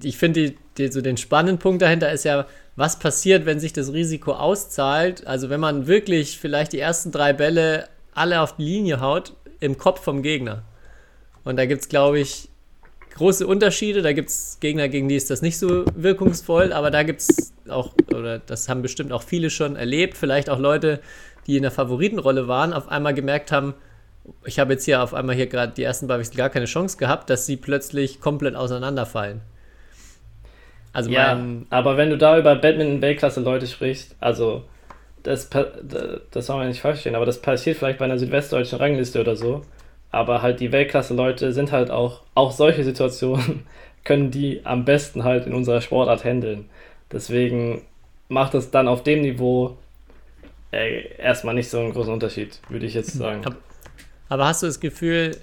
ich 0.00 0.16
finde, 0.16 0.50
die, 0.50 0.58
die, 0.78 0.92
so 0.92 1.00
den 1.00 1.16
spannenden 1.16 1.58
Punkt 1.58 1.82
dahinter 1.82 2.12
ist 2.12 2.24
ja, 2.24 2.46
was 2.80 2.98
passiert, 2.98 3.44
wenn 3.44 3.60
sich 3.60 3.74
das 3.74 3.92
Risiko 3.92 4.32
auszahlt? 4.32 5.26
Also 5.26 5.50
wenn 5.50 5.60
man 5.60 5.86
wirklich 5.86 6.38
vielleicht 6.38 6.72
die 6.72 6.78
ersten 6.78 7.12
drei 7.12 7.34
Bälle 7.34 7.90
alle 8.14 8.40
auf 8.40 8.56
die 8.56 8.64
Linie 8.64 9.02
haut, 9.02 9.34
im 9.60 9.76
Kopf 9.76 10.02
vom 10.02 10.22
Gegner. 10.22 10.62
Und 11.44 11.58
da 11.58 11.66
gibt 11.66 11.82
es, 11.82 11.90
glaube 11.90 12.20
ich, 12.20 12.48
große 13.16 13.46
Unterschiede. 13.46 14.00
Da 14.00 14.14
gibt 14.14 14.30
es 14.30 14.56
Gegner, 14.60 14.88
gegen 14.88 15.10
die 15.10 15.16
ist 15.16 15.28
das 15.28 15.42
nicht 15.42 15.58
so 15.58 15.84
wirkungsvoll, 15.94 16.72
aber 16.72 16.90
da 16.90 17.02
gibt 17.02 17.20
es 17.20 17.52
auch, 17.68 17.92
oder 18.14 18.38
das 18.38 18.70
haben 18.70 18.80
bestimmt 18.80 19.12
auch 19.12 19.24
viele 19.24 19.50
schon 19.50 19.76
erlebt, 19.76 20.16
vielleicht 20.16 20.48
auch 20.48 20.58
Leute, 20.58 21.00
die 21.46 21.58
in 21.58 21.62
der 21.62 21.72
Favoritenrolle 21.72 22.48
waren, 22.48 22.72
auf 22.72 22.88
einmal 22.88 23.12
gemerkt 23.12 23.52
haben, 23.52 23.74
ich 24.46 24.58
habe 24.58 24.72
jetzt 24.72 24.86
hier 24.86 25.02
auf 25.02 25.12
einmal 25.12 25.36
hier 25.36 25.48
gerade 25.48 25.74
die 25.74 25.82
ersten 25.82 26.06
Ballwechsel 26.06 26.36
gar 26.36 26.48
keine 26.48 26.64
Chance 26.64 26.96
gehabt, 26.96 27.28
dass 27.28 27.44
sie 27.44 27.58
plötzlich 27.58 28.20
komplett 28.20 28.54
auseinanderfallen. 28.54 29.42
Also 30.92 31.10
Ja, 31.10 31.34
mein, 31.34 31.66
aber 31.70 31.96
wenn 31.96 32.10
du 32.10 32.18
da 32.18 32.38
über 32.38 32.56
Badminton-Weltklasse-Leute 32.56 33.66
sprichst, 33.66 34.16
also 34.20 34.64
das, 35.22 35.48
das 36.30 36.46
soll 36.46 36.56
man 36.56 36.68
nicht 36.68 36.80
falsch 36.80 36.94
verstehen, 36.96 37.14
aber 37.14 37.26
das 37.26 37.40
passiert 37.40 37.76
vielleicht 37.76 37.98
bei 37.98 38.06
einer 38.06 38.18
südwestdeutschen 38.18 38.78
Rangliste 38.78 39.20
oder 39.20 39.36
so. 39.36 39.62
Aber 40.10 40.42
halt 40.42 40.58
die 40.60 40.72
Weltklasse-Leute 40.72 41.52
sind 41.52 41.70
halt 41.72 41.90
auch, 41.90 42.22
auch 42.34 42.50
solche 42.52 42.82
Situationen 42.84 43.66
können 44.04 44.30
die 44.30 44.62
am 44.64 44.84
besten 44.84 45.24
halt 45.24 45.46
in 45.46 45.52
unserer 45.54 45.80
Sportart 45.80 46.24
handeln. 46.24 46.68
Deswegen 47.12 47.82
macht 48.28 48.54
es 48.54 48.70
dann 48.70 48.88
auf 48.88 49.02
dem 49.02 49.20
Niveau 49.20 49.76
äh, 50.72 51.16
erstmal 51.16 51.54
nicht 51.54 51.68
so 51.68 51.78
einen 51.78 51.92
großen 51.92 52.12
Unterschied, 52.12 52.58
würde 52.68 52.86
ich 52.86 52.94
jetzt 52.94 53.12
sagen. 53.12 53.44
Ab- 53.44 53.56
Aber 54.28 54.46
hast 54.46 54.62
du 54.62 54.66
das 54.66 54.80
Gefühl, 54.80 55.36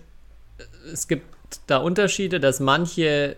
es 0.91 1.07
gibt 1.07 1.25
da 1.67 1.77
Unterschiede, 1.77 2.39
dass 2.39 2.59
manche 2.59 3.35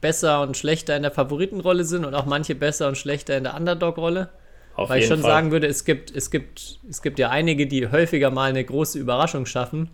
besser 0.00 0.42
und 0.42 0.56
schlechter 0.56 0.96
in 0.96 1.02
der 1.02 1.10
Favoritenrolle 1.10 1.84
sind 1.84 2.04
und 2.04 2.14
auch 2.14 2.26
manche 2.26 2.54
besser 2.54 2.88
und 2.88 2.96
schlechter 2.96 3.36
in 3.36 3.44
der 3.44 3.54
Underdog-Rolle? 3.54 4.28
Weil 4.76 5.00
ich 5.00 5.08
schon 5.08 5.20
Fall. 5.20 5.30
sagen 5.30 5.50
würde, 5.50 5.66
es 5.66 5.84
gibt, 5.84 6.14
es, 6.14 6.30
gibt, 6.30 6.78
es 6.88 7.02
gibt 7.02 7.18
ja 7.18 7.30
einige, 7.30 7.66
die 7.66 7.88
häufiger 7.90 8.30
mal 8.30 8.50
eine 8.50 8.64
große 8.64 8.98
Überraschung 8.98 9.44
schaffen. 9.44 9.90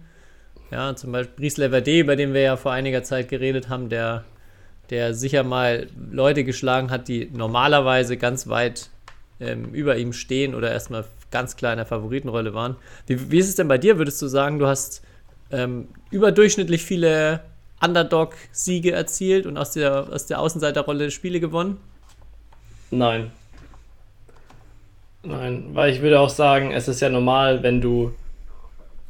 Ja, 0.70 0.94
zum 0.94 1.12
Beispiel 1.12 1.34
Brice 1.36 1.56
Leverde, 1.56 1.98
über 2.00 2.16
den 2.16 2.34
wir 2.34 2.42
ja 2.42 2.56
vor 2.56 2.72
einiger 2.72 3.02
Zeit 3.02 3.28
geredet 3.28 3.70
haben, 3.70 3.88
der, 3.88 4.24
der 4.90 5.14
sicher 5.14 5.42
mal 5.42 5.86
Leute 6.10 6.44
geschlagen 6.44 6.90
hat, 6.90 7.08
die 7.08 7.30
normalerweise 7.32 8.18
ganz 8.18 8.48
weit 8.48 8.90
ähm, 9.40 9.72
über 9.72 9.96
ihm 9.96 10.12
stehen 10.12 10.54
oder 10.54 10.70
erstmal 10.70 11.04
ganz 11.30 11.56
klar 11.56 11.72
in 11.72 11.78
der 11.78 11.86
Favoritenrolle 11.86 12.52
waren. 12.52 12.76
Wie, 13.06 13.30
wie 13.30 13.38
ist 13.38 13.48
es 13.48 13.56
denn 13.56 13.68
bei 13.68 13.78
dir? 13.78 13.96
Würdest 13.96 14.20
du 14.20 14.26
sagen, 14.26 14.58
du 14.58 14.66
hast 14.66 15.02
ähm, 15.50 15.88
überdurchschnittlich 16.10 16.84
viele 16.84 17.40
Underdog-Siege 17.80 18.92
erzielt 18.92 19.46
und 19.46 19.56
aus 19.56 19.72
der, 19.72 20.08
aus 20.12 20.26
der 20.26 20.40
Außenseiterrolle 20.40 21.10
Spiele 21.10 21.40
gewonnen? 21.40 21.78
Nein. 22.90 23.32
Nein, 25.22 25.70
weil 25.72 25.92
ich 25.92 26.02
würde 26.02 26.20
auch 26.20 26.28
sagen, 26.28 26.70
es 26.72 26.86
ist 26.86 27.00
ja 27.00 27.08
normal, 27.08 27.62
wenn 27.62 27.80
du 27.80 28.12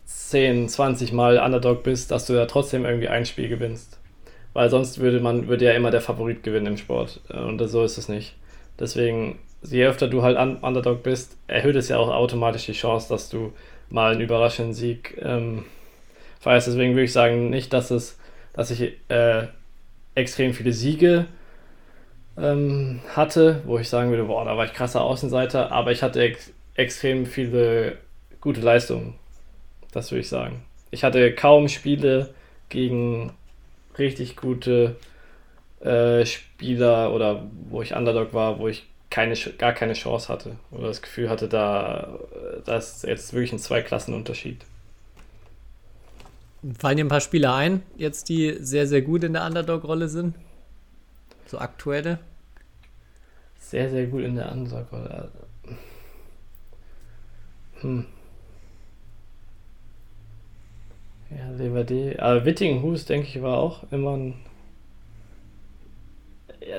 10, 0.06 0.68
20 0.68 1.12
Mal 1.12 1.38
Underdog 1.38 1.82
bist, 1.82 2.10
dass 2.10 2.26
du 2.26 2.34
ja 2.34 2.46
trotzdem 2.46 2.84
irgendwie 2.84 3.08
ein 3.08 3.26
Spiel 3.26 3.48
gewinnst. 3.48 3.98
Weil 4.52 4.70
sonst 4.70 5.00
würde 5.00 5.20
man, 5.20 5.48
würde 5.48 5.64
ja 5.64 5.72
immer 5.72 5.90
der 5.90 6.00
Favorit 6.00 6.42
gewinnen 6.44 6.66
im 6.66 6.76
Sport. 6.76 7.20
Äh, 7.28 7.38
Und 7.38 7.58
so 7.66 7.82
ist 7.84 7.98
es 7.98 8.08
nicht. 8.08 8.36
Deswegen, 8.78 9.38
je 9.62 9.86
öfter 9.86 10.08
du 10.08 10.22
halt 10.22 10.38
un 10.38 10.56
Underdog 10.56 11.02
bist, 11.02 11.36
erhöht 11.48 11.76
es 11.76 11.88
ja 11.88 11.98
auch 11.98 12.08
automatisch 12.08 12.66
die 12.66 12.72
Chance, 12.72 13.08
dass 13.08 13.28
du 13.28 13.52
mal 13.90 14.12
einen 14.12 14.20
überraschenden 14.20 14.74
Sieg 14.74 15.20
ähm, 15.20 15.64
feierst. 16.40 16.68
Deswegen 16.68 16.92
würde 16.92 17.04
ich 17.04 17.12
sagen, 17.12 17.50
nicht, 17.50 17.72
dass 17.72 17.90
es, 17.90 18.18
dass 18.54 18.70
ich 18.70 18.94
äh, 19.08 19.46
extrem 20.14 20.54
viele 20.54 20.72
Siege 20.72 21.26
ähm, 22.38 23.00
hatte, 23.14 23.60
wo 23.66 23.78
ich 23.78 23.88
sagen 23.88 24.10
würde, 24.10 24.24
boah, 24.24 24.44
da 24.44 24.56
war 24.56 24.64
ich 24.64 24.72
krasser 24.72 25.02
Außenseiter, 25.02 25.70
aber 25.70 25.92
ich 25.92 26.02
hatte 26.02 26.22
ex 26.22 26.52
extrem 26.76 27.24
viele 27.26 27.98
gute 28.40 28.60
Leistungen. 28.60 29.14
Das 29.92 30.10
würde 30.10 30.22
ich 30.22 30.28
sagen. 30.28 30.64
Ich 30.90 31.04
hatte 31.04 31.32
kaum 31.32 31.68
Spiele 31.68 32.34
gegen 32.68 33.32
richtig 33.96 34.36
gute 34.36 34.96
äh, 35.80 36.26
Spieler 36.26 37.12
oder 37.12 37.46
wo 37.70 37.80
ich 37.82 37.94
Underdog 37.94 38.34
war, 38.34 38.58
wo 38.58 38.66
ich 38.66 38.86
keine, 39.08 39.36
gar 39.58 39.72
keine 39.72 39.92
Chance 39.92 40.28
hatte 40.28 40.56
oder 40.72 40.88
das 40.88 41.00
Gefühl 41.00 41.30
hatte, 41.30 41.48
da 41.48 42.18
äh, 42.32 42.62
das 42.64 42.96
ist 42.96 43.04
jetzt 43.04 43.32
wirklich 43.32 43.52
ein 43.52 43.60
Zweiklassenunterschied. 43.60 44.64
Fallen 46.78 46.96
dir 46.96 47.04
ein 47.04 47.08
paar 47.08 47.20
Spieler 47.20 47.54
ein, 47.54 47.82
jetzt 47.96 48.30
die 48.30 48.56
sehr, 48.60 48.86
sehr 48.86 49.02
gut 49.02 49.22
in 49.22 49.34
der 49.34 49.44
Underdog-Rolle 49.44 50.08
sind? 50.08 50.34
So 51.46 51.58
aktuelle? 51.58 52.20
Sehr, 53.58 53.90
sehr 53.90 54.06
gut 54.06 54.22
in 54.22 54.36
der 54.36 54.50
Ansage. 54.50 55.30
Hm. 57.80 58.06
Ja, 61.30 61.50
Leverde. 61.50 62.16
Aber 62.22 62.44
Wittinghus, 62.46 63.04
denke 63.04 63.28
ich, 63.28 63.42
war 63.42 63.58
auch 63.58 63.90
immer 63.90 64.16
ein. 64.16 64.34
Ja, 66.66 66.78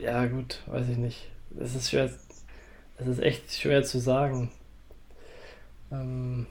ja, 0.00 0.26
gut, 0.26 0.62
weiß 0.66 0.88
ich 0.88 0.96
nicht. 0.96 1.28
Es 1.58 1.74
ist 1.74 1.90
schwer. 1.90 2.10
Es 2.96 3.06
ist 3.06 3.20
echt 3.20 3.52
schwer 3.52 3.82
zu 3.82 3.98
sagen. 3.98 4.50
Ähm. 5.90 6.46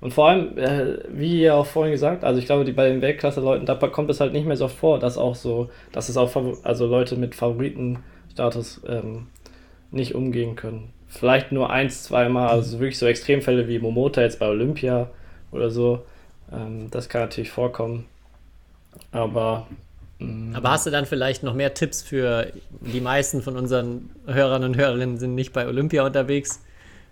Und 0.00 0.14
vor 0.14 0.28
allem, 0.28 0.56
äh, 0.56 0.98
wie 1.10 1.42
ihr 1.42 1.54
auch 1.54 1.66
vorhin 1.66 1.92
gesagt, 1.92 2.24
also 2.24 2.38
ich 2.38 2.46
glaube, 2.46 2.64
die 2.64 2.72
bei 2.72 2.88
den 2.88 3.02
Weltklasse-Leuten, 3.02 3.66
da 3.66 3.74
kommt 3.74 4.10
es 4.10 4.20
halt 4.20 4.32
nicht 4.32 4.46
mehr 4.46 4.56
so 4.56 4.68
vor, 4.68 4.98
dass 4.98 5.18
auch 5.18 5.34
so, 5.34 5.68
dass 5.92 6.08
es 6.08 6.16
auch 6.16 6.34
also 6.62 6.86
Leute 6.86 7.16
mit 7.16 7.34
Favoritenstatus 7.34 8.80
ähm, 8.88 9.26
nicht 9.90 10.14
umgehen 10.14 10.56
können. 10.56 10.90
Vielleicht 11.08 11.52
nur 11.52 11.70
eins, 11.70 12.04
zweimal, 12.04 12.48
also 12.48 12.78
wirklich 12.78 12.98
so 12.98 13.06
Extremfälle 13.06 13.68
wie 13.68 13.78
Momota 13.78 14.22
jetzt 14.22 14.38
bei 14.38 14.48
Olympia 14.48 15.10
oder 15.52 15.70
so. 15.70 16.02
Ähm, 16.52 16.88
das 16.90 17.08
kann 17.08 17.22
natürlich 17.22 17.50
vorkommen. 17.50 18.06
Aber. 19.12 19.66
mm, 20.18 20.54
Aber 20.54 20.70
hast 20.70 20.86
du 20.86 20.90
dann 20.90 21.04
vielleicht 21.04 21.42
noch 21.42 21.54
mehr 21.54 21.74
Tipps 21.74 22.00
für 22.00 22.46
die 22.80 23.00
meisten 23.00 23.42
von 23.42 23.56
unseren 23.56 24.10
Hörern 24.26 24.64
und 24.64 24.76
Hörerinnen 24.76 25.18
sind 25.18 25.34
nicht 25.34 25.52
bei 25.52 25.66
Olympia 25.66 26.06
unterwegs? 26.06 26.62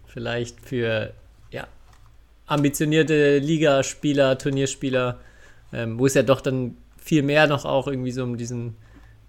Vielleicht 0.07 0.61
für 0.61 1.13
ambitionierte 2.49 3.39
Ligaspieler, 3.39 4.39
Turnierspieler, 4.39 5.21
ähm, 5.73 5.99
wo 5.99 6.07
es 6.07 6.15
ja 6.15 6.23
doch 6.23 6.41
dann 6.41 6.77
viel 7.01 7.23
mehr 7.23 7.47
noch 7.47 7.65
auch 7.65 7.87
irgendwie 7.87 8.11
so 8.11 8.25
um 8.25 8.37
diesen 8.37 8.77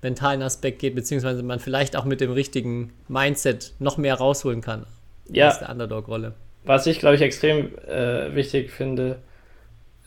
mentalen 0.02 0.42
Aspekt 0.42 0.80
geht, 0.80 0.96
beziehungsweise 0.96 1.44
man 1.44 1.60
vielleicht 1.60 1.96
auch 1.96 2.06
mit 2.06 2.22
dem 2.22 2.32
richtigen 2.32 2.94
Mindset 3.08 3.74
noch 3.80 3.98
mehr 3.98 4.16
rausholen 4.16 4.62
kann 4.62 4.86
ja, 5.30 5.50
aus 5.50 5.60
der 5.60 5.70
Underdog-Rolle. 5.70 6.34
Was 6.64 6.88
ich, 6.88 7.00
glaube 7.00 7.16
ich, 7.16 7.22
extrem 7.22 7.78
äh, 7.88 8.34
wichtig 8.34 8.72
finde, 8.72 9.20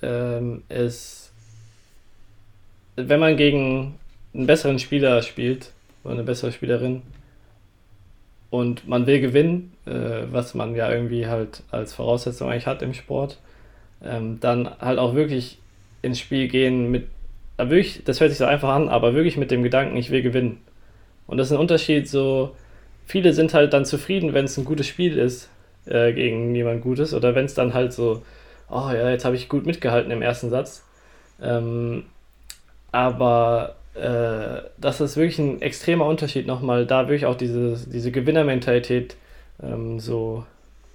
ähm, 0.02 0.62
ist, 0.68 1.32
wenn 2.96 3.20
man 3.20 3.36
gegen 3.36 3.98
einen 4.34 4.46
besseren 4.46 4.78
Spieler 4.78 5.22
spielt 5.22 5.72
oder 6.04 6.14
eine 6.14 6.22
bessere 6.22 6.52
Spielerin 6.52 7.02
und 8.52 8.86
man 8.86 9.06
will 9.06 9.18
gewinnen, 9.18 9.72
äh, 9.86 10.24
was 10.30 10.52
man 10.52 10.76
ja 10.76 10.92
irgendwie 10.92 11.26
halt 11.26 11.62
als 11.70 11.94
Voraussetzung 11.94 12.50
eigentlich 12.50 12.66
hat 12.66 12.82
im 12.82 12.92
Sport, 12.92 13.38
ähm, 14.04 14.40
dann 14.40 14.68
halt 14.78 14.98
auch 14.98 15.14
wirklich 15.14 15.56
ins 16.02 16.18
Spiel 16.18 16.48
gehen 16.48 16.90
mit, 16.90 17.06
wirklich, 17.56 18.02
das 18.04 18.20
hört 18.20 18.28
sich 18.28 18.36
so 18.36 18.44
einfach 18.44 18.68
an, 18.68 18.90
aber 18.90 19.14
wirklich 19.14 19.38
mit 19.38 19.50
dem 19.50 19.62
Gedanken, 19.62 19.96
ich 19.96 20.10
will 20.10 20.20
gewinnen. 20.20 20.58
Und 21.26 21.38
das 21.38 21.46
ist 21.46 21.54
ein 21.54 21.60
Unterschied, 21.60 22.06
so, 22.06 22.54
viele 23.06 23.32
sind 23.32 23.54
halt 23.54 23.72
dann 23.72 23.86
zufrieden, 23.86 24.34
wenn 24.34 24.44
es 24.44 24.58
ein 24.58 24.66
gutes 24.66 24.86
Spiel 24.86 25.16
ist 25.16 25.48
äh, 25.86 26.12
gegen 26.12 26.54
jemand 26.54 26.82
Gutes 26.82 27.14
oder 27.14 27.34
wenn 27.34 27.46
es 27.46 27.54
dann 27.54 27.72
halt 27.72 27.94
so, 27.94 28.22
oh 28.68 28.90
ja, 28.90 29.08
jetzt 29.08 29.24
habe 29.24 29.34
ich 29.34 29.48
gut 29.48 29.64
mitgehalten 29.64 30.10
im 30.10 30.20
ersten 30.20 30.50
Satz. 30.50 30.84
Ähm, 31.40 32.04
aber 32.90 33.76
äh, 33.94 34.62
das 34.78 35.00
ist 35.00 35.16
wirklich 35.16 35.38
ein 35.38 35.60
extremer 35.62 36.06
Unterschied 36.06 36.46
nochmal, 36.46 36.86
da 36.86 37.08
wirklich 37.08 37.26
auch 37.26 37.36
diese, 37.36 37.76
diese 37.88 38.10
Gewinnermentalität 38.10 39.16
ähm, 39.62 39.98
so 40.00 40.44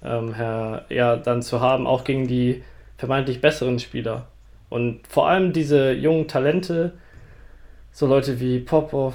ähm, 0.04 0.34
her, 0.34 0.84
ja, 0.88 1.16
dann 1.16 1.42
zu 1.42 1.60
haben, 1.60 1.86
auch 1.86 2.04
gegen 2.04 2.26
die 2.26 2.62
vermeintlich 2.96 3.40
besseren 3.40 3.78
Spieler. 3.78 4.26
Und 4.68 5.00
vor 5.08 5.28
allem 5.28 5.52
diese 5.52 5.92
jungen 5.92 6.28
Talente, 6.28 6.92
so 7.92 8.06
Leute 8.06 8.40
wie 8.40 8.60
Popov, 8.60 9.14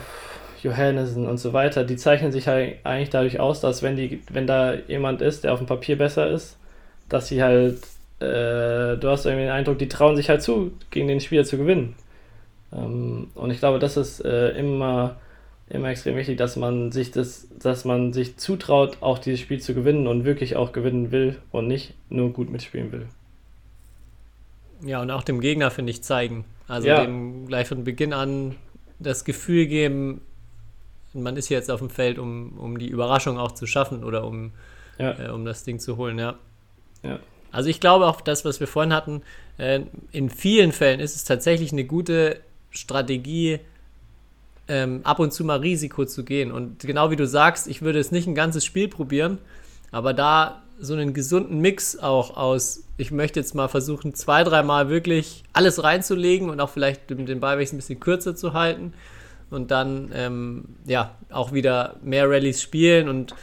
Johannessen 0.63 1.27
und 1.27 1.37
so 1.37 1.51
weiter, 1.53 1.83
die 1.83 1.97
zeichnen 1.97 2.31
sich 2.31 2.47
halt 2.47 2.77
eigentlich 2.83 3.09
dadurch 3.09 3.39
aus, 3.39 3.59
dass 3.59 3.83
wenn 3.83 3.97
die, 3.97 4.21
wenn 4.29 4.47
da 4.47 4.73
jemand 4.87 5.21
ist, 5.21 5.43
der 5.43 5.53
auf 5.53 5.59
dem 5.59 5.67
Papier 5.67 5.97
besser 5.97 6.29
ist, 6.29 6.57
dass 7.09 7.27
sie 7.27 7.43
halt, 7.43 7.79
äh, 8.19 8.97
du 8.97 9.03
hast 9.03 9.25
irgendwie 9.25 9.43
den 9.43 9.51
Eindruck, 9.51 9.77
die 9.77 9.89
trauen 9.89 10.15
sich 10.15 10.29
halt 10.29 10.41
zu, 10.41 10.71
gegen 10.89 11.09
den 11.09 11.19
Spieler 11.19 11.43
zu 11.43 11.57
gewinnen. 11.57 11.95
Ähm, 12.75 13.27
und 13.35 13.51
ich 13.51 13.59
glaube, 13.59 13.79
das 13.79 13.97
ist 13.97 14.19
äh, 14.23 14.49
immer, 14.57 15.17
immer 15.69 15.89
extrem 15.89 16.15
wichtig, 16.15 16.37
dass 16.37 16.55
man 16.55 16.91
sich 16.91 17.11
das, 17.11 17.47
dass 17.59 17.85
man 17.85 18.13
sich 18.13 18.37
zutraut, 18.37 18.97
auch 19.01 19.19
dieses 19.19 19.39
Spiel 19.39 19.59
zu 19.59 19.73
gewinnen 19.73 20.07
und 20.07 20.25
wirklich 20.25 20.55
auch 20.55 20.71
gewinnen 20.71 21.11
will 21.11 21.37
und 21.51 21.67
nicht 21.67 21.93
nur 22.09 22.31
gut 22.31 22.49
mitspielen 22.49 22.91
will. 22.91 23.07
Ja, 24.83 25.01
und 25.01 25.11
auch 25.11 25.23
dem 25.23 25.39
Gegner, 25.39 25.71
finde 25.71 25.91
ich, 25.91 26.03
zeigen. 26.03 26.45
Also 26.67 26.87
Ja. 26.87 27.01
dem 27.03 27.47
gleich 27.47 27.67
von 27.67 27.83
Beginn 27.83 28.13
an 28.13 28.55
das 28.99 29.23
Gefühl 29.25 29.65
geben, 29.67 30.21
man 31.13 31.37
ist 31.37 31.49
jetzt 31.49 31.69
auf 31.69 31.79
dem 31.79 31.89
Feld, 31.89 32.17
um, 32.17 32.57
um 32.57 32.79
die 32.79 32.87
Überraschung 32.87 33.37
auch 33.37 33.51
zu 33.51 33.67
schaffen 33.67 34.03
oder 34.03 34.25
um, 34.25 34.51
Ja. 34.97 35.17
äh, 35.19 35.29
um 35.29 35.45
das 35.45 35.63
Ding 35.63 35.79
zu 35.79 35.97
holen, 35.97 36.17
ja. 36.19 36.35
Ja. 37.03 37.19
Also 37.51 37.69
ich 37.69 37.79
glaube 37.79 38.07
auch, 38.07 38.19
das, 38.21 38.45
was 38.45 38.59
wir 38.59 38.67
vorhin 38.67 38.93
hatten, 38.93 39.21
äh, 39.57 39.81
in 40.11 40.29
vielen 40.29 40.71
Fällen 40.71 40.99
ist 40.99 41.15
es 41.15 41.23
tatsächlich 41.23 41.71
eine 41.71 41.83
gute 41.83 42.39
Strategie, 42.73 43.59
ähm, 44.67 45.01
ab 45.03 45.19
und 45.19 45.33
zu 45.33 45.43
mal 45.45 45.59
Risiko 45.59 46.05
zu 46.05 46.23
gehen. 46.23 46.51
Und 46.51 46.79
genau 46.79 47.11
wie 47.11 47.15
du 47.15 47.27
sagst, 47.27 47.67
ich 47.67 47.81
würde 47.81 47.99
es 47.99 48.11
nicht 48.11 48.27
ein 48.27 48.35
ganzes 48.35 48.65
Spiel 48.65 48.87
probieren, 48.87 49.37
aber 49.91 50.13
da 50.13 50.61
so 50.79 50.93
einen 50.93 51.13
gesunden 51.13 51.59
Mix 51.59 51.97
auch 51.97 52.35
aus, 52.35 52.83
ich 52.97 53.11
möchte 53.11 53.39
jetzt 53.39 53.55
mal 53.55 53.67
versuchen, 53.67 54.13
zwei, 54.15 54.43
dreimal 54.43 54.89
wirklich 54.89 55.43
alles 55.53 55.83
reinzulegen 55.83 56.49
und 56.49 56.59
auch 56.59 56.69
vielleicht 56.69 57.09
den 57.09 57.25
den 57.25 57.39
Ballwechsel 57.39 57.75
ein 57.75 57.77
bisschen 57.77 57.99
kürzer 57.99 58.35
zu 58.35 58.53
halten 58.53 58.93
und 59.49 59.71
dann 59.71 60.11
ähm, 60.13 60.65
ja 60.85 61.15
auch 61.31 61.53
wieder 61.53 61.95
mehr 62.01 62.29
Rallyes 62.29 62.61
spielen 62.61 63.07
und 63.07 63.35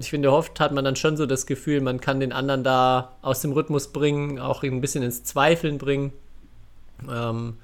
ich 0.00 0.08
finde, 0.08 0.32
oft 0.32 0.58
hat 0.60 0.72
man 0.72 0.82
dann 0.82 0.96
schon 0.96 1.18
so 1.18 1.26
das 1.26 1.44
Gefühl, 1.44 1.82
man 1.82 2.00
kann 2.00 2.20
den 2.20 2.32
anderen 2.32 2.64
da 2.64 3.12
aus 3.20 3.42
dem 3.42 3.52
Rhythmus 3.52 3.88
bringen, 3.88 4.38
auch 4.38 4.62
ein 4.62 4.80
bisschen 4.80 5.02
ins 5.02 5.24
Zweifeln 5.24 5.76
bringen. 5.76 6.14
Ähm, 7.06 7.58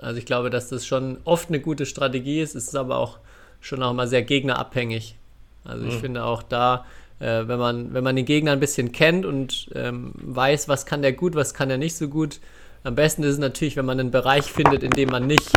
also 0.00 0.18
ich 0.18 0.26
glaube, 0.26 0.50
dass 0.50 0.68
das 0.68 0.86
schon 0.86 1.18
oft 1.24 1.48
eine 1.48 1.60
gute 1.60 1.86
Strategie 1.86 2.40
ist. 2.40 2.54
Es 2.54 2.68
ist 2.68 2.76
aber 2.76 2.98
auch 2.98 3.18
schon 3.60 3.82
auch 3.82 3.92
mal 3.92 4.08
sehr 4.08 4.22
gegnerabhängig. 4.22 5.16
Also 5.64 5.84
ich 5.86 5.94
Mhm. 5.94 6.00
finde 6.00 6.24
auch 6.24 6.42
da, 6.42 6.84
äh, 7.20 7.46
wenn, 7.46 7.58
man, 7.58 7.94
wenn 7.94 8.04
man 8.04 8.16
den 8.16 8.24
Gegner 8.24 8.52
ein 8.52 8.60
bisschen 8.60 8.92
kennt 8.92 9.24
und 9.24 9.70
ähm, 9.74 10.12
weiß, 10.14 10.68
was 10.68 10.86
kann 10.86 11.02
der 11.02 11.12
gut, 11.12 11.34
was 11.34 11.54
kann 11.54 11.70
er 11.70 11.78
nicht 11.78 11.96
so 11.96 12.08
gut, 12.08 12.40
am 12.84 12.96
besten 12.96 13.22
ist 13.22 13.34
es 13.34 13.38
natürlich, 13.38 13.76
wenn 13.76 13.84
man 13.84 14.00
einen 14.00 14.10
Bereich 14.10 14.44
findet, 14.50 14.82
in 14.82 14.90
dem 14.90 15.08
man 15.10 15.26
nicht 15.26 15.52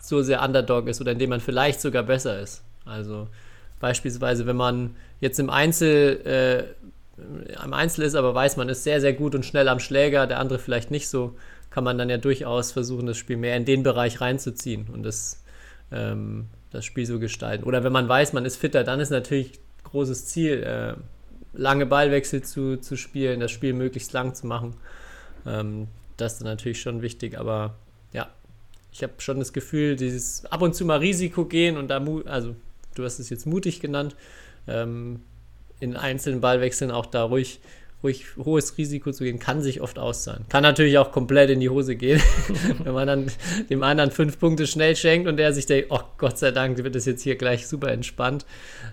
so 0.00 0.22
sehr 0.22 0.42
Underdog 0.42 0.86
ist 0.86 1.00
oder 1.00 1.12
in 1.12 1.18
dem 1.18 1.30
man 1.30 1.40
vielleicht 1.40 1.80
sogar 1.80 2.04
besser 2.04 2.38
ist. 2.40 2.62
Also 2.84 3.26
beispielsweise, 3.80 4.46
wenn 4.46 4.56
man 4.56 4.94
jetzt 5.20 5.40
im 5.40 5.50
Einzel, 5.50 6.20
äh, 6.24 7.56
am 7.56 7.72
Einzel 7.72 8.04
ist, 8.04 8.14
aber 8.14 8.32
weiß, 8.32 8.56
man 8.56 8.68
ist 8.68 8.84
sehr, 8.84 9.00
sehr 9.00 9.12
gut 9.12 9.34
und 9.34 9.44
schnell 9.44 9.68
am 9.68 9.80
Schläger, 9.80 10.28
der 10.28 10.38
andere 10.38 10.60
vielleicht 10.60 10.92
nicht 10.92 11.08
so, 11.08 11.34
kann 11.70 11.84
man 11.84 11.98
dann 11.98 12.08
ja 12.08 12.18
durchaus 12.18 12.72
versuchen, 12.72 13.06
das 13.06 13.16
Spiel 13.16 13.36
mehr 13.36 13.56
in 13.56 13.64
den 13.64 13.82
Bereich 13.82 14.20
reinzuziehen 14.20 14.88
und 14.92 15.02
das, 15.02 15.42
ähm, 15.92 16.46
das 16.70 16.84
Spiel 16.84 17.06
so 17.06 17.18
gestalten. 17.18 17.64
Oder 17.64 17.84
wenn 17.84 17.92
man 17.92 18.08
weiß, 18.08 18.32
man 18.32 18.44
ist 18.44 18.56
fitter, 18.56 18.84
dann 18.84 19.00
ist 19.00 19.10
natürlich 19.10 19.60
großes 19.84 20.26
Ziel, 20.26 20.62
äh, 20.62 20.94
lange 21.52 21.86
Ballwechsel 21.86 22.42
zu, 22.42 22.76
zu 22.76 22.96
spielen, 22.96 23.40
das 23.40 23.50
Spiel 23.50 23.72
möglichst 23.72 24.12
lang 24.12 24.34
zu 24.34 24.46
machen. 24.46 24.74
Ähm, 25.46 25.88
das 26.16 26.34
ist 26.34 26.38
dann 26.40 26.48
natürlich 26.48 26.80
schon 26.80 27.02
wichtig, 27.02 27.38
aber 27.38 27.76
ja, 28.12 28.28
ich 28.92 29.02
habe 29.02 29.14
schon 29.18 29.38
das 29.38 29.52
Gefühl, 29.52 29.96
dieses 29.96 30.46
ab 30.46 30.62
und 30.62 30.74
zu 30.74 30.84
mal 30.84 30.98
Risiko 30.98 31.44
gehen 31.44 31.76
und 31.76 31.88
da, 31.88 32.04
also 32.26 32.56
du 32.94 33.04
hast 33.04 33.18
es 33.18 33.30
jetzt 33.30 33.46
mutig 33.46 33.80
genannt, 33.80 34.16
ähm, 34.66 35.22
in 35.80 35.96
einzelnen 35.96 36.40
Ballwechseln 36.40 36.90
auch 36.90 37.06
da 37.06 37.22
ruhig, 37.22 37.60
ruhig 38.02 38.24
hohes 38.36 38.78
Risiko 38.78 39.10
zu 39.10 39.24
gehen, 39.24 39.38
kann 39.38 39.60
sich 39.62 39.80
oft 39.80 39.98
auszahlen. 39.98 40.44
Kann 40.48 40.62
natürlich 40.62 40.98
auch 40.98 41.10
komplett 41.10 41.50
in 41.50 41.60
die 41.60 41.68
Hose 41.68 41.96
gehen, 41.96 42.20
wenn 42.84 42.94
man 42.94 43.06
dann 43.06 43.26
dem 43.70 43.82
anderen 43.82 44.10
fünf 44.10 44.38
Punkte 44.38 44.66
schnell 44.66 44.94
schenkt 44.94 45.28
und 45.28 45.36
der 45.36 45.52
sich 45.52 45.66
denkt, 45.66 45.88
oh 45.90 46.00
Gott 46.16 46.38
sei 46.38 46.52
Dank 46.52 46.82
wird 46.82 46.94
das 46.94 47.06
jetzt 47.06 47.22
hier 47.22 47.36
gleich 47.36 47.66
super 47.66 47.90
entspannt, 47.90 48.46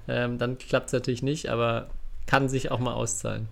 ähm, 0.07 0.37
dann 0.37 0.57
klappt 0.57 0.87
es 0.87 0.93
natürlich 0.93 1.23
nicht, 1.23 1.49
aber 1.49 1.87
kann 2.25 2.49
sich 2.49 2.71
auch 2.71 2.79
mal 2.79 2.93
auszahlen. 2.93 3.47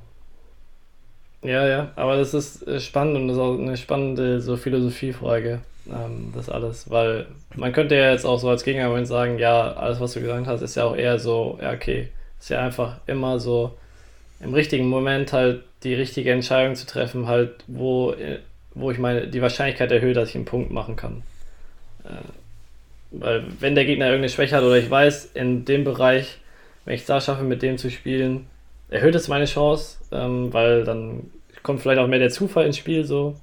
Ja, 1.43 1.68
ja, 1.68 1.91
aber 1.97 2.18
das 2.18 2.34
ist 2.34 2.66
äh, 2.68 2.80
spannend 2.80 3.18
und 3.18 3.28
das 3.28 3.36
ist 3.38 3.43
auch 3.43 3.60
eine 3.60 3.78
spannende 3.78 4.39
so 4.39 4.56
Philosophiefrage, 4.56 5.60
ähm, 5.88 6.32
das 6.34 6.49
alles, 6.49 6.89
weil 6.89 7.28
man 7.56 7.74
könnte 7.74 7.95
ja 7.95 8.12
jetzt 8.12 8.26
auch 8.26 8.39
so 8.39 8.49
als 8.49 8.64
Gegenargument 8.64 9.08
sagen, 9.08 9.38
ja, 9.38 9.74
alles, 9.74 9.99
was 9.99 10.14
du 10.14 10.22
gesagt 10.22 10.47
hast, 10.47 10.62
ist 10.62 10.76
ja 10.76 10.86
auch 10.86 10.95
eher 10.95 11.20
so, 11.20 11.60
ja, 11.62 11.74
okay, 11.74 12.08
ist 12.39 12.49
ja 12.49 12.62
einfach 12.62 13.01
immer 13.08 13.39
so 13.39 13.78
im 14.39 14.53
richtigen 14.53 14.88
Moment 14.88 15.34
halt 15.34 15.63
die 15.84 15.93
richtige 15.93 16.31
Entscheidung 16.31 16.75
zu 16.75 16.86
treffen, 16.86 17.27
halt, 17.27 17.51
wo, 17.67 18.13
wo 18.73 18.91
ich 18.91 18.97
meine, 18.97 19.27
die 19.27 19.41
Wahrscheinlichkeit 19.41 19.91
erhöhe, 19.91 20.13
dass 20.13 20.29
ich 20.29 20.36
einen 20.36 20.45
Punkt 20.45 20.71
machen 20.71 20.95
kann. 20.95 21.23
Äh, 22.03 22.23
weil 23.11 23.43
wenn 23.59 23.75
der 23.75 23.86
Gegner 23.86 24.05
irgendeine 24.05 24.29
Schwäche 24.29 24.55
hat 24.55 24.63
oder 24.63 24.77
ich 24.77 24.89
weiß, 24.89 25.31
in 25.34 25.65
dem 25.65 25.84
Bereich, 25.84 26.39
wenn 26.86 26.95
ich 26.95 27.01
es 27.01 27.07
da 27.07 27.21
schaffe, 27.21 27.43
mit 27.43 27.61
dem 27.61 27.77
zu 27.77 27.91
spielen, 27.91 28.47
erhöht 28.89 29.15
es 29.15 29.27
meine 29.27 29.45
Chance, 29.45 29.97
ähm, 30.11 30.51
weil 30.51 30.84
dann 30.84 31.31
kommt 31.61 31.81
vielleicht 31.81 31.99
auch 31.99 32.07
mehr 32.07 32.19
der 32.19 32.29
Zufall 32.29 32.65
ins 32.65 32.77
Spiel 32.77 33.05
so. 33.05 33.36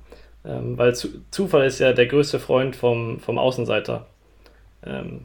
Ähm, 0.44 0.76
weil 0.78 0.94
zu, 0.94 1.08
Zufall 1.30 1.66
ist 1.66 1.80
ja 1.80 1.92
der 1.92 2.06
größte 2.06 2.40
Freund 2.40 2.74
vom, 2.74 3.20
vom 3.20 3.38
Außenseiter. 3.38 4.06
Ähm, 4.84 5.22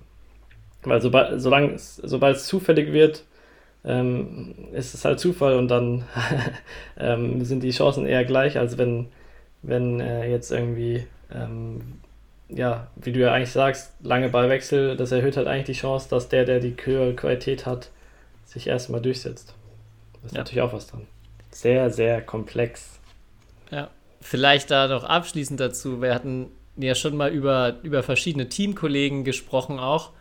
weil 0.83 1.01
sobald, 1.01 1.41
solange 1.41 1.73
sobald 1.77 2.37
es 2.37 2.45
zufällig 2.45 2.91
wird, 2.93 3.23
ähm, 3.85 4.55
ist 4.73 4.93
es 4.93 5.05
halt 5.05 5.19
Zufall 5.19 5.55
und 5.55 5.67
dann 5.69 6.05
ähm, 6.97 7.43
sind 7.45 7.61
die 7.63 7.71
Chancen 7.71 8.05
eher 8.05 8.25
gleich, 8.25 8.57
als 8.57 8.77
wenn, 8.77 9.07
wenn 9.61 9.99
äh, 9.99 10.29
jetzt 10.29 10.51
irgendwie, 10.51 11.05
ähm, 11.33 11.99
ja, 12.49 12.87
wie 12.95 13.11
du 13.11 13.19
ja 13.19 13.33
eigentlich 13.33 13.51
sagst, 13.51 13.93
lange 14.01 14.29
Ballwechsel, 14.29 14.97
das 14.97 15.11
erhöht 15.11 15.37
halt 15.37 15.47
eigentlich 15.47 15.77
die 15.77 15.81
Chance, 15.81 16.09
dass 16.09 16.29
der, 16.29 16.45
der 16.45 16.59
die 16.59 16.75
höhere 16.83 17.15
Qualität 17.15 17.65
hat, 17.65 17.91
sich 18.45 18.67
erstmal 18.67 19.01
durchsetzt. 19.01 19.53
Das 20.21 20.31
ist 20.31 20.35
Ja. 20.35 20.39
natürlich 20.41 20.61
auch 20.61 20.73
was 20.73 20.87
dran. 20.87 21.07
Sehr, 21.51 21.89
sehr 21.89 22.21
komplex. 22.21 22.99
Ja, 23.71 23.89
vielleicht 24.21 24.71
da 24.71 24.87
noch 24.87 25.03
abschließend 25.03 25.59
dazu. 25.59 26.01
Wir 26.01 26.13
hatten 26.13 26.47
ja 26.77 26.95
schon 26.95 27.15
mal 27.15 27.31
über, 27.31 27.75
über 27.83 28.03
verschiedene 28.03 28.49
Teamkollegen 28.49 29.23
gesprochen 29.23 29.79
auch. 29.79 30.11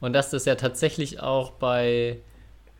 Und 0.00 0.12
dass 0.12 0.30
das 0.30 0.44
ja 0.44 0.56
tatsächlich 0.56 1.20
auch 1.20 1.52
bei, 1.52 2.18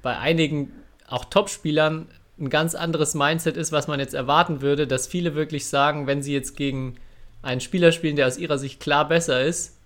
bei 0.02 0.18
einigen, 0.18 0.72
auch 1.08 1.24
Topspielern, 1.24 2.08
ein 2.38 2.50
ganz 2.50 2.74
anderes 2.74 3.14
Mindset 3.14 3.56
ist, 3.56 3.72
was 3.72 3.86
man 3.86 4.00
jetzt 4.00 4.14
erwarten 4.14 4.62
würde, 4.62 4.86
dass 4.86 5.06
viele 5.06 5.34
wirklich 5.34 5.66
sagen, 5.66 6.06
wenn 6.06 6.22
sie 6.22 6.32
jetzt 6.32 6.56
gegen 6.56 6.96
einen 7.42 7.60
Spieler 7.60 7.92
spielen, 7.92 8.16
der 8.16 8.26
aus 8.26 8.38
ihrer 8.38 8.58
Sicht 8.58 8.80
klar 8.80 9.06
besser 9.06 9.42
ist, 9.42 9.76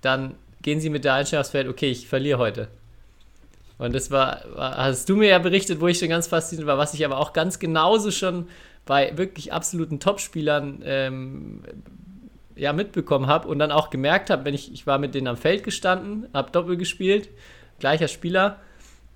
dann 0.00 0.34
gehen 0.62 0.80
sie 0.80 0.90
mit 0.90 1.04
der 1.04 1.14
Einstellung 1.14 1.40
aufs 1.40 1.50
Feld, 1.50 1.68
okay, 1.68 1.90
ich 1.90 2.08
verliere 2.08 2.38
heute. 2.38 2.68
Und 3.78 3.94
das 3.94 4.10
war, 4.10 4.44
hast 4.56 5.08
du 5.08 5.16
mir 5.16 5.28
ja 5.28 5.38
berichtet, 5.38 5.80
wo 5.80 5.88
ich 5.88 5.98
schon 5.98 6.08
ganz 6.08 6.28
fasziniert 6.28 6.66
war, 6.66 6.78
was 6.78 6.94
ich 6.94 7.04
aber 7.04 7.18
auch 7.18 7.32
ganz 7.32 7.58
genauso 7.58 8.10
schon 8.10 8.48
bei 8.86 9.16
wirklich 9.16 9.52
absoluten 9.52 10.00
Topspielern 10.00 10.82
ähm, 10.84 11.62
ja, 12.54 12.72
mitbekommen 12.72 13.26
habe 13.26 13.48
und 13.48 13.58
dann 13.58 13.72
auch 13.72 13.90
gemerkt 13.90 14.30
habe, 14.30 14.44
wenn 14.44 14.54
ich, 14.54 14.72
ich 14.72 14.86
war 14.86 14.98
mit 14.98 15.14
denen 15.14 15.26
am 15.26 15.36
Feld 15.36 15.64
gestanden, 15.64 16.26
habe 16.32 16.50
Doppel 16.52 16.76
gespielt, 16.76 17.28
gleicher 17.80 18.08
Spieler 18.08 18.60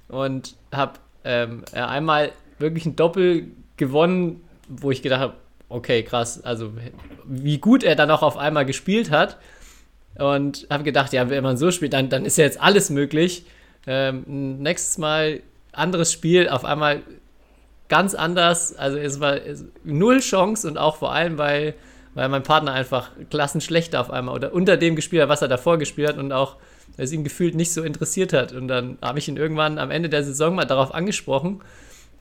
und 0.09 0.57
habe 0.73 0.95
ähm, 1.25 1.65
ja, 1.75 1.89
einmal 1.89 2.33
wirklich 2.59 2.87
ein 2.87 2.97
Doppel 2.97 3.49
gewonnen, 3.77 4.45
wo 4.69 4.91
ich 4.91 5.03
gedacht 5.03 5.21
habe, 5.21 5.35
okay, 5.69 6.03
krass, 6.03 6.43
also 6.43 6.73
wie 7.25 7.59
gut 7.59 7.83
er 7.83 7.97
dann 7.97 8.11
auch 8.11 8.23
auf 8.23 8.37
einmal 8.37 8.65
gespielt 8.65 9.11
hat 9.11 9.39
und 10.19 10.67
habe 10.71 10.85
gedacht, 10.85 11.13
ja, 11.13 11.29
wenn 11.29 11.43
man 11.43 11.57
so 11.57 11.71
spielt, 11.71 11.93
dann, 11.93 12.09
dann 12.09 12.25
ist 12.25 12.39
ja 12.39 12.45
jetzt 12.45 12.61
alles 12.61 12.91
möglich. 12.91 13.45
Ähm, 13.87 14.59
nächstes 14.63 14.99
Mal 14.99 15.43
anderes 15.73 16.13
Spiel, 16.13 16.49
auf 16.49 16.65
einmal 16.65 17.03
ganz 17.89 18.15
anders. 18.15 18.75
Also 18.75 18.99
es 18.99 19.21
war 19.21 19.37
es, 19.37 19.65
null 19.85 20.21
Chance 20.21 20.67
und 20.69 20.79
auch 20.79 20.97
vor 20.97 21.13
allem, 21.13 21.39
weil, 21.39 21.75
weil 22.15 22.29
mein 22.29 22.43
Partner 22.43 22.73
einfach 22.73 23.11
klassenschlechter 23.31 24.01
auf 24.01 24.11
einmal 24.11 24.35
oder 24.35 24.53
unter 24.53 24.77
dem 24.77 24.97
gespielt 24.97 25.23
hat, 25.23 25.29
was 25.29 25.43
er 25.43 25.49
davor 25.49 25.79
gespielt 25.79 26.09
hat 26.09 26.19
und 26.19 26.33
auch 26.33 26.57
es 26.97 27.13
ihn 27.13 27.25
gefühlt 27.25 27.55
nicht 27.55 27.73
so 27.73 27.83
interessiert 27.83 28.33
hat. 28.33 28.53
Und 28.53 28.69
dann 28.69 28.99
habe 29.03 29.19
ich 29.19 29.29
ihn 29.29 29.37
irgendwann 29.37 29.79
am 29.79 29.91
Ende 29.91 30.09
der 30.09 30.25
Saison 30.25 30.55
mal 30.55 30.65
darauf 30.65 30.95
angesprochen 30.95 31.61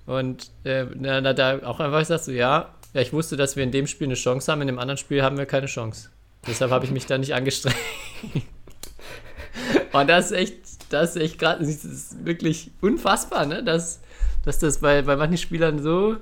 und 0.06 0.52
äh, 0.64 0.86
dann 0.94 1.26
hat 1.26 1.40
er 1.40 1.68
auch 1.68 1.80
einfach 1.80 2.00
gesagt, 2.00 2.26
so 2.26 2.32
ja, 2.32 2.74
ja, 2.94 3.02
ich 3.02 3.12
wusste, 3.12 3.38
dass 3.38 3.56
wir 3.56 3.64
in 3.64 3.72
dem 3.72 3.88
Spiel 3.88 4.08
eine 4.08 4.16
Chance 4.16 4.52
haben, 4.52 4.62
in 4.62 4.68
dem 4.68 4.80
anderen 4.80 4.98
Spiel 4.98 5.24
haben 5.24 5.38
wir 5.38 5.46
keine 5.46 5.66
Chance. 5.66 6.10
Deshalb 6.48 6.72
habe 6.72 6.86
ich 6.86 6.92
mich 6.92 7.08
da 7.08 7.18
nicht 7.18 7.34
angestrengt. 7.34 7.76
Und 9.94 10.08
das 10.08 10.28
ist 10.28 10.38
echt, 10.38 10.56
das 10.90 11.16
ist 11.16 11.22
echt 11.22 11.40
gerade, 11.40 11.60
das 11.60 11.84
ist 11.84 12.24
wirklich 12.26 12.72
unfassbar, 12.82 13.46
ne? 13.46 13.64
Dass, 13.64 14.02
dass 14.44 14.60
das 14.60 14.80
bei, 14.80 15.02
bei 15.02 15.16
manchen 15.16 15.38
Spielern 15.38 15.82
so, 15.82 16.18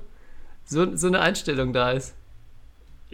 so, 0.64 0.96
so 0.96 1.08
eine 1.08 1.20
Einstellung 1.20 1.72
da 1.72 1.92
ist. 1.92 2.14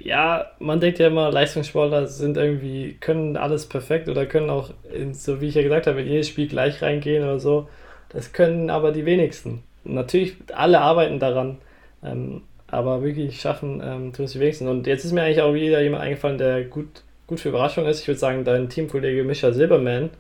Ja, 0.03 0.51
man 0.59 0.81
denkt 0.81 0.99
ja 0.99 1.09
immer, 1.09 1.31
Leistungssportler 1.31 2.07
sind 2.07 2.39
irgendwie, 2.39 2.97
können 3.01 3.37
alles 3.37 3.67
perfekt 3.67 4.09
oder 4.09 4.25
können 4.25 4.49
auch, 4.49 4.71
in, 4.93 5.13
so 5.13 5.41
wie 5.41 5.49
ich 5.49 5.55
ja 5.55 5.63
gesagt 5.63 5.87
habe, 5.87 6.01
in 6.01 6.09
jedes 6.09 6.29
Spiel 6.29 6.49
gleich 6.49 6.81
reingehen 6.81 7.23
oder 7.23 7.39
so. 7.39 7.69
Das 8.09 8.33
können 8.33 8.71
aber 8.71 8.93
die 8.93 9.05
wenigsten. 9.05 9.63
Natürlich, 9.85 10.37
alle 10.55 10.81
arbeiten 10.81 11.19
daran, 11.19 11.59
ähm, 12.03 12.43
aber 12.67 13.03
wirklich 13.03 13.41
schaffen 13.41 13.83
ähm, 13.85 14.13
tun 14.15 14.25
es 14.25 14.33
die 14.33 14.41
wenigsten. 14.41 14.69
Und 14.69 14.87
jetzt 14.87 15.05
ist 15.05 15.13
mir 15.13 15.23
eigentlich 15.23 15.43
auch 15.43 15.53
wieder 15.53 15.83
jemand 15.83 16.03
eingefallen, 16.03 16.39
der 16.39 16.65
gut, 16.65 17.03
gut 17.27 17.41
für 17.41 17.51
Überraschung 17.51 17.87
ist. 17.87 18.01
Ich 18.01 18.09
würde 18.09 18.21
sagen, 18.21 18.45
dein 18.45 18.71
Teamkollege 18.71 19.23
Mischa 19.25 19.53
Silberman 19.53 20.11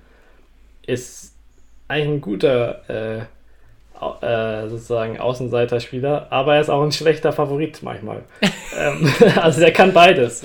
ist 0.86 1.34
eigentlich 1.88 2.08
ein 2.08 2.20
guter 2.20 3.20
äh, 3.20 3.24
äh, 4.22 4.68
sozusagen 4.68 5.18
Außenseiterspieler, 5.18 6.28
aber 6.30 6.54
er 6.54 6.60
ist 6.60 6.70
auch 6.70 6.82
ein 6.82 6.92
schlechter 6.92 7.32
Favorit 7.32 7.82
manchmal. 7.82 8.22
ähm, 8.78 9.12
also 9.36 9.60
der 9.60 9.72
kann 9.72 9.92
beides. 9.92 10.44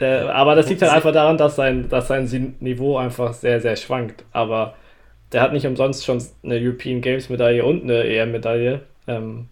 Der, 0.00 0.34
aber 0.34 0.54
das 0.54 0.68
liegt 0.68 0.82
halt 0.82 0.92
einfach 0.92 1.12
daran, 1.12 1.38
dass 1.38 1.56
sein, 1.56 1.88
dass 1.88 2.08
sein 2.08 2.56
Niveau 2.60 2.96
einfach 2.98 3.32
sehr, 3.34 3.60
sehr 3.60 3.76
schwankt. 3.76 4.24
Aber 4.32 4.74
der 5.32 5.42
hat 5.42 5.52
nicht 5.52 5.66
umsonst 5.66 6.04
schon 6.04 6.22
eine 6.42 6.56
European 6.56 7.00
Games 7.00 7.28
Medaille 7.28 7.64
und 7.64 7.82
eine 7.82 8.04
EM-Medaille, 8.04 8.80
ähm, 9.06 9.48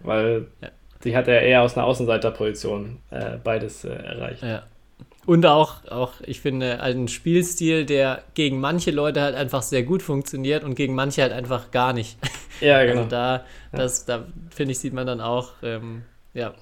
weil 0.00 0.46
ja. 0.60 0.68
die 1.04 1.16
hat 1.16 1.28
er 1.28 1.42
eher 1.42 1.62
aus 1.62 1.76
einer 1.76 1.86
Außenseiterposition 1.86 2.98
äh, 3.10 3.36
beides 3.42 3.84
äh, 3.84 3.90
erreicht. 3.90 4.42
Ja. 4.42 4.64
Und 5.28 5.44
auch, 5.44 5.84
auch, 5.90 6.14
ich 6.22 6.40
finde, 6.40 6.80
ein 6.80 7.06
Spielstil, 7.06 7.84
der 7.84 8.22
gegen 8.32 8.60
manche 8.60 8.90
Leute 8.90 9.20
halt 9.20 9.34
einfach 9.34 9.60
sehr 9.60 9.82
gut 9.82 10.00
funktioniert 10.00 10.64
und 10.64 10.74
gegen 10.74 10.94
manche 10.94 11.20
halt 11.20 11.34
einfach 11.34 11.70
gar 11.70 11.92
nicht. 11.92 12.16
Ja, 12.60 12.84
genau. 12.84 12.98
Also 12.98 13.10
da, 13.10 13.44
das, 13.72 14.04
da 14.04 14.26
finde 14.50 14.72
ich, 14.72 14.78
sieht 14.78 14.92
man 14.92 15.06
dann 15.06 15.20
auch, 15.20 15.52
ähm, 15.62 16.02
ja, 16.34 16.54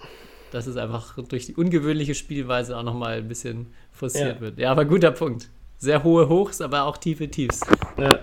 dass 0.52 0.66
es 0.66 0.76
einfach 0.76 1.16
durch 1.28 1.46
die 1.46 1.54
ungewöhnliche 1.54 2.14
Spielweise 2.14 2.76
auch 2.76 2.82
nochmal 2.82 3.18
ein 3.18 3.28
bisschen 3.28 3.72
forciert 3.92 4.36
ja. 4.36 4.40
wird. 4.40 4.58
Ja, 4.58 4.70
aber 4.70 4.84
guter 4.84 5.10
Punkt. 5.10 5.48
Sehr 5.78 6.02
hohe 6.02 6.28
Hochs, 6.28 6.60
aber 6.60 6.84
auch 6.84 6.96
tiefe 6.96 7.28
Tiefs. 7.28 7.60
Ja. 7.98 8.18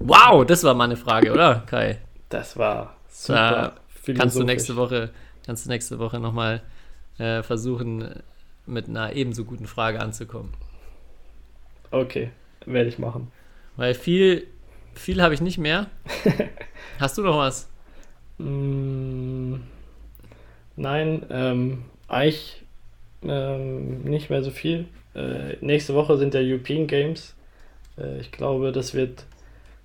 Wow, 0.00 0.44
das 0.44 0.64
war 0.64 0.74
mal 0.74 0.84
eine 0.84 0.96
Frage, 0.96 1.32
oder, 1.32 1.62
Kai? 1.66 1.98
Das 2.28 2.56
war 2.56 2.96
super. 3.08 3.74
Da 4.06 4.14
kannst 4.14 4.36
du 4.36 4.42
nächste 4.42 4.76
Woche, 4.76 5.10
kannst 5.44 5.66
du 5.66 5.70
nächste 5.70 5.98
Woche 5.98 6.18
nochmal 6.18 6.62
äh, 7.18 7.42
versuchen, 7.42 8.22
mit 8.66 8.88
einer 8.88 9.12
ebenso 9.12 9.44
guten 9.44 9.66
Frage 9.66 10.00
anzukommen. 10.00 10.52
Okay, 11.90 12.30
werde 12.66 12.88
ich 12.88 12.98
machen. 12.98 13.30
Weil 13.76 13.94
viel, 13.94 14.46
viel 14.94 15.22
habe 15.22 15.34
ich 15.34 15.40
nicht 15.40 15.58
mehr. 15.58 15.86
Hast 16.98 17.18
du 17.18 17.22
noch 17.22 17.38
was? 17.38 17.68
Mm, 18.38 19.56
nein, 20.76 21.26
ähm, 21.30 21.84
eigentlich 22.08 22.62
ähm, 23.22 24.02
nicht 24.04 24.30
mehr 24.30 24.42
so 24.42 24.50
viel. 24.50 24.86
Äh, 25.14 25.56
nächste 25.60 25.94
Woche 25.94 26.16
sind 26.18 26.34
ja 26.34 26.40
European 26.40 26.86
Games. 26.86 27.34
Äh, 27.98 28.20
ich 28.20 28.32
glaube, 28.32 28.72
das 28.72 28.94
wird 28.94 29.24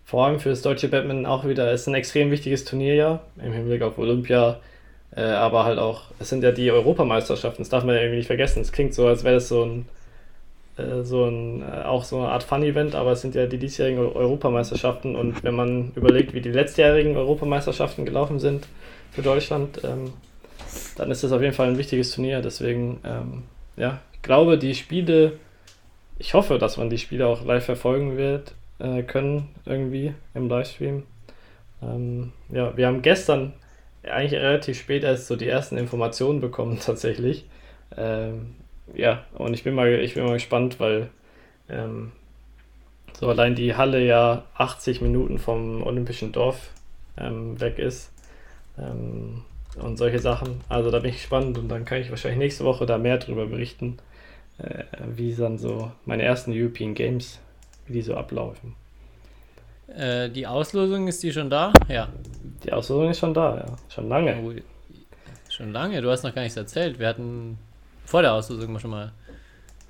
vor 0.06 0.26
allem 0.26 0.40
für 0.40 0.50
das 0.50 0.62
deutsche 0.62 0.90
Batman 0.90 1.26
auch 1.26 1.48
wieder 1.48 1.72
ist 1.72 1.88
ein 1.88 1.94
extrem 1.94 2.30
wichtiges 2.30 2.66
Turnierjahr 2.66 3.26
im 3.38 3.54
Hinblick 3.54 3.82
auf 3.82 3.98
Olympia 3.98 4.60
äh, 5.16 5.22
aber 5.22 5.64
halt 5.66 5.80
auch, 5.80 6.06
es 6.20 6.30
sind 6.30 6.44
ja 6.44 6.52
die 6.52 6.72
Europameisterschaften, 6.72 7.62
das 7.62 7.70
darf 7.70 7.84
man 7.84 7.96
ja 7.96 8.02
irgendwie 8.02 8.18
nicht 8.18 8.28
vergessen. 8.28 8.62
Es 8.62 8.72
klingt 8.72 8.94
so, 8.94 9.08
als 9.08 9.24
wäre 9.24 9.36
das 9.36 9.48
so 9.48 9.64
ein, 9.64 9.86
so 11.04 11.26
ein, 11.26 11.62
äh, 11.62 11.84
auch 11.84 12.04
so 12.04 12.18
eine 12.18 12.30
Art 12.30 12.44
Fun-Event, 12.44 12.96
aber 12.96 13.12
es 13.12 13.22
sind 13.22 13.36
ja 13.36 13.46
die 13.46 13.58
diesjährigen 13.58 14.00
Europameisterschaften 14.00 15.16
und 15.16 15.44
wenn 15.44 15.56
man 15.56 15.92
überlegt, 15.96 16.34
wie 16.34 16.42
die 16.42 16.52
letztjährigen 16.52 17.16
Europameisterschaften 17.16 18.06
gelaufen 18.06 18.40
sind 18.40 18.68
für 19.12 19.22
Deutschland, 19.22 19.82
ähm, 19.84 20.14
dann 20.96 21.12
ist 21.12 21.24
das 21.24 21.32
auf 21.32 21.42
jeden 21.42 21.54
Fall 21.54 21.68
ein 21.68 21.78
wichtiges 21.78 22.12
Turnier. 22.12 22.42
Deswegen, 22.42 23.00
ähm, 23.04 23.44
ja, 23.78 24.00
glaube, 24.24 24.58
die 24.58 24.74
Spiele, 24.74 25.34
ich 26.18 26.34
hoffe, 26.34 26.58
dass 26.58 26.78
man 26.78 26.90
die 26.90 26.98
Spiele 26.98 27.28
auch 27.28 27.46
live 27.46 27.66
verfolgen 27.66 28.18
wird 28.18 28.56
äh, 28.80 29.04
können, 29.04 29.50
irgendwie 29.66 30.14
im 30.34 30.50
Livestream. 30.50 31.04
Ähm, 31.84 32.32
ja, 32.50 32.76
wir 32.76 32.88
haben 32.88 33.02
gestern 33.02 33.54
eigentlich 34.04 34.34
relativ 34.34 34.80
spät 34.80 35.04
erst 35.04 35.28
so 35.28 35.36
die 35.36 35.48
ersten 35.48 35.78
Informationen 35.78 36.42
bekommen 36.42 36.80
tatsächlich. 36.84 37.46
Ähm, 37.96 38.56
ja, 38.94 39.26
und 39.34 39.54
ich 39.54 39.64
bin 39.64 39.76
mal, 39.76 39.92
ich 39.94 40.14
bin 40.14 40.26
mal 40.26 40.34
gespannt, 40.34 40.80
weil 40.80 41.10
ähm, 41.70 42.12
so 43.20 43.30
allein 43.30 43.56
die 43.56 43.76
Halle 43.76 44.04
ja 44.04 44.44
80 44.56 45.02
Minuten 45.02 45.38
vom 45.40 45.84
Olympischen 45.84 46.32
Dorf 46.32 46.70
ähm, 47.18 47.60
weg 47.60 47.80
ist. 47.80 48.12
Ähm, 48.78 49.44
und 49.82 49.98
solche 49.98 50.20
Sachen. 50.20 50.62
Also 50.70 50.92
da 50.92 51.00
bin 51.00 51.10
ich 51.10 51.18
gespannt 51.18 51.58
und 51.58 51.70
dann 51.70 51.86
kann 51.86 52.00
ich 52.02 52.10
wahrscheinlich 52.10 52.40
nächste 52.40 52.64
Woche 52.64 52.86
da 52.86 52.98
mehr 52.98 53.18
drüber 53.18 53.48
berichten, 53.48 53.98
äh, 54.60 54.84
wie 55.16 55.34
dann 55.34 55.58
so 55.58 55.92
meine 56.06 56.24
ersten 56.24 56.52
European 56.54 56.94
Games, 56.94 57.40
wie 57.88 57.94
die 57.94 58.02
so 58.02 58.16
ablaufen. 58.16 58.76
Äh, 59.88 60.30
die 60.30 60.48
Auslosung 60.48 61.08
ist 61.08 61.22
die 61.24 61.32
schon 61.32 61.50
da? 61.50 61.74
Ja. 61.88 62.10
Die 62.64 62.72
Auslosung 62.72 63.10
ist 63.10 63.20
schon 63.20 63.34
da, 63.34 63.58
ja. 63.58 63.66
Schon 63.90 64.10
lange. 64.10 64.38
Oh, 64.44 64.54
schon 65.50 65.72
lange? 65.72 66.02
Du 66.02 66.10
hast 66.10 66.24
noch 66.24 66.34
gar 66.34 66.44
nichts 66.44 66.58
erzählt. 66.58 67.00
Wir 67.00 67.08
hatten 67.08 67.58
vor 68.06 68.22
der 68.22 68.34
Auslosung 68.34 68.80
schon 68.80 68.92
mal 68.92 69.12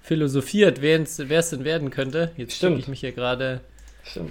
philosophiert, 0.01 0.81
wer 0.81 0.99
es 1.01 1.49
denn 1.49 1.63
werden 1.63 1.89
könnte. 1.89 2.31
Jetzt 2.35 2.57
schicke 2.57 2.75
ich 2.75 2.87
mich 2.87 2.99
hier 2.99 3.13
gerade 3.13 3.61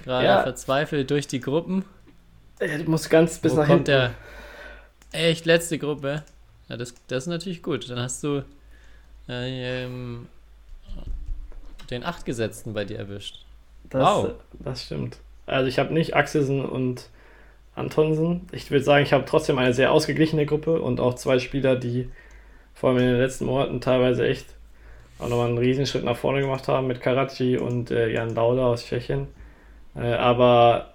ja. 0.05 0.43
verzweifelt 0.43 1.09
durch 1.09 1.27
die 1.27 1.39
Gruppen. 1.39 1.83
Du 2.59 2.89
musst 2.89 3.09
ganz 3.09 3.39
bis 3.39 3.53
Wo 3.53 3.57
nach 3.57 3.67
kommt 3.67 3.87
hinten. 3.87 4.13
der 5.11 5.21
echt 5.29 5.45
letzte 5.45 5.79
Gruppe? 5.79 6.23
Ja, 6.69 6.77
das, 6.77 6.93
das 7.07 7.23
ist 7.23 7.27
natürlich 7.27 7.63
gut. 7.63 7.89
Dann 7.89 7.99
hast 7.99 8.23
du 8.23 8.43
äh, 9.27 9.83
ähm, 9.83 10.27
den 11.89 12.03
Achtgesetzten 12.03 12.73
bei 12.73 12.85
dir 12.85 12.99
erwischt. 12.99 13.45
Das, 13.89 14.01
wow. 14.01 14.31
Das 14.59 14.83
stimmt. 14.83 15.17
Also 15.45 15.67
ich 15.67 15.79
habe 15.79 15.93
nicht 15.93 16.15
Axelsen 16.15 16.63
und 16.63 17.09
Antonsen. 17.75 18.47
Ich 18.51 18.69
würde 18.71 18.83
sagen, 18.83 19.03
ich 19.03 19.13
habe 19.13 19.25
trotzdem 19.25 19.57
eine 19.57 19.73
sehr 19.73 19.91
ausgeglichene 19.91 20.45
Gruppe 20.45 20.81
und 20.81 20.99
auch 20.99 21.15
zwei 21.15 21.39
Spieler, 21.39 21.75
die 21.75 22.09
vor 22.73 22.89
allem 22.89 22.99
in 22.99 23.05
den 23.05 23.19
letzten 23.19 23.45
Monaten 23.45 23.81
teilweise 23.81 24.27
echt 24.27 24.47
auch 25.19 25.29
nochmal 25.29 25.47
einen 25.47 25.57
Riesenschritt 25.57 26.03
nach 26.03 26.17
vorne 26.17 26.41
gemacht 26.41 26.67
haben 26.67 26.87
mit 26.87 27.01
Karachi 27.01 27.57
und 27.57 27.91
äh, 27.91 28.09
Jan 28.09 28.35
Lauda 28.35 28.67
aus 28.67 28.85
Tschechien. 28.85 29.27
Äh, 29.95 30.13
aber 30.13 30.93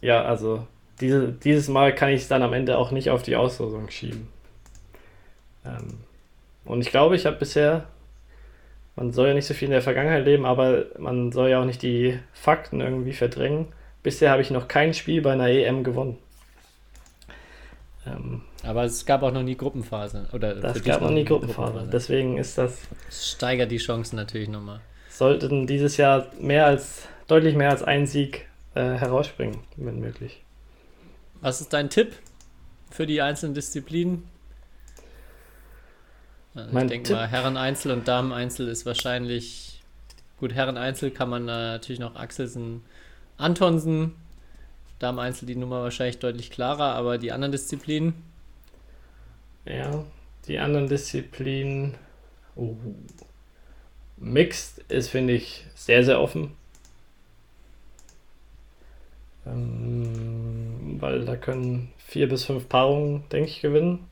ja, 0.00 0.22
also 0.22 0.66
diese, 1.00 1.32
dieses 1.32 1.68
Mal 1.68 1.94
kann 1.94 2.10
ich 2.10 2.22
es 2.22 2.28
dann 2.28 2.42
am 2.42 2.52
Ende 2.52 2.78
auch 2.78 2.90
nicht 2.90 3.10
auf 3.10 3.22
die 3.22 3.36
Auslosung 3.36 3.90
schieben. 3.90 4.28
Ähm, 5.64 6.00
und 6.64 6.80
ich 6.80 6.90
glaube, 6.90 7.16
ich 7.16 7.26
habe 7.26 7.36
bisher 7.36 7.86
man 8.96 9.12
soll 9.12 9.28
ja 9.28 9.34
nicht 9.34 9.46
so 9.46 9.54
viel 9.54 9.66
in 9.66 9.72
der 9.72 9.82
Vergangenheit 9.82 10.24
leben, 10.24 10.46
aber 10.46 10.86
man 10.98 11.30
soll 11.30 11.50
ja 11.50 11.60
auch 11.60 11.66
nicht 11.66 11.82
die 11.82 12.18
Fakten 12.32 12.80
irgendwie 12.80 13.12
verdrängen. 13.12 13.66
Bisher 14.02 14.30
habe 14.30 14.40
ich 14.40 14.50
noch 14.50 14.68
kein 14.68 14.94
Spiel 14.94 15.20
bei 15.20 15.32
einer 15.32 15.48
EM 15.48 15.84
gewonnen. 15.84 16.16
Ähm, 18.06 18.42
aber 18.62 18.84
es 18.84 19.04
gab 19.04 19.22
auch 19.22 19.32
noch 19.32 19.42
nie 19.42 19.56
Gruppenphase. 19.56 20.28
Oder 20.32 20.54
das 20.54 20.82
gab 20.82 21.00
noch 21.00 21.10
nie 21.10 21.24
Gruppenphase. 21.24 21.72
Gruppenphase. 21.72 21.90
Deswegen 21.90 22.38
ist 22.38 22.56
das. 22.58 22.78
Steigert 23.10 23.70
die 23.70 23.78
Chancen 23.78 24.16
natürlich 24.16 24.48
nochmal. 24.48 24.80
Sollten 25.08 25.66
dieses 25.66 25.96
Jahr 25.96 26.26
mehr 26.40 26.66
als, 26.66 27.08
deutlich 27.26 27.56
mehr 27.56 27.70
als 27.70 27.82
ein 27.82 28.06
Sieg 28.06 28.46
äh, 28.74 28.80
herausspringen, 28.80 29.58
wenn 29.76 29.98
möglich. 29.98 30.44
Was 31.40 31.60
ist 31.60 31.72
dein 31.72 31.90
Tipp 31.90 32.12
für 32.90 33.06
die 33.06 33.22
einzelnen 33.22 33.54
Disziplinen? 33.54 34.24
Also 36.54 36.78
ich 36.78 36.86
denke 36.86 37.12
mal, 37.12 37.26
Herren-Einzel 37.26 37.92
und 37.92 38.08
Damen-Einzel 38.08 38.68
ist 38.68 38.86
wahrscheinlich. 38.86 39.82
Gut, 40.38 40.54
Herren-Einzel 40.54 41.10
kann 41.10 41.28
man 41.30 41.42
äh, 41.42 41.46
natürlich 41.46 42.00
noch 42.00 42.16
Axelsen, 42.16 42.82
Antonsen. 43.36 44.14
Damen-Einzel 44.98 45.46
die 45.46 45.56
Nummer 45.56 45.82
wahrscheinlich 45.82 46.18
deutlich 46.18 46.50
klarer, 46.50 46.94
aber 46.94 47.18
die 47.18 47.32
anderen 47.32 47.52
Disziplinen? 47.52 48.14
Ja, 49.64 50.04
die 50.46 50.58
anderen 50.58 50.88
Disziplinen. 50.88 51.94
Oh. 52.54 52.76
Mixed 54.16 54.78
ist, 54.88 55.10
finde 55.10 55.34
ich, 55.34 55.66
sehr, 55.74 56.04
sehr 56.04 56.20
offen. 56.20 56.52
Ähm, 59.46 60.96
weil 61.00 61.24
da 61.24 61.36
können 61.36 61.92
vier 61.98 62.28
bis 62.28 62.44
fünf 62.44 62.68
Paarungen, 62.68 63.24
denke 63.30 63.50
ich, 63.50 63.60
gewinnen. 63.60 64.06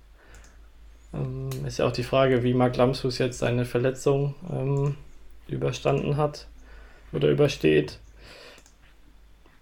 Ähm, 1.14 1.48
ist 1.66 1.78
ja 1.78 1.86
auch 1.86 1.92
die 1.92 2.02
Frage, 2.02 2.42
wie 2.42 2.54
Mark 2.54 2.76
Lamshus 2.76 3.18
jetzt 3.18 3.38
seine 3.38 3.64
Verletzung 3.64 4.34
ähm, 4.52 4.96
überstanden 5.48 6.16
hat 6.16 6.46
oder 7.12 7.28
übersteht. 7.30 7.98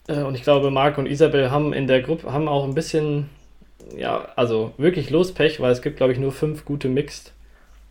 Äh, 0.08 0.22
und 0.22 0.34
ich 0.34 0.42
glaube, 0.42 0.70
Marc 0.70 0.98
und 0.98 1.06
Isabel 1.06 1.50
haben 1.50 1.72
in 1.72 1.86
der 1.86 2.02
Gruppe 2.02 2.32
haben 2.32 2.48
auch 2.48 2.64
ein 2.64 2.74
bisschen, 2.74 3.28
ja, 3.96 4.28
also 4.36 4.72
wirklich 4.78 5.10
Lospech, 5.10 5.60
weil 5.60 5.72
es 5.72 5.82
gibt, 5.82 5.96
glaube 5.96 6.12
ich, 6.12 6.18
nur 6.18 6.32
fünf 6.32 6.64
gute 6.64 6.88
Mixed. 6.88 7.32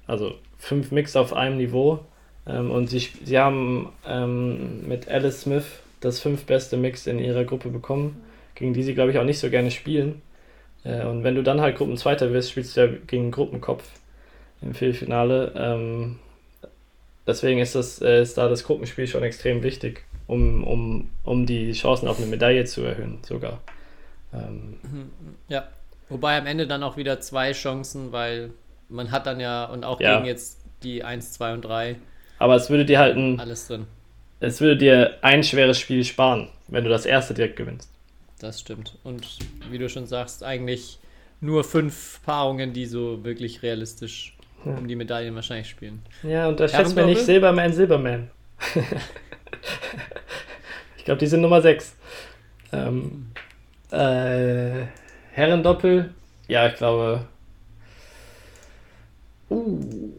Also 0.08 0.36
fünf 0.58 0.92
Mixed 0.92 1.18
auf 1.18 1.34
einem 1.34 1.58
Niveau. 1.58 2.00
Ähm, 2.48 2.72
und 2.72 2.88
sie, 2.88 3.00
sie 3.00 3.40
haben 3.40 3.92
ähm, 4.06 4.88
mit 4.88 5.08
Alice 5.08 5.42
Smith 5.42 5.66
das 6.00 6.20
fünf 6.20 6.46
beste 6.46 6.78
Mixed 6.78 7.08
in 7.08 7.20
ihrer 7.20 7.46
Gruppe 7.46 7.70
bekommen, 7.70 8.24
gegen 8.56 8.74
die 8.74 8.84
sie, 8.84 8.94
glaube 8.94 9.12
ich, 9.12 9.18
auch 9.18 9.24
nicht 9.24 9.40
so 9.40 9.50
gerne 9.50 9.72
spielen. 9.72 10.22
Äh, 10.84 11.06
und 11.06 11.24
wenn 11.24 11.36
du 11.36 11.44
dann 11.44 11.62
halt 11.62 11.78
Gruppenzweiter 11.78 12.34
wirst, 12.34 12.52
spielst 12.52 12.76
du 12.76 12.82
ja 12.82 12.88
gegen 13.08 13.32
Gruppenkopf 13.32 13.88
im 14.62 14.74
Viertelfinale. 14.74 15.54
Ähm, 15.56 16.20
deswegen 17.28 17.60
ist, 17.60 17.76
das, 17.76 18.02
äh, 18.02 18.22
ist 18.22 18.38
da 18.38 18.48
das 18.50 18.64
Gruppenspiel 18.64 19.08
schon 19.08 19.24
extrem 19.24 19.64
wichtig, 19.64 20.04
um, 20.28 20.64
um, 20.64 21.10
um 21.24 21.46
die 21.46 21.72
Chancen 21.74 22.08
auf 22.08 22.18
eine 22.18 22.28
Medaille 22.28 22.66
zu 22.66 22.82
erhöhen, 22.82 23.20
sogar. 23.24 23.62
Ähm, 24.34 24.78
ja, 25.48 25.68
wobei 26.10 26.38
am 26.38 26.46
Ende 26.48 26.68
dann 26.68 26.84
auch 26.84 26.98
wieder 26.98 27.20
zwei 27.20 27.52
Chancen, 27.52 28.12
weil 28.12 28.52
man 28.90 29.12
hat 29.12 29.26
dann 29.28 29.40
ja 29.40 29.66
und 29.66 29.84
auch 29.84 30.00
ja. 30.00 30.16
gegen 30.16 30.26
jetzt 30.28 30.62
die 30.84 31.04
1, 31.04 31.34
2 31.34 31.54
und 31.54 31.62
3. 31.66 31.96
Aber 32.40 32.56
es 32.56 32.70
würde 32.70 32.86
dir 32.86 33.00
halt 33.00 33.16
ein, 33.18 33.40
alles 33.40 33.68
drin. 33.68 33.86
es 34.40 34.62
würde 34.62 34.78
dir 34.78 35.18
ein 35.22 35.44
schweres 35.44 35.80
Spiel 35.80 36.04
sparen, 36.04 36.50
wenn 36.68 36.84
du 36.84 36.90
das 36.90 37.06
erste 37.06 37.34
direkt 37.34 37.56
gewinnst. 37.56 37.90
Das 38.40 38.60
stimmt. 38.60 38.98
Und 39.04 39.38
wie 39.70 39.78
du 39.78 39.88
schon 39.90 40.08
sagst, 40.08 40.44
eigentlich 40.44 40.98
nur 41.42 41.64
fünf 41.64 42.20
Paarungen, 42.26 42.74
die 42.74 42.86
so 42.86 43.24
wirklich 43.24 43.62
realistisch 43.64 44.36
Ja. 44.66 44.74
um 44.74 44.88
die 44.88 44.96
Medaillen 44.96 45.36
wahrscheinlich 45.36 45.70
spielen. 45.70 46.02
Ja, 46.24 46.48
unterschätzt 46.48 46.96
mir 46.96 47.02
Herrendoppel? 47.02 47.06
nicht 47.14 47.26
Silberman, 47.26 47.74
Silberman. 47.74 48.32
ich 50.98 51.06
glaube, 51.06 51.20
die 51.20 51.28
sind 51.28 51.42
Nummer 51.42 51.62
6. 51.62 51.96
Ähm, 52.74 53.32
äh, 53.92 54.86
Herrendoppel, 55.32 56.14
ja, 56.48 56.68
ich 56.68 56.76
glaube. 56.76 57.26
Uh, 59.50 60.14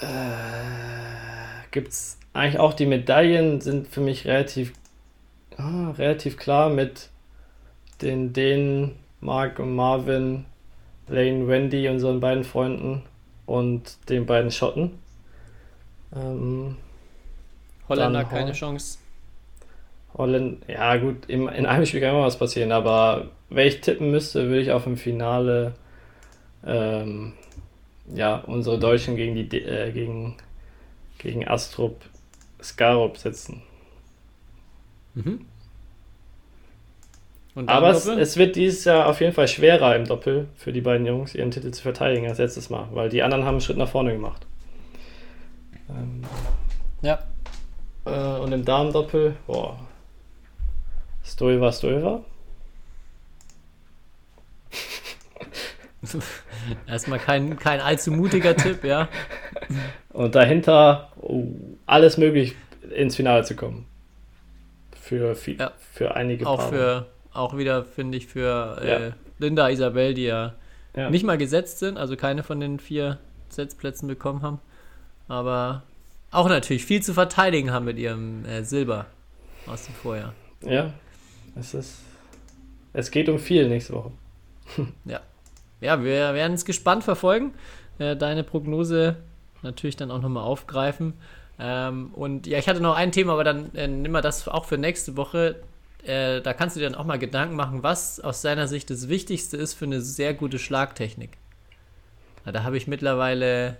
äh, 0.00 0.06
gibt's 1.70 2.18
eigentlich 2.34 2.58
auch 2.58 2.74
die 2.74 2.86
Medaillen 2.86 3.60
sind 3.60 3.88
für 3.88 4.00
mich 4.00 4.26
relativ, 4.26 4.72
ah, 5.56 5.90
relativ 5.92 6.36
klar 6.36 6.68
mit 6.68 7.10
den 8.02 8.32
Dänen, 8.32 8.96
Mark 9.20 9.58
und 9.58 9.74
Marvin, 9.74 10.44
Lane, 11.08 11.48
Wendy, 11.48 11.88
unseren 11.88 12.20
beiden 12.20 12.44
Freunden 12.44 13.02
und 13.46 14.08
den 14.08 14.26
beiden 14.26 14.50
Schotten. 14.50 14.98
Ähm, 16.14 16.76
Holländer 17.88 18.20
Dann 18.20 18.30
keine 18.30 18.52
Chance. 18.52 18.98
Holland, 20.16 20.62
ja 20.68 20.96
gut, 20.96 21.28
im, 21.28 21.48
in 21.48 21.66
einem 21.66 21.86
Spiel 21.86 22.00
kann 22.00 22.10
immer 22.10 22.22
was 22.22 22.38
passieren, 22.38 22.70
aber 22.70 23.30
wenn 23.50 23.66
ich 23.66 23.80
tippen 23.80 24.10
müsste, 24.10 24.46
würde 24.48 24.60
ich 24.60 24.70
auf 24.70 24.84
dem 24.84 24.96
Finale 24.96 25.74
ähm, 26.64 27.32
ja, 28.14 28.36
unsere 28.36 28.78
Deutschen 28.78 29.16
gegen 29.16 29.34
die 29.34 29.48
D- 29.48 29.58
äh, 29.58 29.90
gegen, 29.90 30.36
gegen 31.18 31.48
Astrup 31.48 31.96
Skarup 32.62 33.18
setzen. 33.18 33.62
Mhm. 35.14 35.46
Und 37.56 37.68
Aber 37.68 37.90
es, 37.90 38.06
es 38.06 38.36
wird 38.36 38.56
dieses 38.56 38.84
Jahr 38.84 39.06
auf 39.08 39.20
jeden 39.20 39.32
Fall 39.32 39.46
schwerer 39.46 39.94
im 39.94 40.06
Doppel 40.06 40.48
für 40.56 40.72
die 40.72 40.80
beiden 40.80 41.06
Jungs, 41.06 41.34
ihren 41.34 41.50
Titel 41.50 41.70
zu 41.70 41.82
verteidigen 41.82 42.28
als 42.28 42.38
letztes 42.38 42.70
Mal, 42.70 42.88
weil 42.92 43.08
die 43.08 43.22
anderen 43.22 43.44
haben 43.44 43.54
einen 43.54 43.60
Schritt 43.60 43.76
nach 43.76 43.88
vorne 43.88 44.12
gemacht. 44.12 44.46
Ähm, 45.88 46.22
ja. 47.02 47.18
Äh, 48.06 48.38
und 48.40 48.52
im 48.52 48.64
Damendoppel, 48.64 49.36
boah. 49.46 49.78
Stoiva, 51.24 51.72
Stoiva. 51.72 52.20
Erstmal 56.86 57.18
kein, 57.18 57.58
kein 57.58 57.80
allzu 57.80 58.10
mutiger 58.12 58.56
Tipp, 58.56 58.84
ja. 58.84 59.08
Und 60.10 60.34
dahinter 60.34 61.10
oh, 61.20 61.46
alles 61.86 62.18
möglich 62.18 62.54
ins 62.94 63.16
Finale 63.16 63.44
zu 63.44 63.56
kommen. 63.56 63.86
Für, 65.00 65.34
viel, 65.34 65.58
Ja. 65.58 65.72
für 65.92 66.14
einige 66.14 66.46
Auch 66.46 66.58
Paare. 66.58 66.70
für, 66.70 67.06
auch 67.32 67.56
wieder, 67.56 67.84
finde 67.84 68.18
ich, 68.18 68.26
für 68.26 68.78
Ja. 68.84 68.96
äh, 69.08 69.12
Linda, 69.38 69.68
Isabel, 69.68 70.14
die 70.14 70.24
ja, 70.24 70.54
Ja. 70.96 71.10
nicht 71.10 71.24
mal 71.24 71.38
gesetzt 71.38 71.78
sind, 71.78 71.96
also 71.98 72.16
keine 72.16 72.42
von 72.42 72.60
den 72.60 72.78
vier 72.78 73.18
Setzplätzen 73.48 74.06
bekommen 74.08 74.42
haben. 74.42 74.60
Aber 75.28 75.82
auch 76.34 76.48
natürlich 76.48 76.84
viel 76.84 77.02
zu 77.02 77.14
verteidigen 77.14 77.72
haben 77.72 77.84
mit 77.84 77.98
ihrem 77.98 78.44
äh, 78.44 78.64
Silber 78.64 79.06
aus 79.66 79.86
dem 79.86 79.94
Vorjahr. 79.94 80.34
Ja, 80.62 80.92
es 81.56 81.74
ist. 81.74 81.98
Es 82.92 83.10
geht 83.10 83.28
um 83.28 83.38
viel 83.38 83.68
nächste 83.68 83.94
Woche. 83.94 84.12
Ja, 85.80 86.02
wir 86.02 86.32
werden 86.32 86.54
es 86.54 86.64
gespannt 86.64 87.04
verfolgen. 87.04 87.52
Äh, 87.98 88.16
deine 88.16 88.42
Prognose 88.42 89.16
natürlich 89.60 89.96
dann 89.96 90.10
auch 90.10 90.22
nochmal 90.22 90.44
aufgreifen. 90.44 91.12
Ähm, 91.58 92.10
und 92.14 92.46
ja, 92.46 92.58
ich 92.58 92.68
hatte 92.68 92.80
noch 92.80 92.96
ein 92.96 93.12
Thema, 93.12 93.34
aber 93.34 93.44
dann 93.44 93.74
äh, 93.74 93.86
nimm 93.86 94.12
mal 94.12 94.22
das 94.22 94.48
auch 94.48 94.64
für 94.64 94.78
nächste 94.78 95.18
Woche. 95.18 95.56
Äh, 96.02 96.40
da 96.40 96.54
kannst 96.54 96.76
du 96.76 96.80
dir 96.80 96.88
dann 96.88 96.98
auch 96.98 97.04
mal 97.04 97.18
Gedanken 97.18 97.54
machen, 97.54 97.82
was 97.82 98.18
aus 98.18 98.40
deiner 98.40 98.66
Sicht 98.66 98.88
das 98.88 99.10
Wichtigste 99.10 99.58
ist 99.58 99.74
für 99.74 99.84
eine 99.84 100.00
sehr 100.00 100.32
gute 100.32 100.58
Schlagtechnik. 100.58 101.36
Ja, 102.46 102.52
da 102.52 102.62
habe 102.62 102.78
ich 102.78 102.86
mittlerweile 102.86 103.76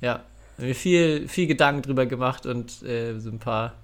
ja, 0.00 0.24
mir 0.58 0.74
viel, 0.74 1.28
viel 1.28 1.46
Gedanken 1.46 1.82
drüber 1.82 2.06
gemacht 2.06 2.46
und 2.46 2.82
äh, 2.82 3.18
so 3.18 3.30
ein 3.30 3.38
paar, 3.38 3.74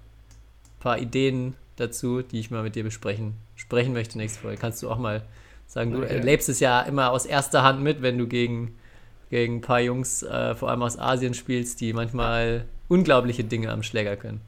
paar 0.80 0.98
Ideen 0.98 1.54
dazu, 1.76 2.22
die 2.22 2.40
ich 2.40 2.50
mal 2.50 2.62
mit 2.62 2.74
dir 2.76 2.84
besprechen 2.84 3.34
sprechen 3.56 3.92
möchte 3.92 4.18
nächste 4.18 4.40
Folge. 4.40 4.58
Kannst 4.58 4.82
du 4.82 4.90
auch 4.90 4.98
mal 4.98 5.22
sagen, 5.66 5.92
du 5.92 6.02
Okay. 6.02 6.14
erlebst 6.14 6.48
es 6.48 6.60
ja 6.60 6.80
immer 6.82 7.10
aus 7.10 7.26
erster 7.26 7.62
Hand 7.62 7.82
mit, 7.82 8.02
wenn 8.02 8.18
du 8.18 8.26
gegen, 8.26 8.76
gegen 9.30 9.56
ein 9.56 9.60
paar 9.60 9.80
Jungs, 9.80 10.22
äh, 10.22 10.54
vor 10.54 10.70
allem 10.70 10.82
aus 10.82 10.98
Asien, 10.98 11.34
spielst, 11.34 11.80
die 11.80 11.92
manchmal 11.92 12.66
unglaubliche 12.88 13.44
Dinge 13.44 13.70
am 13.70 13.82
Schläger 13.82 14.16
können. 14.16 14.40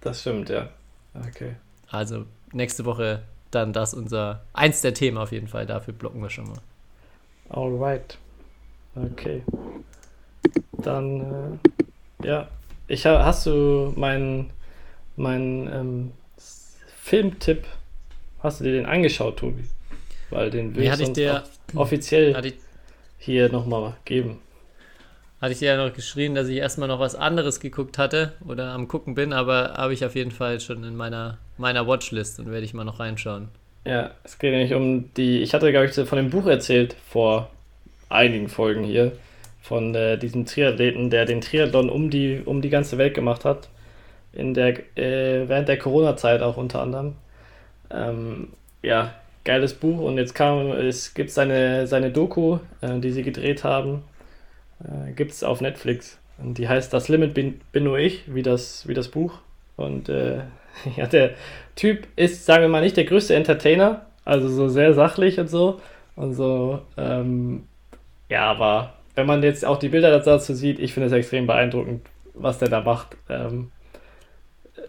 Das 0.00 0.20
stimmt, 0.20 0.48
ja. 0.48 0.70
Okay. 1.14 1.56
Also 1.88 2.26
nächste 2.52 2.84
Woche 2.84 3.22
dann 3.50 3.72
das 3.72 3.94
unser, 3.94 4.44
eins 4.52 4.80
der 4.82 4.94
Themen 4.94 5.18
auf 5.18 5.32
jeden 5.32 5.48
Fall, 5.48 5.66
dafür 5.66 5.94
blocken 5.94 6.20
wir 6.22 6.30
schon 6.30 6.48
mal. 6.48 6.60
Alright. 7.50 8.18
Okay. 8.94 9.42
Dann, 10.72 11.60
äh, 12.22 12.26
ja. 12.26 12.48
Ich 12.86 13.04
ha 13.06 13.24
hast 13.24 13.46
du 13.46 13.92
meinen 13.96 14.50
mein, 15.16 15.68
ähm, 15.72 16.12
Filmtipp, 17.02 17.64
hast 18.42 18.60
du 18.60 18.64
dir 18.64 18.72
den 18.72 18.86
angeschaut, 18.86 19.38
Tobi? 19.38 19.64
Weil 20.30 20.50
den 20.50 20.74
will 20.74 20.80
Nee, 20.82 20.86
ich 20.86 20.92
hatte 20.92 21.02
ich 21.02 21.06
sonst 21.08 21.16
dir- 21.18 21.42
offiziell 21.74 22.44
ich, 22.46 22.54
hier 23.18 23.50
nochmal 23.50 23.94
geben. 24.04 24.38
hatte 25.40 25.52
ich 25.52 25.58
dir 25.58 25.70
ja 25.74 25.86
noch 25.86 25.94
geschrieben, 25.94 26.34
dass 26.34 26.48
ich 26.48 26.56
erstmal 26.58 26.88
noch 26.88 27.00
was 27.00 27.14
anderes 27.14 27.60
geguckt 27.60 27.98
hatte 27.98 28.34
oder 28.46 28.72
am 28.72 28.88
gucken 28.88 29.14
bin, 29.14 29.32
aber 29.32 29.74
habe 29.76 29.92
ich 29.94 30.04
auf 30.04 30.14
jeden 30.14 30.30
Fall 30.32 30.60
schon 30.60 30.84
in 30.84 30.96
meiner, 30.96 31.38
meiner 31.56 31.86
Watchlist 31.86 32.38
und 32.40 32.50
werde 32.50 32.64
ich 32.64 32.74
mal 32.74 32.84
noch 32.84 33.00
reinschauen. 33.00 33.48
Ja, 33.84 34.10
es 34.24 34.38
geht 34.38 34.52
nämlich 34.52 34.74
um 34.74 35.12
die. 35.14 35.40
Ich 35.40 35.54
hatte, 35.54 35.70
glaube 35.70 35.86
ich, 35.86 35.94
von 35.94 36.16
dem 36.18 36.30
Buch 36.30 36.46
erzählt 36.46 36.94
vor 37.08 37.50
einigen 38.10 38.48
Folgen 38.48 38.84
hier. 38.84 39.12
Von 39.60 39.94
äh, 39.94 40.18
diesem 40.18 40.46
Triathleten, 40.46 41.10
der 41.10 41.24
den 41.24 41.40
Triathlon 41.40 41.90
um 41.90 42.10
die, 42.10 42.42
um 42.44 42.62
die 42.62 42.70
ganze 42.70 42.98
Welt 42.98 43.14
gemacht 43.14 43.44
hat. 43.44 43.68
In 44.32 44.54
der, 44.54 44.78
äh, 44.96 45.48
während 45.48 45.68
der 45.68 45.78
Corona-Zeit 45.78 46.42
auch 46.42 46.56
unter 46.56 46.80
anderem. 46.80 47.14
Ähm, 47.90 48.48
ja, 48.82 49.14
geiles 49.44 49.74
Buch. 49.74 50.00
Und 50.00 50.18
jetzt 50.18 50.34
kam, 50.34 50.72
es 50.72 51.14
gibt 51.14 51.30
seine, 51.30 51.86
seine 51.86 52.10
Doku, 52.10 52.58
äh, 52.80 52.98
die 53.00 53.10
sie 53.10 53.22
gedreht 53.22 53.64
haben. 53.64 54.04
Äh, 54.84 55.12
gibt 55.12 55.32
es 55.32 55.42
auf 55.42 55.60
Netflix. 55.60 56.18
Und 56.38 56.58
die 56.58 56.68
heißt 56.68 56.92
Das 56.92 57.08
Limit 57.08 57.34
bin, 57.34 57.60
bin 57.72 57.84
nur 57.84 57.98
ich, 57.98 58.32
wie 58.32 58.42
das, 58.42 58.86
wie 58.86 58.94
das 58.94 59.08
Buch. 59.08 59.38
Und 59.76 60.08
äh, 60.08 60.42
ja, 60.96 61.06
der 61.06 61.30
Typ 61.74 62.06
ist, 62.16 62.46
sagen 62.46 62.62
wir 62.62 62.68
mal, 62.68 62.80
nicht 62.80 62.96
der 62.96 63.04
größte 63.04 63.34
Entertainer, 63.34 64.06
also 64.24 64.48
so 64.48 64.68
sehr 64.68 64.94
sachlich 64.94 65.40
und 65.40 65.48
so. 65.48 65.80
Und 66.16 66.34
so, 66.34 66.80
ähm, 66.96 67.64
ja, 68.28 68.50
aber 68.50 68.94
wenn 69.18 69.26
man 69.26 69.42
jetzt 69.42 69.64
auch 69.64 69.78
die 69.78 69.88
Bilder 69.88 70.16
dazu 70.16 70.54
sieht, 70.54 70.78
ich 70.78 70.94
finde 70.94 71.08
es 71.08 71.12
extrem 71.12 71.48
beeindruckend, 71.48 72.06
was 72.34 72.58
der 72.58 72.68
da 72.68 72.82
macht. 72.82 73.16
Ähm, 73.28 73.72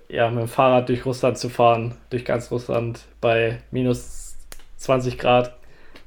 ja, 0.07 0.29
mit 0.29 0.41
dem 0.41 0.47
Fahrrad 0.47 0.87
durch 0.87 1.03
Russland 1.03 1.39
zu 1.39 1.49
fahren, 1.49 1.95
durch 2.11 2.25
ganz 2.25 2.51
Russland 2.51 3.05
bei 3.21 3.57
minus 3.71 4.37
20 4.77 5.17
Grad, 5.17 5.55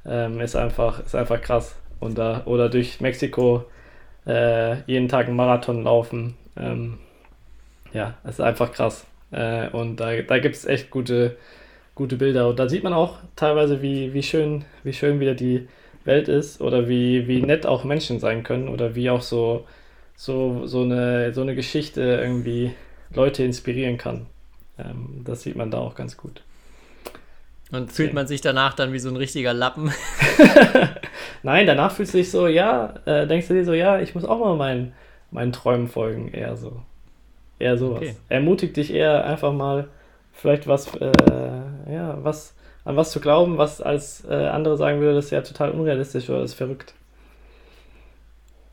ähm, 0.05 0.39
ist, 0.39 0.55
einfach, 0.55 1.05
ist 1.05 1.15
einfach 1.15 1.41
krass. 1.41 1.75
Und 1.99 2.17
da, 2.17 2.43
oder 2.45 2.69
durch 2.69 3.01
Mexiko 3.01 3.65
äh, 4.25 4.81
jeden 4.83 5.09
Tag 5.09 5.27
einen 5.27 5.35
Marathon 5.35 5.83
laufen. 5.83 6.35
Ähm, 6.55 6.99
ja, 7.91 8.13
ist 8.23 8.39
einfach 8.39 8.71
krass. 8.71 9.05
Äh, 9.31 9.67
und 9.71 9.97
da, 9.97 10.21
da 10.21 10.39
gibt 10.39 10.55
es 10.55 10.63
echt 10.63 10.91
gute, 10.91 11.35
gute 11.93 12.15
Bilder. 12.15 12.47
Und 12.47 12.57
da 12.57 12.69
sieht 12.69 12.85
man 12.85 12.93
auch 12.93 13.17
teilweise, 13.35 13.81
wie, 13.81 14.13
wie, 14.13 14.23
schön, 14.23 14.63
wie 14.83 14.93
schön 14.93 15.19
wieder 15.19 15.33
die 15.33 15.67
Welt 16.05 16.27
ist 16.27 16.61
oder 16.61 16.87
wie, 16.87 17.27
wie 17.27 17.41
nett 17.41 17.65
auch 17.65 17.83
Menschen 17.83 18.19
sein 18.19 18.43
können 18.43 18.67
oder 18.67 18.95
wie 18.95 19.09
auch 19.09 19.21
so, 19.21 19.65
so, 20.15 20.65
so, 20.65 20.81
eine, 20.81 21.33
so 21.33 21.41
eine 21.41 21.55
Geschichte 21.55 22.01
irgendwie 22.01 22.73
Leute 23.13 23.43
inspirieren 23.43 23.97
kann. 23.97 24.25
Ähm, 24.77 25.21
das 25.23 25.43
sieht 25.43 25.55
man 25.55 25.71
da 25.71 25.79
auch 25.79 25.95
ganz 25.95 26.17
gut. 26.17 26.41
Und 27.71 27.91
fühlt 27.91 28.13
man 28.13 28.27
sich 28.27 28.41
danach 28.41 28.73
dann 28.73 28.93
wie 28.93 28.99
so 28.99 29.09
ein 29.09 29.15
richtiger 29.15 29.53
Lappen? 29.53 29.91
Nein, 31.43 31.65
danach 31.65 31.91
fühlst 31.91 32.13
du 32.13 32.19
dich 32.19 32.29
so, 32.29 32.47
ja, 32.47 32.93
äh, 33.05 33.25
denkst 33.25 33.47
du 33.47 33.53
dir 33.53 33.65
so, 33.65 33.73
ja, 33.73 33.99
ich 33.99 34.13
muss 34.13 34.25
auch 34.25 34.39
mal 34.39 34.55
meinen, 34.55 34.93
meinen 35.31 35.51
Träumen 35.51 35.87
folgen, 35.87 36.29
eher 36.29 36.55
so. 36.55 36.81
Eher 37.59 37.77
sowas. 37.77 38.01
Okay. 38.01 38.15
Ermutigt 38.29 38.77
dich 38.77 38.93
eher 38.93 39.25
einfach 39.25 39.53
mal 39.53 39.87
vielleicht 40.33 40.67
was, 40.67 40.93
äh, 40.95 41.11
ja, 41.91 42.17
was, 42.21 42.55
an 42.85 42.95
was 42.97 43.11
zu 43.11 43.19
glauben, 43.19 43.57
was 43.57 43.81
als 43.81 44.25
äh, 44.25 44.33
andere 44.33 44.77
sagen 44.77 44.99
würde, 44.99 45.15
das 45.15 45.25
ist 45.25 45.31
ja 45.31 45.41
total 45.41 45.71
unrealistisch 45.71 46.29
oder 46.29 46.41
das 46.41 46.51
ist 46.51 46.57
verrückt. 46.57 46.93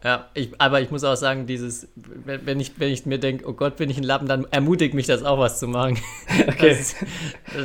Ja, 0.03 0.29
ich, 0.33 0.51
aber 0.59 0.81
ich 0.81 0.91
muss 0.91 1.05
auch 1.05 1.15
sagen, 1.15 1.47
dieses, 1.47 1.87
wenn, 1.95 2.59
ich, 2.59 2.81
wenn 2.81 2.91
ich 2.91 3.05
mir 3.05 3.19
denke, 3.19 3.47
oh 3.47 3.53
Gott, 3.53 3.77
bin 3.77 3.91
ich 3.91 3.99
ein 3.99 4.03
Lappen, 4.03 4.27
dann 4.27 4.47
ermutigt 4.51 4.95
mich 4.95 5.07
das 5.07 5.23
auch, 5.23 5.39
was 5.39 5.59
zu 5.59 5.69
machen. 5.69 5.99
Okay. 6.49 6.71
Das, 6.71 6.81
ist, 6.81 6.97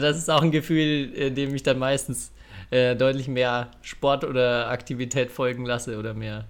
das 0.01 0.17
ist 0.17 0.29
auch 0.29 0.41
ein 0.41 0.51
Gefühl, 0.51 1.13
in 1.13 1.33
dem 1.33 1.55
ich 1.55 1.63
dann 1.63 1.79
meistens 1.79 2.33
äh, 2.71 2.95
deutlich 2.95 3.29
mehr 3.29 3.71
Sport 3.81 4.25
oder 4.25 4.67
Aktivität 4.69 5.31
folgen 5.31 5.65
lasse 5.65 5.97
oder 5.97 6.13
mehr, 6.13 6.43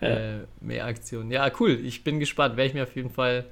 Ja. 0.00 0.08
äh, 0.08 0.38
mehr 0.60 0.86
Aktionen. 0.86 1.30
Ja, 1.30 1.50
cool. 1.60 1.78
Ich 1.84 2.04
bin 2.04 2.20
gespannt. 2.20 2.56
Werde 2.56 2.68
ich 2.68 2.74
mir 2.74 2.84
auf 2.84 2.96
jeden 2.96 3.10
Fall 3.10 3.44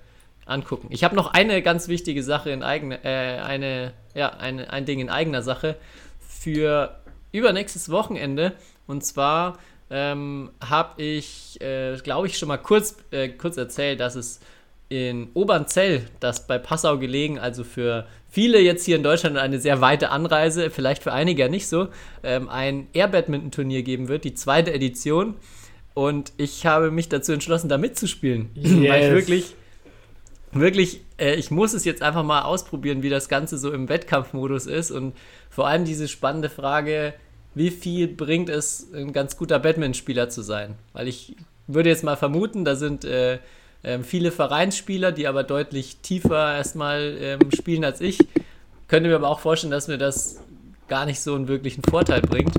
angucken. 0.47 0.89
Ich 0.91 1.05
habe 1.05 1.15
noch 1.15 1.33
eine 1.33 1.61
ganz 1.61 1.89
wichtige 1.89 2.23
Sache 2.23 2.51
in 2.51 2.63
eigener, 2.63 3.05
äh, 3.05 3.39
eine, 3.39 3.93
ja, 4.15 4.31
eine, 4.31 4.73
ein 4.73 4.87
Ding 4.87 5.01
in 5.01 5.11
eigener 5.11 5.43
Sache 5.43 5.77
für 6.21 6.97
übernächstes 7.33 7.91
Wochenende. 7.91 8.53
Und 8.87 9.05
zwar 9.05 9.59
ähm, 9.91 10.51
habe 10.61 11.03
ich, 11.03 11.61
äh, 11.61 11.97
glaube 12.03 12.29
ich, 12.29 12.39
schon 12.39 12.49
mal 12.49 12.57
kurz, 12.57 12.97
äh, 13.11 13.29
kurz 13.29 13.57
erzählt, 13.57 14.01
dass 14.01 14.15
es 14.15 14.41
in 14.89 15.29
Obernzell, 15.35 16.09
das 16.21 16.47
bei 16.47 16.59
Passau 16.59 16.97
gelegen, 16.99 17.41
also 17.41 17.65
für 17.65 18.07
viele 18.29 18.61
jetzt 18.61 18.85
hier 18.85 18.97
in 18.97 19.03
Deutschland 19.03 19.37
eine 19.37 19.59
sehr 19.59 19.81
weite 19.81 20.11
Anreise, 20.11 20.71
vielleicht 20.71 21.03
für 21.03 21.13
einige 21.13 21.43
ja 21.43 21.49
nicht 21.49 21.67
so, 21.67 21.89
ähm, 22.23 22.49
ein 22.49 22.87
Air-Badminton-Turnier 22.93 23.83
geben 23.83 24.09
wird, 24.09 24.25
die 24.25 24.35
zweite 24.35 24.73
Edition. 24.73 25.35
Und 25.95 26.33
ich 26.37 26.67
habe 26.67 26.91
mich 26.91 27.09
dazu 27.09 27.33
entschlossen, 27.33 27.69
da 27.69 27.79
mitzuspielen. 27.79 28.51
Yes. 28.55 28.73
Weil 28.91 29.03
ich 29.03 29.11
wirklich, 29.11 29.55
wirklich, 30.61 31.01
äh, 31.19 31.35
ich 31.35 31.51
muss 31.51 31.73
es 31.73 31.85
jetzt 31.85 32.03
einfach 32.03 32.23
mal 32.23 32.43
ausprobieren, 32.43 33.03
wie 33.03 33.11
das 33.11 33.29
Ganze 33.29 33.59
so 33.59 33.73
im 33.73 33.89
Wettkampfmodus 33.89 34.67
ist. 34.67 34.91
Und 34.91 35.15
vor 35.51 35.67
allem 35.67 35.85
diese 35.85 36.09
spannende 36.09 36.49
Frage, 36.49 37.15
wie 37.55 37.71
viel 37.71 38.09
bringt 38.09 38.49
es, 38.49 38.93
ein 38.93 39.13
ganz 39.13 39.37
guter 39.37 39.59
Badmintonspieler 39.59 40.29
zu 40.29 40.43
sein? 40.43 40.75
Weil 40.93 41.09
ich 41.09 41.35
würde 41.67 41.89
jetzt 41.89 42.05
mal 42.05 42.17
vermuten, 42.17 42.65
da 42.65 42.77
sind 42.77 43.05
äh, 43.05 43.39
äh, 43.83 44.01
viele 44.03 44.31
Vereinsspieler, 44.31 45.13
die 45.13 45.27
aber 45.27 45.43
deutlich 45.43 45.99
tiefer 45.99 46.57
erstmal 46.57 47.17
ähm, 47.21 47.51
spielen 47.53 47.85
als 47.85 48.01
ich. 48.01 48.19
Könnte 48.89 49.09
mir 49.09 49.17
aber 49.17 49.29
auch 49.29 49.41
vorstellen, 49.41 49.71
dass 49.71 49.89
mir 49.89 49.99
das 49.99 50.41
gar 50.89 51.07
nicht 51.07 51.21
so 51.21 51.35
einen 51.35 51.49
wirklichen 51.49 51.83
Vorteil 51.83 52.21
bringt. 52.21 52.55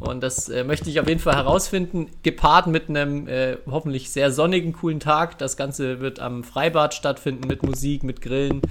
Und 0.00 0.22
das 0.22 0.48
äh, 0.48 0.64
möchte 0.64 0.90
ich 0.90 0.98
auf 0.98 1.08
jeden 1.08 1.20
Fall 1.20 1.36
herausfinden, 1.36 2.08
gepaart 2.22 2.66
mit 2.66 2.88
einem 2.88 3.28
äh, 3.28 3.58
hoffentlich 3.70 4.10
sehr 4.10 4.32
sonnigen, 4.32 4.72
coolen 4.72 4.98
Tag. 4.98 5.38
Das 5.38 5.56
Ganze 5.56 6.00
wird 6.00 6.18
am 6.18 6.42
Freibad 6.42 6.94
stattfinden 6.94 7.46
mit 7.46 7.62
Musik, 7.62 8.02
mit 8.02 8.22
Grillen, 8.22 8.62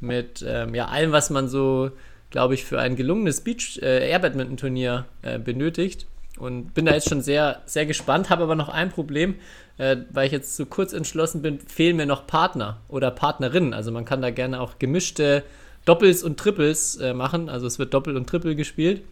mit 0.00 0.44
ähm, 0.46 0.74
ja, 0.74 0.86
allem, 0.86 1.12
was 1.12 1.30
man 1.30 1.48
so 1.48 1.90
glaube 2.30 2.54
ich, 2.54 2.64
für 2.64 2.80
ein 2.80 2.96
gelungenes 2.96 3.40
Beach 3.40 3.78
äh, 3.82 4.10
äh, 4.10 5.38
benötigt. 5.38 6.06
Und 6.38 6.74
bin 6.74 6.84
da 6.84 6.92
jetzt 6.92 7.08
schon 7.08 7.22
sehr, 7.22 7.62
sehr 7.64 7.86
gespannt, 7.86 8.28
habe 8.28 8.42
aber 8.42 8.54
noch 8.54 8.68
ein 8.68 8.90
Problem, 8.90 9.36
äh, 9.78 9.96
weil 10.10 10.26
ich 10.26 10.32
jetzt 10.32 10.54
so 10.54 10.66
kurz 10.66 10.92
entschlossen 10.92 11.40
bin, 11.40 11.60
fehlen 11.60 11.96
mir 11.96 12.04
noch 12.04 12.26
Partner 12.26 12.80
oder 12.88 13.10
Partnerinnen. 13.10 13.72
Also 13.72 13.90
man 13.90 14.04
kann 14.04 14.20
da 14.20 14.30
gerne 14.30 14.60
auch 14.60 14.78
gemischte 14.78 15.44
Doppels 15.86 16.22
und 16.22 16.38
Triples 16.38 16.96
äh, 16.96 17.14
machen. 17.14 17.48
Also 17.48 17.66
es 17.66 17.78
wird 17.78 17.94
Doppel 17.94 18.16
und 18.16 18.28
Triple 18.28 18.54
gespielt. 18.54 19.02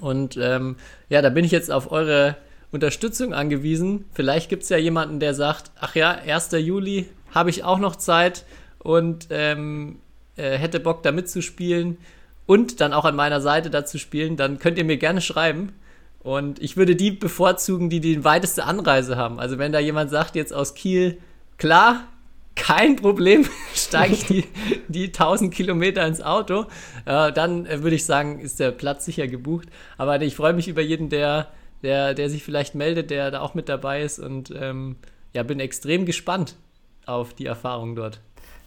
Und 0.00 0.36
ähm, 0.40 0.76
ja, 1.08 1.22
da 1.22 1.30
bin 1.30 1.44
ich 1.44 1.52
jetzt 1.52 1.70
auf 1.70 1.90
eure 1.90 2.36
Unterstützung 2.72 3.34
angewiesen. 3.34 4.04
Vielleicht 4.12 4.48
gibt 4.48 4.62
es 4.64 4.68
ja 4.68 4.76
jemanden, 4.76 5.20
der 5.20 5.34
sagt, 5.34 5.70
ach 5.80 5.94
ja, 5.94 6.10
1. 6.10 6.52
Juli 6.52 7.08
habe 7.34 7.50
ich 7.50 7.64
auch 7.64 7.78
noch 7.78 7.96
Zeit 7.96 8.44
und 8.78 9.28
ähm, 9.30 9.98
äh, 10.36 10.56
hätte 10.56 10.80
Bock 10.80 11.02
da 11.02 11.12
mitzuspielen 11.12 11.98
und 12.46 12.80
dann 12.80 12.92
auch 12.92 13.04
an 13.04 13.16
meiner 13.16 13.40
Seite 13.40 13.70
dazu 13.70 13.98
spielen, 13.98 14.36
dann 14.36 14.58
könnt 14.58 14.78
ihr 14.78 14.84
mir 14.84 14.96
gerne 14.96 15.20
schreiben. 15.20 15.72
Und 16.20 16.60
ich 16.60 16.76
würde 16.76 16.96
die 16.96 17.12
bevorzugen, 17.12 17.88
die 17.88 18.00
die 18.00 18.24
weiteste 18.24 18.64
Anreise 18.64 19.16
haben. 19.16 19.38
Also 19.38 19.58
wenn 19.58 19.72
da 19.72 19.78
jemand 19.78 20.10
sagt, 20.10 20.34
jetzt 20.34 20.52
aus 20.52 20.74
Kiel, 20.74 21.18
klar, 21.56 22.08
kein 22.56 22.96
Problem, 22.96 23.46
steige 23.74 24.14
ich 24.14 24.26
die, 24.26 24.44
die 24.88 25.06
1000 25.06 25.54
Kilometer 25.54 26.06
ins 26.06 26.20
Auto, 26.20 26.66
äh, 27.04 27.32
dann 27.32 27.66
äh, 27.66 27.82
würde 27.82 27.96
ich 27.96 28.04
sagen, 28.04 28.40
ist 28.40 28.58
der 28.58 28.72
Platz 28.72 29.04
sicher 29.04 29.28
gebucht. 29.28 29.68
Aber 29.98 30.20
ich 30.20 30.34
freue 30.34 30.52
mich 30.54 30.66
über 30.66 30.82
jeden, 30.82 31.08
der, 31.08 31.48
der, 31.82 32.14
der 32.14 32.28
sich 32.28 32.42
vielleicht 32.42 32.74
meldet, 32.74 33.10
der 33.10 33.30
da 33.30 33.40
auch 33.40 33.54
mit 33.54 33.68
dabei 33.68 34.02
ist 34.02 34.18
und 34.18 34.52
ähm, 34.58 34.96
ja, 35.32 35.42
bin 35.42 35.60
extrem 35.60 36.06
gespannt 36.06 36.56
auf 37.04 37.34
die 37.34 37.46
Erfahrung 37.46 37.94
dort. 37.94 38.20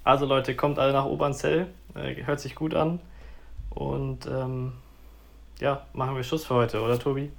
Also 0.04 0.26
Leute, 0.26 0.56
kommt 0.56 0.80
alle 0.80 0.94
nach 0.94 1.06
Obernzell, 1.06 1.68
äh, 1.96 2.24
hört 2.24 2.40
sich 2.40 2.56
gut 2.56 2.74
an. 2.74 3.00
Und 3.70 4.26
ähm, 4.26 4.74
ja, 5.60 5.86
machen 5.94 6.16
wir 6.16 6.24
Schluss 6.24 6.46
für 6.46 6.56
heute, 6.56 6.82
oder 6.82 6.98
Tobi? 6.98 7.32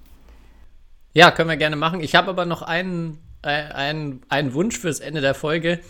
Ja, 1.12 1.30
können 1.30 1.48
wir 1.48 1.56
gerne 1.56 1.76
machen. 1.76 2.00
Ich 2.00 2.14
habe 2.14 2.28
aber 2.28 2.44
noch 2.44 2.62
einen, 2.62 3.18
äh, 3.42 3.48
einen, 3.48 4.22
einen 4.28 4.54
Wunsch 4.54 4.78
fürs 4.78 5.00
Ende 5.00 5.20
der 5.20 5.34
Folge. 5.34 5.80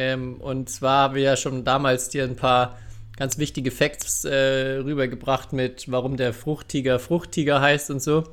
Ähm, 0.00 0.36
und 0.40 0.70
zwar 0.70 1.02
haben 1.02 1.14
wir 1.14 1.22
ja 1.22 1.36
schon 1.36 1.62
damals 1.62 2.08
dir 2.08 2.24
ein 2.24 2.34
paar 2.34 2.78
ganz 3.18 3.36
wichtige 3.36 3.70
Facts 3.70 4.24
äh, 4.24 4.78
rübergebracht 4.78 5.52
mit, 5.52 5.90
warum 5.90 6.16
der 6.16 6.32
Fruchttiger 6.32 6.98
Fruchttiger 6.98 7.60
heißt 7.60 7.90
und 7.90 8.00
so. 8.00 8.24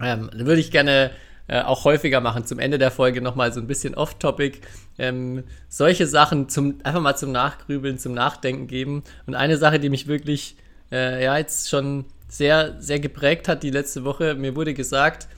Ähm, 0.00 0.30
würde 0.32 0.62
ich 0.62 0.70
gerne 0.70 1.10
äh, 1.46 1.60
auch 1.60 1.84
häufiger 1.84 2.22
machen. 2.22 2.46
Zum 2.46 2.58
Ende 2.58 2.78
der 2.78 2.90
Folge 2.90 3.20
nochmal 3.20 3.52
so 3.52 3.60
ein 3.60 3.66
bisschen 3.66 3.94
off-topic. 3.94 4.60
Ähm, 4.96 5.44
solche 5.68 6.06
Sachen 6.06 6.48
zum, 6.48 6.76
einfach 6.84 7.02
mal 7.02 7.16
zum 7.16 7.32
Nachgrübeln, 7.32 7.98
zum 7.98 8.14
Nachdenken 8.14 8.66
geben. 8.66 9.02
Und 9.26 9.34
eine 9.34 9.58
Sache, 9.58 9.78
die 9.78 9.90
mich 9.90 10.06
wirklich 10.06 10.56
äh, 10.90 11.22
ja 11.22 11.36
jetzt 11.36 11.68
schon 11.68 12.06
sehr, 12.28 12.76
sehr 12.80 12.98
geprägt 12.98 13.46
hat 13.46 13.62
die 13.62 13.70
letzte 13.70 14.04
Woche. 14.04 14.36
Mir 14.36 14.56
wurde 14.56 14.72
gesagt, 14.72 15.28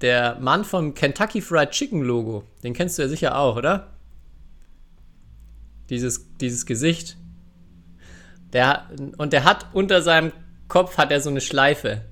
der 0.00 0.40
Mann 0.40 0.64
vom 0.64 0.94
Kentucky 0.94 1.40
Fried 1.40 1.70
Chicken 1.70 2.02
Logo, 2.02 2.42
den 2.64 2.74
kennst 2.74 2.98
du 2.98 3.02
ja 3.02 3.08
sicher 3.08 3.38
auch, 3.38 3.54
oder? 3.54 3.86
Dieses, 5.90 6.26
dieses 6.40 6.66
Gesicht. 6.66 7.16
Der, 8.52 8.88
und 9.16 9.32
der 9.32 9.44
hat 9.44 9.66
unter 9.72 10.02
seinem 10.02 10.32
Kopf 10.68 10.98
hat 10.98 11.10
er 11.10 11.20
so 11.20 11.30
eine 11.30 11.40
Schleife. 11.40 12.02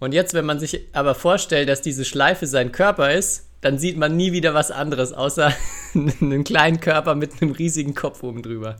Und 0.00 0.12
jetzt, 0.12 0.34
wenn 0.34 0.44
man 0.44 0.58
sich 0.58 0.88
aber 0.92 1.14
vorstellt, 1.14 1.68
dass 1.68 1.80
diese 1.80 2.04
Schleife 2.04 2.46
sein 2.46 2.72
Körper 2.72 3.12
ist, 3.12 3.48
dann 3.62 3.78
sieht 3.78 3.96
man 3.96 4.14
nie 4.14 4.32
wieder 4.32 4.52
was 4.52 4.70
anderes, 4.70 5.14
außer 5.14 5.50
einen 5.94 6.44
kleinen 6.44 6.80
Körper 6.80 7.14
mit 7.14 7.40
einem 7.40 7.52
riesigen 7.52 7.94
Kopf 7.94 8.22
oben 8.22 8.42
drüber. 8.42 8.76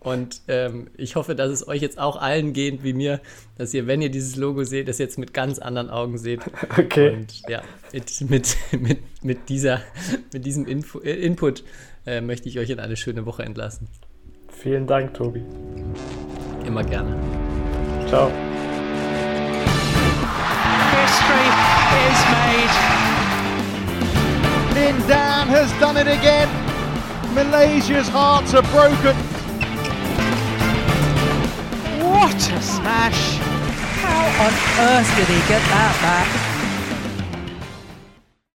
Und 0.00 0.42
ähm, 0.48 0.88
ich 0.96 1.14
hoffe, 1.14 1.34
dass 1.34 1.50
es 1.50 1.66
euch 1.66 1.82
jetzt 1.82 1.98
auch 1.98 2.16
allen 2.16 2.52
geht 2.52 2.82
wie 2.82 2.92
mir, 2.92 3.20
dass 3.58 3.74
ihr, 3.74 3.86
wenn 3.86 4.02
ihr 4.02 4.08
dieses 4.08 4.36
Logo 4.36 4.64
seht, 4.64 4.88
das 4.88 4.98
jetzt 4.98 5.18
mit 5.18 5.34
ganz 5.34 5.58
anderen 5.58 5.90
Augen 5.90 6.18
seht. 6.18 6.40
Okay. 6.78 7.10
Und 7.10 7.42
ja, 7.48 7.62
mit, 7.92 8.20
mit, 8.28 8.56
mit, 8.72 8.98
mit, 9.22 9.48
dieser, 9.48 9.82
mit 10.32 10.44
diesem 10.44 10.66
Info, 10.66 11.00
äh, 11.00 11.14
Input 11.14 11.64
äh, 12.06 12.20
möchte 12.20 12.48
ich 12.48 12.58
euch 12.58 12.70
in 12.70 12.80
eine 12.80 12.96
schöne 12.96 13.26
Woche 13.26 13.42
entlassen. 13.42 13.88
Vielen 14.48 14.86
Dank, 14.86 15.14
Tobi. 15.14 15.42
Immer 16.64 16.82
gerne. 16.84 17.16
Ciao. 18.08 18.30
History 20.92 21.48
is 22.06 22.20
made. 22.32 22.74
Lin 24.74 25.08
Dan 25.08 25.48
has 25.48 25.70
done 25.80 25.96
it 25.96 26.06
again. 26.06 26.48
Malaysia's 27.34 28.08
hearts 28.08 28.54
are 28.54 28.62
broken. 28.72 29.16
What 32.00 32.34
a 32.34 32.62
smash! 32.62 33.38
How 34.02 34.24
on 34.44 34.52
earth 34.88 35.16
did 35.16 35.28
he 35.28 35.40
get 35.48 35.62
that 35.68 35.98
back? 36.02 36.55